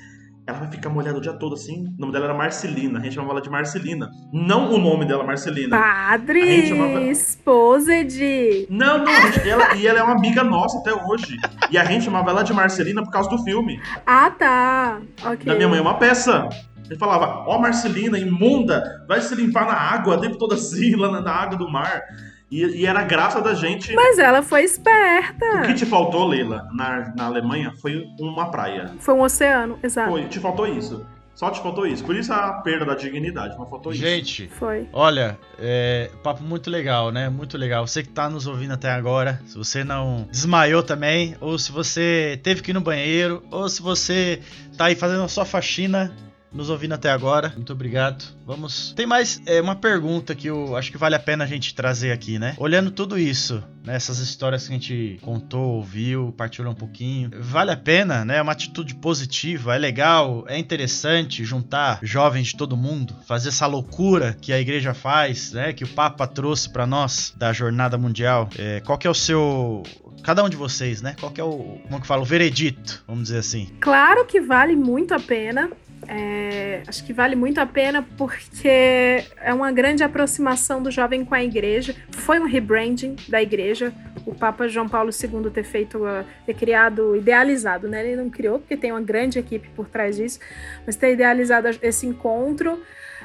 ela 0.46 0.58
vai 0.58 0.68
ficar 0.68 0.88
molhada 0.90 1.18
o 1.18 1.20
dia 1.20 1.32
todo 1.34 1.54
assim. 1.54 1.86
O 1.96 2.00
nome 2.00 2.12
dela 2.12 2.24
era 2.24 2.34
Marcelina. 2.34 2.98
A 2.98 3.02
gente 3.02 3.14
chamava 3.14 3.34
ela 3.34 3.40
de 3.42 3.48
Marcelina. 3.48 4.10
Não 4.32 4.72
o 4.74 4.78
nome 4.78 5.04
dela, 5.06 5.22
Marcelina. 5.22 5.78
padre, 5.78 6.42
A 6.42 6.46
gente 6.46 6.68
chamava- 6.68 7.00
esposa 7.02 8.04
de. 8.04 8.66
Não, 8.68 8.98
não, 9.04 9.12
a 9.12 9.30
gente- 9.30 9.48
ela, 9.48 9.74
e 9.76 9.86
ela 9.86 10.00
é 10.00 10.02
uma 10.02 10.14
amiga 10.14 10.42
nossa 10.42 10.78
até 10.78 10.92
hoje. 10.92 11.36
E 11.70 11.78
a 11.78 11.84
gente 11.84 12.04
chamava 12.06 12.30
ela 12.30 12.42
de 12.42 12.52
Marcelina 12.52 13.02
por 13.04 13.10
causa 13.12 13.28
do 13.30 13.38
filme. 13.44 13.80
Ah, 14.04 14.30
tá. 14.30 15.00
Ok. 15.24 15.46
Da 15.46 15.54
minha 15.54 15.68
mãe, 15.68 15.78
uma 15.80 15.94
peça. 15.94 16.48
Ele 16.88 16.98
falava, 16.98 17.44
ó 17.46 17.58
Marcelina, 17.58 18.18
imunda, 18.18 19.04
vai 19.06 19.20
se 19.20 19.34
limpar 19.34 19.66
na 19.66 19.74
água, 19.74 20.16
o 20.16 20.20
tempo 20.20 20.38
todo 20.38 20.54
assim, 20.54 20.96
lá 20.96 21.20
na, 21.20 21.30
água 21.30 21.58
do 21.58 21.70
mar. 21.70 22.02
E, 22.50 22.64
e 22.64 22.86
era 22.86 23.00
a 23.00 23.04
graça 23.04 23.42
da 23.42 23.52
gente. 23.54 23.94
Mas 23.94 24.18
ela 24.18 24.42
foi 24.42 24.62
O 24.62 24.64
esperta. 24.64 25.62
que 25.66 25.74
te 25.74 25.84
faltou, 25.84 26.26
Leila, 26.26 26.66
na, 26.72 27.12
na 27.14 27.26
Alemanha 27.26 27.74
foi 27.80 28.06
uma 28.18 28.50
praia. 28.50 28.90
Foi 29.00 29.14
um 29.14 29.20
oceano, 29.20 29.78
exato. 29.82 30.10
Foi, 30.10 30.24
te 30.24 30.40
faltou 30.40 30.66
isso. 30.66 31.04
Só 31.38 31.50
te 31.50 31.62
faltou 31.62 31.86
isso. 31.86 32.02
Por 32.04 32.16
isso 32.16 32.32
a 32.32 32.54
perda 32.54 32.84
da 32.84 32.96
dignidade, 32.96 33.54
mas 33.56 33.70
faltou 33.70 33.92
isso. 33.92 34.02
Gente, 34.02 34.48
Foi. 34.58 34.88
olha, 34.92 35.38
é, 35.56 36.10
papo 36.20 36.42
muito 36.42 36.68
legal, 36.68 37.12
né? 37.12 37.28
Muito 37.28 37.56
legal. 37.56 37.86
Você 37.86 38.02
que 38.02 38.08
tá 38.08 38.28
nos 38.28 38.48
ouvindo 38.48 38.72
até 38.72 38.90
agora, 38.90 39.40
se 39.46 39.56
você 39.56 39.84
não 39.84 40.26
desmaiou 40.32 40.82
também, 40.82 41.36
ou 41.40 41.56
se 41.56 41.70
você 41.70 42.40
teve 42.42 42.60
que 42.60 42.72
ir 42.72 42.74
no 42.74 42.80
banheiro, 42.80 43.40
ou 43.52 43.68
se 43.68 43.80
você 43.80 44.40
tá 44.76 44.86
aí 44.86 44.96
fazendo 44.96 45.22
a 45.22 45.28
sua 45.28 45.44
faxina, 45.44 46.12
nos 46.52 46.70
ouvindo 46.70 46.94
até 46.94 47.10
agora, 47.10 47.52
muito 47.54 47.72
obrigado. 47.72 48.24
Vamos. 48.46 48.92
Tem 48.96 49.06
mais 49.06 49.40
é, 49.46 49.60
uma 49.60 49.76
pergunta 49.76 50.34
que 50.34 50.48
eu 50.48 50.76
acho 50.76 50.90
que 50.90 50.98
vale 50.98 51.14
a 51.14 51.18
pena 51.18 51.44
a 51.44 51.46
gente 51.46 51.74
trazer 51.74 52.12
aqui, 52.12 52.38
né? 52.38 52.54
Olhando 52.58 52.90
tudo 52.90 53.18
isso, 53.18 53.62
né? 53.84 53.94
Essas 53.94 54.18
histórias 54.18 54.66
que 54.66 54.72
a 54.72 54.76
gente 54.76 55.18
contou, 55.22 55.76
ouviu, 55.76 56.32
partilhou 56.36 56.72
um 56.72 56.76
pouquinho, 56.76 57.30
vale 57.38 57.70
a 57.70 57.76
pena, 57.76 58.24
né? 58.24 58.38
É 58.38 58.42
uma 58.42 58.52
atitude 58.52 58.94
positiva, 58.94 59.74
é 59.74 59.78
legal, 59.78 60.44
é 60.48 60.58
interessante 60.58 61.44
juntar 61.44 61.98
jovens 62.02 62.48
de 62.48 62.56
todo 62.56 62.76
mundo, 62.76 63.14
fazer 63.26 63.50
essa 63.50 63.66
loucura 63.66 64.36
que 64.40 64.52
a 64.52 64.60
igreja 64.60 64.94
faz, 64.94 65.52
né? 65.52 65.72
Que 65.72 65.84
o 65.84 65.88
Papa 65.88 66.26
trouxe 66.26 66.70
pra 66.70 66.86
nós 66.86 67.34
da 67.36 67.52
Jornada 67.52 67.98
Mundial. 67.98 68.48
É, 68.58 68.80
qual 68.80 68.96
que 68.96 69.06
é 69.06 69.10
o 69.10 69.14
seu 69.14 69.82
cada 70.22 70.42
um 70.42 70.48
de 70.48 70.56
vocês, 70.56 71.00
né? 71.00 71.14
Qual 71.18 71.32
que 71.32 71.40
é 71.40 71.44
o, 71.44 71.78
como 71.88 72.00
que 72.00 72.06
fala, 72.06 72.22
o 72.22 72.24
veredito, 72.24 73.02
vamos 73.06 73.24
dizer 73.24 73.38
assim. 73.38 73.68
Claro 73.80 74.24
que 74.24 74.40
vale 74.40 74.74
muito 74.74 75.14
a 75.14 75.20
pena. 75.20 75.70
É, 76.06 76.82
acho 76.86 77.04
que 77.04 77.12
vale 77.12 77.34
muito 77.34 77.58
a 77.58 77.66
pena 77.66 78.06
porque 78.16 79.24
é 79.42 79.52
uma 79.52 79.72
grande 79.72 80.02
aproximação 80.02 80.82
do 80.82 80.90
jovem 80.90 81.24
com 81.24 81.34
a 81.34 81.42
igreja. 81.42 81.94
Foi 82.10 82.38
um 82.38 82.46
rebranding 82.46 83.16
da 83.28 83.42
igreja. 83.42 83.92
O 84.24 84.34
Papa 84.34 84.68
João 84.68 84.88
Paulo 84.88 85.10
II 85.10 85.50
ter 85.50 85.64
feito, 85.64 85.98
uh, 85.98 86.24
ter 86.46 86.54
criado, 86.54 87.16
idealizado, 87.16 87.88
né? 87.88 88.06
Ele 88.06 88.16
não 88.16 88.30
criou 88.30 88.58
porque 88.58 88.76
tem 88.76 88.92
uma 88.92 89.00
grande 89.00 89.38
equipe 89.38 89.68
por 89.74 89.88
trás 89.88 90.16
disso, 90.16 90.38
mas 90.86 90.96
ter 90.96 91.12
idealizado 91.12 91.68
esse 91.82 92.06
encontro. 92.06 92.80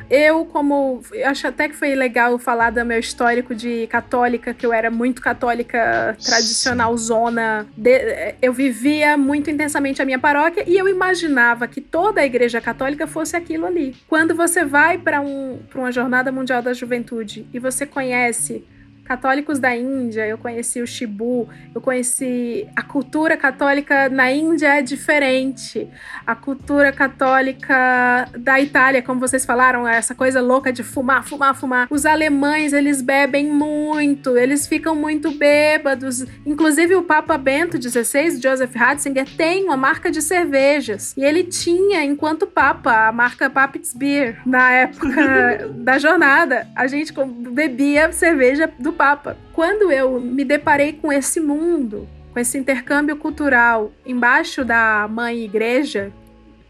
Eu, 0.10 0.46
como. 0.46 1.02
eu 1.14 1.28
Acho 1.30 1.48
até 1.48 1.68
que 1.70 1.76
foi 1.76 1.96
legal 1.96 2.38
falar 2.38 2.72
do 2.72 2.84
meu 2.86 3.00
histórico 3.00 3.56
de 3.56 3.88
católica, 3.88 4.54
que 4.54 4.66
eu 4.66 4.74
era 4.74 4.90
muito 4.92 5.22
católica 5.22 6.16
tradicional, 6.24 6.96
zona. 6.98 7.66
de- 7.78 8.36
eu 8.42 8.52
vivia 8.54 9.18
muito 9.18 9.50
intensamente 9.50 10.02
a 10.02 10.06
minha 10.06 10.20
paróquia 10.20 10.64
e 10.68 10.78
eu 10.78 10.88
imaginava 10.88 11.68
que 11.68 11.82
toda 11.82 12.22
a 12.22 12.26
igreja 12.26 12.60
católica 12.62 13.08
fosse 13.08 13.36
aquilo 13.36 13.66
ali. 13.66 13.96
Quando 14.08 14.36
você 14.36 14.64
vai 14.66 14.98
para 14.98 15.22
um, 15.22 15.60
pra 15.70 15.80
uma 15.80 15.92
Jornada 15.92 16.32
Mundial 16.32 16.62
da 16.62 16.74
Juventude 16.74 17.48
e 17.54 17.60
você 17.60 17.86
conhece 17.86 18.64
católicos 19.06 19.60
da 19.60 19.76
Índia, 19.76 20.26
eu 20.26 20.38
conheci 20.38 20.82
o 20.82 20.88
Shibu, 20.88 21.50
eu 21.76 21.82
conheci 21.82 22.68
a 22.76 22.82
cultura 22.82 23.36
católica 23.36 24.10
na 24.10 24.32
Índia 24.32 24.80
é 24.80 24.82
diferente. 24.82 25.88
A 26.26 26.36
cultura 26.36 26.92
católica 26.92 28.30
da 28.38 28.62
Itália, 28.62 29.02
como 29.02 29.20
vocês 29.20 29.46
falaram, 29.46 29.88
é 29.88 29.98
essa 29.98 30.16
coisa 30.16 30.42
louca 30.42 30.72
de 30.72 30.84
fumar, 30.84 31.24
fumar, 31.24 31.56
fumar. 31.56 31.88
Os 31.90 32.06
alemães, 32.06 32.72
eles 32.72 33.02
bebem 33.02 33.48
muito, 33.48 34.38
eles 34.38 34.68
ficam 34.68 34.96
muito 34.96 35.32
bêbados. 35.32 36.26
Inclusive 36.46 36.96
o 36.96 37.04
Papa 37.04 37.38
Bento 37.38 37.82
XVI, 37.82 38.42
Joseph 38.42 38.74
Ratzinger, 38.74 39.28
tem 39.36 39.66
uma 39.66 39.78
marca 39.78 40.10
de 40.10 40.22
cervejas. 40.22 41.14
E 41.18 41.24
ele 41.24 41.44
tinha, 41.44 42.04
enquanto 42.06 42.48
Papa, 42.48 43.08
a 43.08 43.12
marca 43.12 43.50
Pabst 43.50 43.96
Beer. 43.96 44.40
Na 44.46 44.72
época 44.72 45.70
da 45.76 45.98
jornada, 46.00 46.68
a 46.76 46.88
gente 46.88 47.14
bebia 47.52 48.12
cerveja 48.12 48.72
do 48.80 48.93
Papa. 48.94 49.38
Quando 49.54 49.92
eu 49.92 50.20
me 50.20 50.46
deparei 50.46 50.94
com 50.94 51.12
esse 51.12 51.40
mundo, 51.40 52.08
com 52.32 52.40
esse 52.40 52.58
intercâmbio 52.58 53.16
cultural 53.16 53.92
embaixo 54.06 54.64
da 54.64 55.08
mãe 55.10 55.44
igreja, 55.44 56.12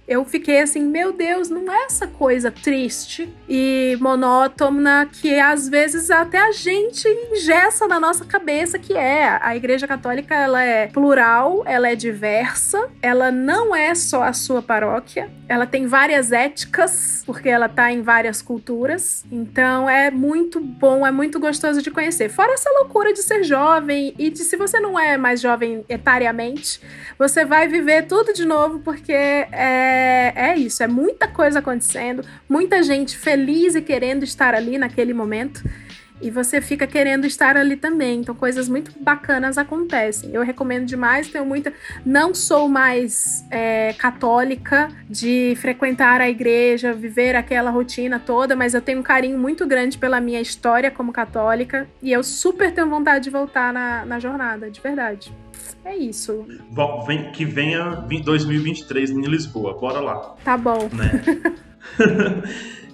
eu 0.08 0.26
fiquei 0.26 0.60
assim, 0.60 0.82
meu 0.82 1.14
Deus, 1.14 1.50
não 1.50 1.72
é 1.72 1.86
essa 1.86 2.06
coisa 2.06 2.52
triste 2.52 3.34
e 3.48 3.98
monótona 4.02 5.08
que 5.10 5.40
às 5.40 5.70
vezes 5.70 6.12
até 6.12 6.40
a 6.40 6.52
gente 6.52 7.08
ingessa 7.32 7.88
na 7.88 8.00
nossa 8.00 8.26
cabeça 8.26 8.78
que 8.78 8.94
é. 8.94 9.40
A 9.42 9.56
Igreja 9.56 9.88
Católica, 9.88 10.36
ela 10.36 10.62
é 10.62 10.88
plural, 10.88 11.64
ela 11.66 11.90
é 11.90 11.96
diversa, 11.96 12.90
ela 13.02 13.32
não 13.32 13.74
é 13.76 13.96
só 13.96 14.24
a 14.24 14.34
sua 14.34 14.62
paróquia, 14.62 15.30
ela 15.48 15.66
tem 15.66 15.88
várias 15.88 16.32
éticas, 16.32 17.24
porque 17.26 17.48
ela 17.48 17.70
tá 17.70 17.92
em 17.92 18.02
várias 18.02 18.42
culturas. 18.42 19.24
Então 19.32 19.90
é 19.90 20.12
muito 20.12 20.60
bom, 20.60 21.08
é 21.08 21.12
muito 21.12 21.40
gostoso 21.40 21.82
de 21.82 21.90
conhecer. 21.90 22.30
Fora 22.30 22.54
essa 22.54 22.70
loucura 22.80 23.14
de 23.14 23.22
ser 23.22 23.44
jovem 23.44 24.14
e 24.18 24.30
de 24.30 24.40
se 24.40 24.58
você 24.58 24.80
não 24.80 25.00
é 25.00 25.18
mais 25.18 25.40
jovem 25.40 25.86
etariamente, 25.88 26.82
você 27.18 27.46
vai 27.46 27.68
viver 27.68 28.06
tudo 28.08 28.34
de 28.34 28.46
novo, 28.46 28.80
porque 28.80 29.14
é, 29.14 29.93
é 30.36 30.56
isso, 30.58 30.84
é 30.84 30.88
muita 30.88 31.28
coisa 31.28 31.60
acontecendo, 31.60 32.24
muita 32.48 32.84
gente 32.84 33.18
feliz 33.18 33.76
e 33.76 33.82
querendo 33.82 34.24
estar 34.24 34.54
ali 34.54 34.78
naquele 34.78 35.14
momento. 35.14 35.64
E 36.24 36.32
você 36.32 36.62
fica 36.62 36.88
querendo 36.88 37.26
estar 37.26 37.58
ali 37.58 37.76
também. 37.76 38.22
Então, 38.22 38.34
coisas 38.34 38.70
muito 38.70 38.94
bacanas 38.98 39.58
acontecem. 39.58 40.34
Eu 40.34 40.42
recomendo 40.42 40.86
demais, 40.86 41.28
tenho 41.28 41.46
muita. 41.46 41.74
Não 42.06 42.34
sou 42.34 42.70
mais 42.70 43.46
é, 43.52 43.92
católica 43.98 44.88
de 45.10 45.54
frequentar 45.58 46.22
a 46.22 46.30
igreja, 46.30 46.94
viver 46.94 47.36
aquela 47.36 47.70
rotina 47.72 48.20
toda, 48.20 48.56
mas 48.56 48.74
eu 48.74 48.82
tenho 48.82 49.00
um 49.00 49.04
carinho 49.04 49.38
muito 49.38 49.68
grande 49.68 49.98
pela 49.98 50.22
minha 50.22 50.40
história 50.40 50.90
como 50.90 51.12
católica. 51.12 51.90
E 52.02 52.14
eu 52.14 52.24
super 52.24 52.74
tenho 52.74 52.90
vontade 52.90 53.26
de 53.26 53.30
voltar 53.30 53.74
na, 53.74 54.06
na 54.06 54.18
jornada, 54.18 54.72
de 54.72 54.80
verdade. 54.80 55.43
É 55.86 55.96
isso. 55.96 56.46
Vem- 57.06 57.32
que 57.32 57.46
venha 57.46 58.04
vi- 58.08 58.22
2023 58.22 59.12
em 59.12 59.22
Lisboa, 59.22 59.78
bora 59.80 60.00
lá. 60.00 60.36
Tá 60.44 60.58
bom. 60.58 60.90
né? 60.94 61.54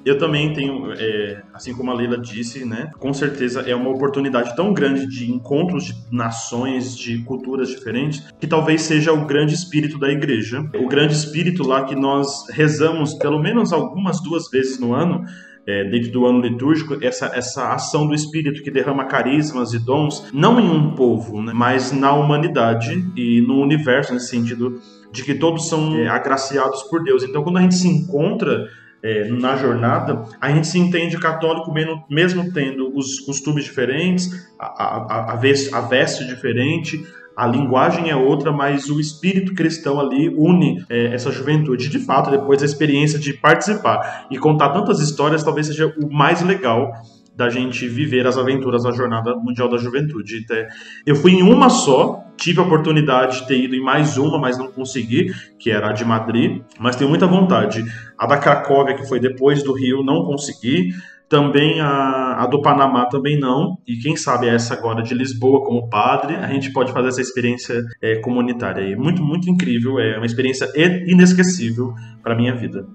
Eu 0.06 0.18
também 0.18 0.54
tenho, 0.54 0.94
é, 0.94 1.44
assim 1.54 1.74
como 1.76 1.92
a 1.92 1.94
Leila 1.94 2.18
disse, 2.18 2.64
né? 2.66 2.90
Com 2.98 3.14
certeza 3.14 3.62
é 3.70 3.76
uma 3.76 3.90
oportunidade 3.90 4.56
tão 4.56 4.74
grande 4.74 5.06
de 5.06 5.30
encontros 5.30 5.84
de 5.88 5.94
nações, 6.10 6.98
de 6.98 7.20
culturas 7.24 7.68
diferentes, 7.68 8.24
que 8.40 8.48
talvez 8.48 8.82
seja 8.84 9.12
o 9.12 9.26
grande 9.26 9.54
espírito 9.54 10.00
da 10.00 10.10
igreja. 10.10 10.62
O 10.82 10.88
grande 10.88 11.14
espírito 11.14 11.68
lá 11.68 11.84
que 11.84 11.96
nós 11.96 12.48
rezamos 12.50 13.14
pelo 13.16 13.40
menos 13.40 13.74
algumas 13.74 14.22
duas 14.24 14.50
vezes 14.50 14.80
no 14.80 14.94
ano, 14.94 15.26
é, 15.70 15.84
dentro 15.84 16.12
do 16.12 16.26
ano 16.26 16.42
litúrgico, 16.42 16.98
essa, 17.02 17.28
essa 17.28 17.74
ação 17.74 18.08
do 18.08 18.16
Espírito 18.16 18.64
que 18.64 18.72
derrama 18.72 19.06
carismas 19.06 19.72
e 19.74 19.80
dons, 19.80 20.28
não 20.34 20.60
em 20.60 20.68
um 20.68 20.96
povo, 20.96 21.42
né, 21.42 21.52
mas 21.54 21.92
na 21.92 22.12
humanidade 22.14 23.06
e 23.16 23.40
no 23.42 23.62
universo, 23.62 24.12
nesse 24.12 24.30
sentido 24.30 24.82
de 25.12 25.24
que 25.24 25.36
todos 25.36 25.70
são 25.70 25.96
é, 25.96 26.08
agraciados 26.08 26.84
por 26.84 27.04
Deus. 27.04 27.24
Então, 27.24 27.44
quando 27.44 27.58
a 27.58 27.62
gente 27.62 27.76
se 27.76 27.88
encontra 27.88 28.68
é, 29.04 29.30
na 29.30 29.56
jornada, 29.56 30.24
a 30.42 30.52
gente 30.52 30.68
se 30.68 30.80
entende 30.80 31.18
católico 31.20 31.72
mesmo, 31.72 32.04
mesmo 32.10 32.52
tendo 32.52 32.92
os 32.98 33.20
costumes 33.20 33.64
diferentes, 33.64 34.50
a, 34.60 34.66
a, 34.66 35.34
a, 35.34 35.34
a 35.34 35.82
veste 35.82 36.26
diferente, 36.26 37.06
a 37.40 37.48
linguagem 37.48 38.10
é 38.10 38.16
outra, 38.18 38.52
mas 38.52 38.90
o 38.90 39.00
espírito 39.00 39.54
cristão 39.54 39.98
ali 39.98 40.28
une 40.28 40.84
é, 40.90 41.14
essa 41.14 41.32
juventude. 41.32 41.88
De 41.88 42.00
fato, 42.00 42.30
depois 42.30 42.60
da 42.60 42.66
experiência 42.66 43.18
de 43.18 43.32
participar 43.32 44.28
e 44.30 44.38
contar 44.38 44.72
tantas 44.72 45.00
histórias, 45.00 45.42
talvez 45.42 45.68
seja 45.68 45.88
o 46.04 46.12
mais 46.12 46.42
legal 46.42 46.92
da 47.34 47.50
gente 47.50 47.88
viver 47.88 48.28
as 48.28 48.38
aventuras 48.38 48.84
da 48.84 48.92
Jornada 48.92 49.34
Mundial 49.38 49.70
da 49.70 49.78
Juventude. 49.78 50.46
Eu 51.06 51.16
fui 51.16 51.32
em 51.32 51.42
uma 51.42 51.70
só, 51.70 52.26
tive 52.36 52.60
a 52.60 52.64
oportunidade 52.64 53.40
de 53.40 53.48
ter 53.48 53.58
ido 53.58 53.74
em 53.74 53.82
mais 53.82 54.18
uma, 54.18 54.38
mas 54.38 54.58
não 54.58 54.70
consegui, 54.70 55.32
que 55.58 55.72
era 55.72 55.92
a 55.92 55.94
de 55.94 56.04
Madrid, 56.04 56.62
mas 56.78 56.98
tenho 56.98 57.10
muita 57.10 57.26
vontade. 57.26 57.86
A 58.18 58.28
da 58.28 58.38
Cracóvia, 58.38 58.96
que 58.96 59.08
foi 59.08 59.22
depois 59.22 59.64
do 59.64 59.72
Rio, 59.72 60.04
não 60.04 60.26
consegui. 60.26 60.90
Também 61.30 61.80
a, 61.80 62.38
a, 62.40 62.48
do 62.48 62.60
Panamá 62.60 63.06
também 63.06 63.40
não. 63.40 63.78
E 63.88 63.98
quem 63.98 64.16
sabe 64.16 64.48
essa 64.48 64.74
agora 64.74 65.04
de 65.04 65.14
Lisboa 65.14 65.64
como 65.64 65.88
padre, 65.88 66.36
a 66.36 66.48
gente 66.48 66.74
pode 66.74 66.92
fazer 66.92 67.10
essa 67.10 67.22
experiência 67.22 67.84
é, 68.02 68.16
comunitária 68.16 68.84
aí. 68.84 68.96
Muito, 68.96 69.24
muito 69.24 69.48
incrível. 69.48 70.00
É 70.00 70.18
uma 70.18 70.26
experiência 70.26 70.68
inesquecível 71.06 71.94
para 72.24 72.36
minha 72.36 72.56
vida. 72.56 72.88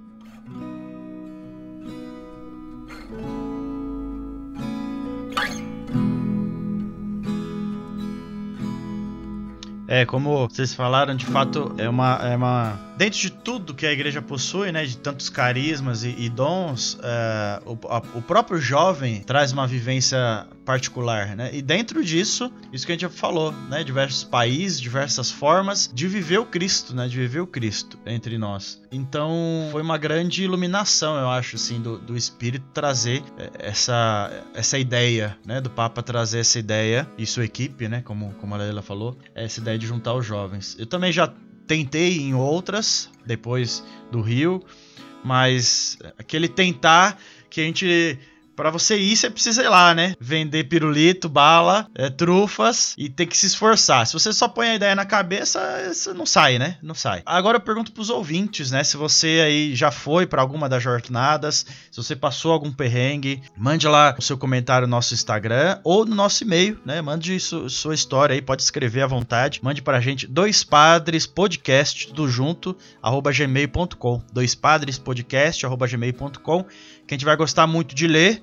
É, 9.86 10.04
como 10.04 10.48
vocês 10.48 10.74
falaram, 10.74 11.14
de 11.14 11.24
fato, 11.24 11.72
é 11.78 11.88
uma, 11.88 12.16
é 12.16 12.34
uma 12.34 12.80
dentro 12.96 13.18
de 13.18 13.30
tudo 13.30 13.74
que 13.74 13.86
a 13.86 13.92
igreja 13.92 14.22
possui, 14.22 14.72
né, 14.72 14.84
de 14.84 14.96
tantos 14.96 15.28
carismas 15.28 16.04
e, 16.04 16.14
e 16.18 16.28
dons, 16.28 16.98
é, 17.02 17.62
o, 17.66 17.78
a, 17.88 17.98
o, 18.14 18.22
próprio 18.22 18.58
jovem 18.60 19.22
traz 19.22 19.52
uma 19.52 19.66
vivência 19.66 20.46
particular, 20.64 21.36
né? 21.36 21.50
E 21.52 21.60
dentro 21.60 22.02
disso, 22.02 22.50
isso 22.72 22.86
que 22.86 22.92
a 22.92 22.94
gente 22.94 23.02
já 23.02 23.10
falou, 23.10 23.52
né, 23.68 23.84
diversos 23.84 24.24
países, 24.24 24.80
diversas 24.80 25.30
formas 25.30 25.90
de 25.92 26.08
viver 26.08 26.38
o 26.38 26.46
Cristo, 26.46 26.94
né, 26.94 27.06
de 27.06 27.16
viver 27.18 27.40
o 27.40 27.46
Cristo 27.46 27.98
entre 28.06 28.38
nós. 28.38 28.80
Então, 28.90 29.68
foi 29.70 29.82
uma 29.82 29.98
grande 29.98 30.42
iluminação, 30.42 31.16
eu 31.18 31.28
acho, 31.28 31.56
assim, 31.56 31.80
do, 31.80 31.98
do 31.98 32.16
Espírito 32.16 32.64
trazer 32.72 33.22
é, 33.36 33.50
essa, 33.58 34.30
essa 34.54 34.78
ideia, 34.78 35.36
né, 35.44 35.60
do 35.60 35.68
Papa 35.68 36.02
trazer 36.02 36.38
essa 36.38 36.58
ideia 36.58 37.06
e 37.18 37.26
sua 37.26 37.44
equipe, 37.44 37.88
né, 37.88 38.00
como, 38.02 38.32
como 38.40 38.54
a 38.54 38.58
Leila 38.58 38.82
falou, 38.82 39.18
essa 39.34 39.60
ideia 39.60 39.78
de 39.78 39.86
juntar 39.86 40.14
os 40.14 40.24
jovens. 40.24 40.76
Eu 40.78 40.86
também 40.86 41.12
já 41.12 41.30
tentei 41.66 42.18
em 42.18 42.34
outras, 42.34 43.10
depois 43.24 43.84
do 44.10 44.20
Rio, 44.20 44.62
mas 45.24 45.98
aquele 46.18 46.48
tentar 46.48 47.18
que 47.48 47.60
a 47.60 47.64
gente 47.64 48.18
Pra 48.56 48.70
você 48.70 48.96
ir, 48.96 49.16
você 49.16 49.28
precisa 49.30 49.62
ir 49.62 49.68
lá, 49.68 49.94
né? 49.94 50.14
Vender 50.20 50.64
pirulito, 50.64 51.28
bala, 51.28 51.88
é, 51.94 52.08
trufas 52.08 52.94
e 52.96 53.08
ter 53.08 53.26
que 53.26 53.36
se 53.36 53.46
esforçar. 53.46 54.06
Se 54.06 54.12
você 54.12 54.32
só 54.32 54.48
põe 54.48 54.68
a 54.68 54.74
ideia 54.74 54.94
na 54.94 55.04
cabeça, 55.04 55.60
não 56.14 56.24
sai, 56.24 56.58
né? 56.58 56.78
Não 56.82 56.94
sai. 56.94 57.22
Agora 57.26 57.56
eu 57.56 57.60
pergunto 57.60 57.92
pros 57.92 58.10
ouvintes, 58.10 58.70
né? 58.70 58.84
Se 58.84 58.96
você 58.96 59.42
aí 59.44 59.74
já 59.74 59.90
foi 59.90 60.26
para 60.26 60.40
alguma 60.40 60.68
das 60.68 60.82
jornadas, 60.82 61.66
se 61.90 61.96
você 61.96 62.14
passou 62.14 62.52
algum 62.52 62.72
perrengue, 62.72 63.42
mande 63.56 63.88
lá 63.88 64.14
o 64.18 64.22
seu 64.22 64.38
comentário 64.38 64.86
no 64.86 64.90
nosso 64.90 65.14
Instagram 65.14 65.80
ou 65.82 66.04
no 66.04 66.14
nosso 66.14 66.44
e-mail, 66.44 66.78
né? 66.84 67.00
Mande 67.02 67.38
su 67.40 67.68
sua 67.68 67.94
história 67.94 68.34
aí, 68.34 68.42
pode 68.42 68.62
escrever 68.62 69.02
à 69.02 69.06
vontade. 69.06 69.60
Mande 69.62 69.82
pra 69.82 70.00
gente 70.00 70.26
dois 70.26 70.62
padres 70.62 71.26
podcast 71.26 72.08
tudo 72.08 72.28
junto 72.28 72.76
arroba 73.02 73.32
gmail.com. 73.32 74.22
Dois 74.32 74.54
padres 74.54 74.98
podcast 74.98 75.66
arroba 75.66 75.86
gmail.com 75.86 76.64
que 77.06 77.14
a 77.14 77.16
gente 77.16 77.24
vai 77.24 77.36
gostar 77.36 77.66
muito 77.66 77.94
de 77.94 78.06
ler, 78.06 78.42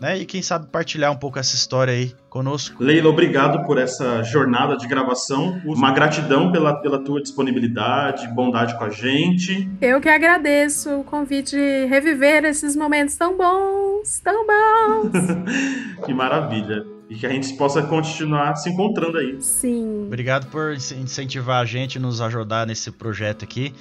né? 0.00 0.18
E 0.18 0.24
quem 0.24 0.40
sabe 0.40 0.66
partilhar 0.66 1.12
um 1.12 1.16
pouco 1.16 1.38
essa 1.38 1.54
história 1.54 1.92
aí 1.92 2.14
conosco. 2.30 2.82
Leila, 2.82 3.10
obrigado 3.10 3.66
por 3.66 3.76
essa 3.76 4.22
jornada 4.22 4.76
de 4.76 4.88
gravação. 4.88 5.60
Uma 5.64 5.92
gratidão 5.92 6.50
pela, 6.50 6.74
pela 6.80 6.98
tua 7.04 7.20
disponibilidade, 7.20 8.26
bondade 8.28 8.76
com 8.78 8.84
a 8.84 8.90
gente. 8.90 9.68
Eu 9.80 10.00
que 10.00 10.08
agradeço 10.08 11.00
o 11.00 11.04
convite 11.04 11.54
de 11.54 11.84
reviver 11.86 12.44
esses 12.46 12.74
momentos 12.74 13.14
tão 13.14 13.36
bons, 13.36 14.20
tão 14.20 14.46
bons. 14.46 15.12
que 16.06 16.14
maravilha. 16.14 16.86
E 17.10 17.16
que 17.16 17.26
a 17.26 17.30
gente 17.30 17.52
possa 17.54 17.82
continuar 17.82 18.54
se 18.54 18.70
encontrando 18.70 19.18
aí. 19.18 19.36
Sim. 19.42 20.04
Obrigado 20.06 20.46
por 20.46 20.72
incentivar 20.72 21.60
a 21.60 21.64
gente, 21.66 21.98
nos 21.98 22.20
ajudar 22.20 22.66
nesse 22.66 22.90
projeto 22.92 23.44
aqui 23.44 23.74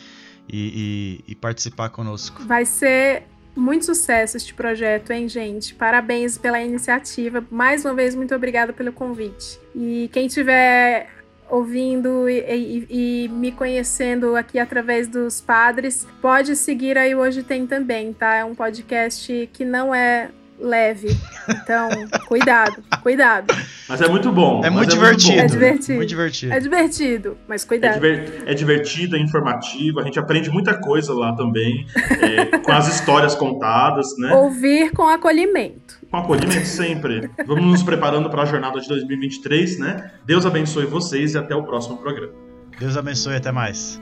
e, 0.51 1.21
e, 1.27 1.31
e 1.31 1.35
participar 1.35 1.89
conosco. 1.89 2.41
Vai 2.43 2.65
ser 2.65 3.23
muito 3.55 3.85
sucesso 3.85 4.37
este 4.37 4.53
projeto, 4.53 5.11
hein, 5.11 5.27
gente? 5.27 5.75
Parabéns 5.75 6.37
pela 6.37 6.61
iniciativa. 6.61 7.43
Mais 7.49 7.83
uma 7.85 7.93
vez, 7.93 8.15
muito 8.15 8.33
obrigada 8.33 8.73
pelo 8.73 8.91
convite. 8.91 9.59
E 9.75 10.09
quem 10.11 10.27
tiver 10.27 11.07
ouvindo 11.49 12.29
e, 12.29 12.39
e, 12.39 12.87
e, 13.25 13.29
me 13.29 13.51
conhecendo 13.51 14.35
aqui 14.35 14.59
através 14.59 15.07
dos 15.07 15.41
padres, 15.41 16.07
pode 16.21 16.55
seguir 16.55 16.97
aí 16.97 17.15
Hoje 17.15 17.41
Tem 17.41 17.65
também, 17.65 18.13
tá? 18.13 18.35
É 18.35 18.45
um 18.45 18.53
podcast 18.53 19.49
que 19.51 19.65
não 19.65 19.93
é 19.93 20.29
leve. 20.59 21.09
Então, 21.47 21.89
cuidado, 22.27 22.83
cuidado. 23.01 23.53
Mas 23.87 24.01
é 24.01 24.07
muito 24.07 24.31
bom. 24.31 24.63
É 24.63 24.69
muito, 24.69 24.89
divertido. 24.89 25.33
É, 25.33 25.41
muito 25.41 25.53
é 25.53 25.57
divertido. 25.57 25.95
Muito 25.95 26.09
divertido. 26.09 26.53
É 26.53 26.59
divertido, 26.59 27.37
mas 27.47 27.63
cuidado. 27.63 28.05
É, 28.05 28.15
diver, 28.15 28.43
é 28.45 28.53
divertido, 28.53 29.15
é 29.15 29.19
informativo. 29.19 29.99
A 29.99 30.03
gente 30.03 30.19
aprende 30.19 30.49
muita 30.49 30.79
coisa 30.79 31.13
lá 31.13 31.33
também, 31.35 31.85
é, 32.21 32.57
com 32.59 32.71
as 32.71 32.87
histórias 32.87 33.35
contadas, 33.35 34.17
né? 34.17 34.33
Ouvir 34.33 34.91
com 34.91 35.07
acolhimento. 35.07 35.99
Com 36.09 36.17
acolhimento 36.17 36.65
sempre. 36.65 37.29
Vamos 37.45 37.65
nos 37.65 37.83
preparando 37.83 38.29
para 38.29 38.43
a 38.43 38.45
jornada 38.45 38.79
de 38.79 38.87
2023, 38.87 39.79
né? 39.79 40.11
Deus 40.25 40.45
abençoe 40.45 40.85
vocês 40.85 41.33
e 41.33 41.37
até 41.37 41.55
o 41.55 41.63
próximo 41.63 41.97
programa. 41.97 42.33
Deus 42.79 42.95
abençoe, 42.95 43.35
até 43.35 43.51
mais. 43.51 44.01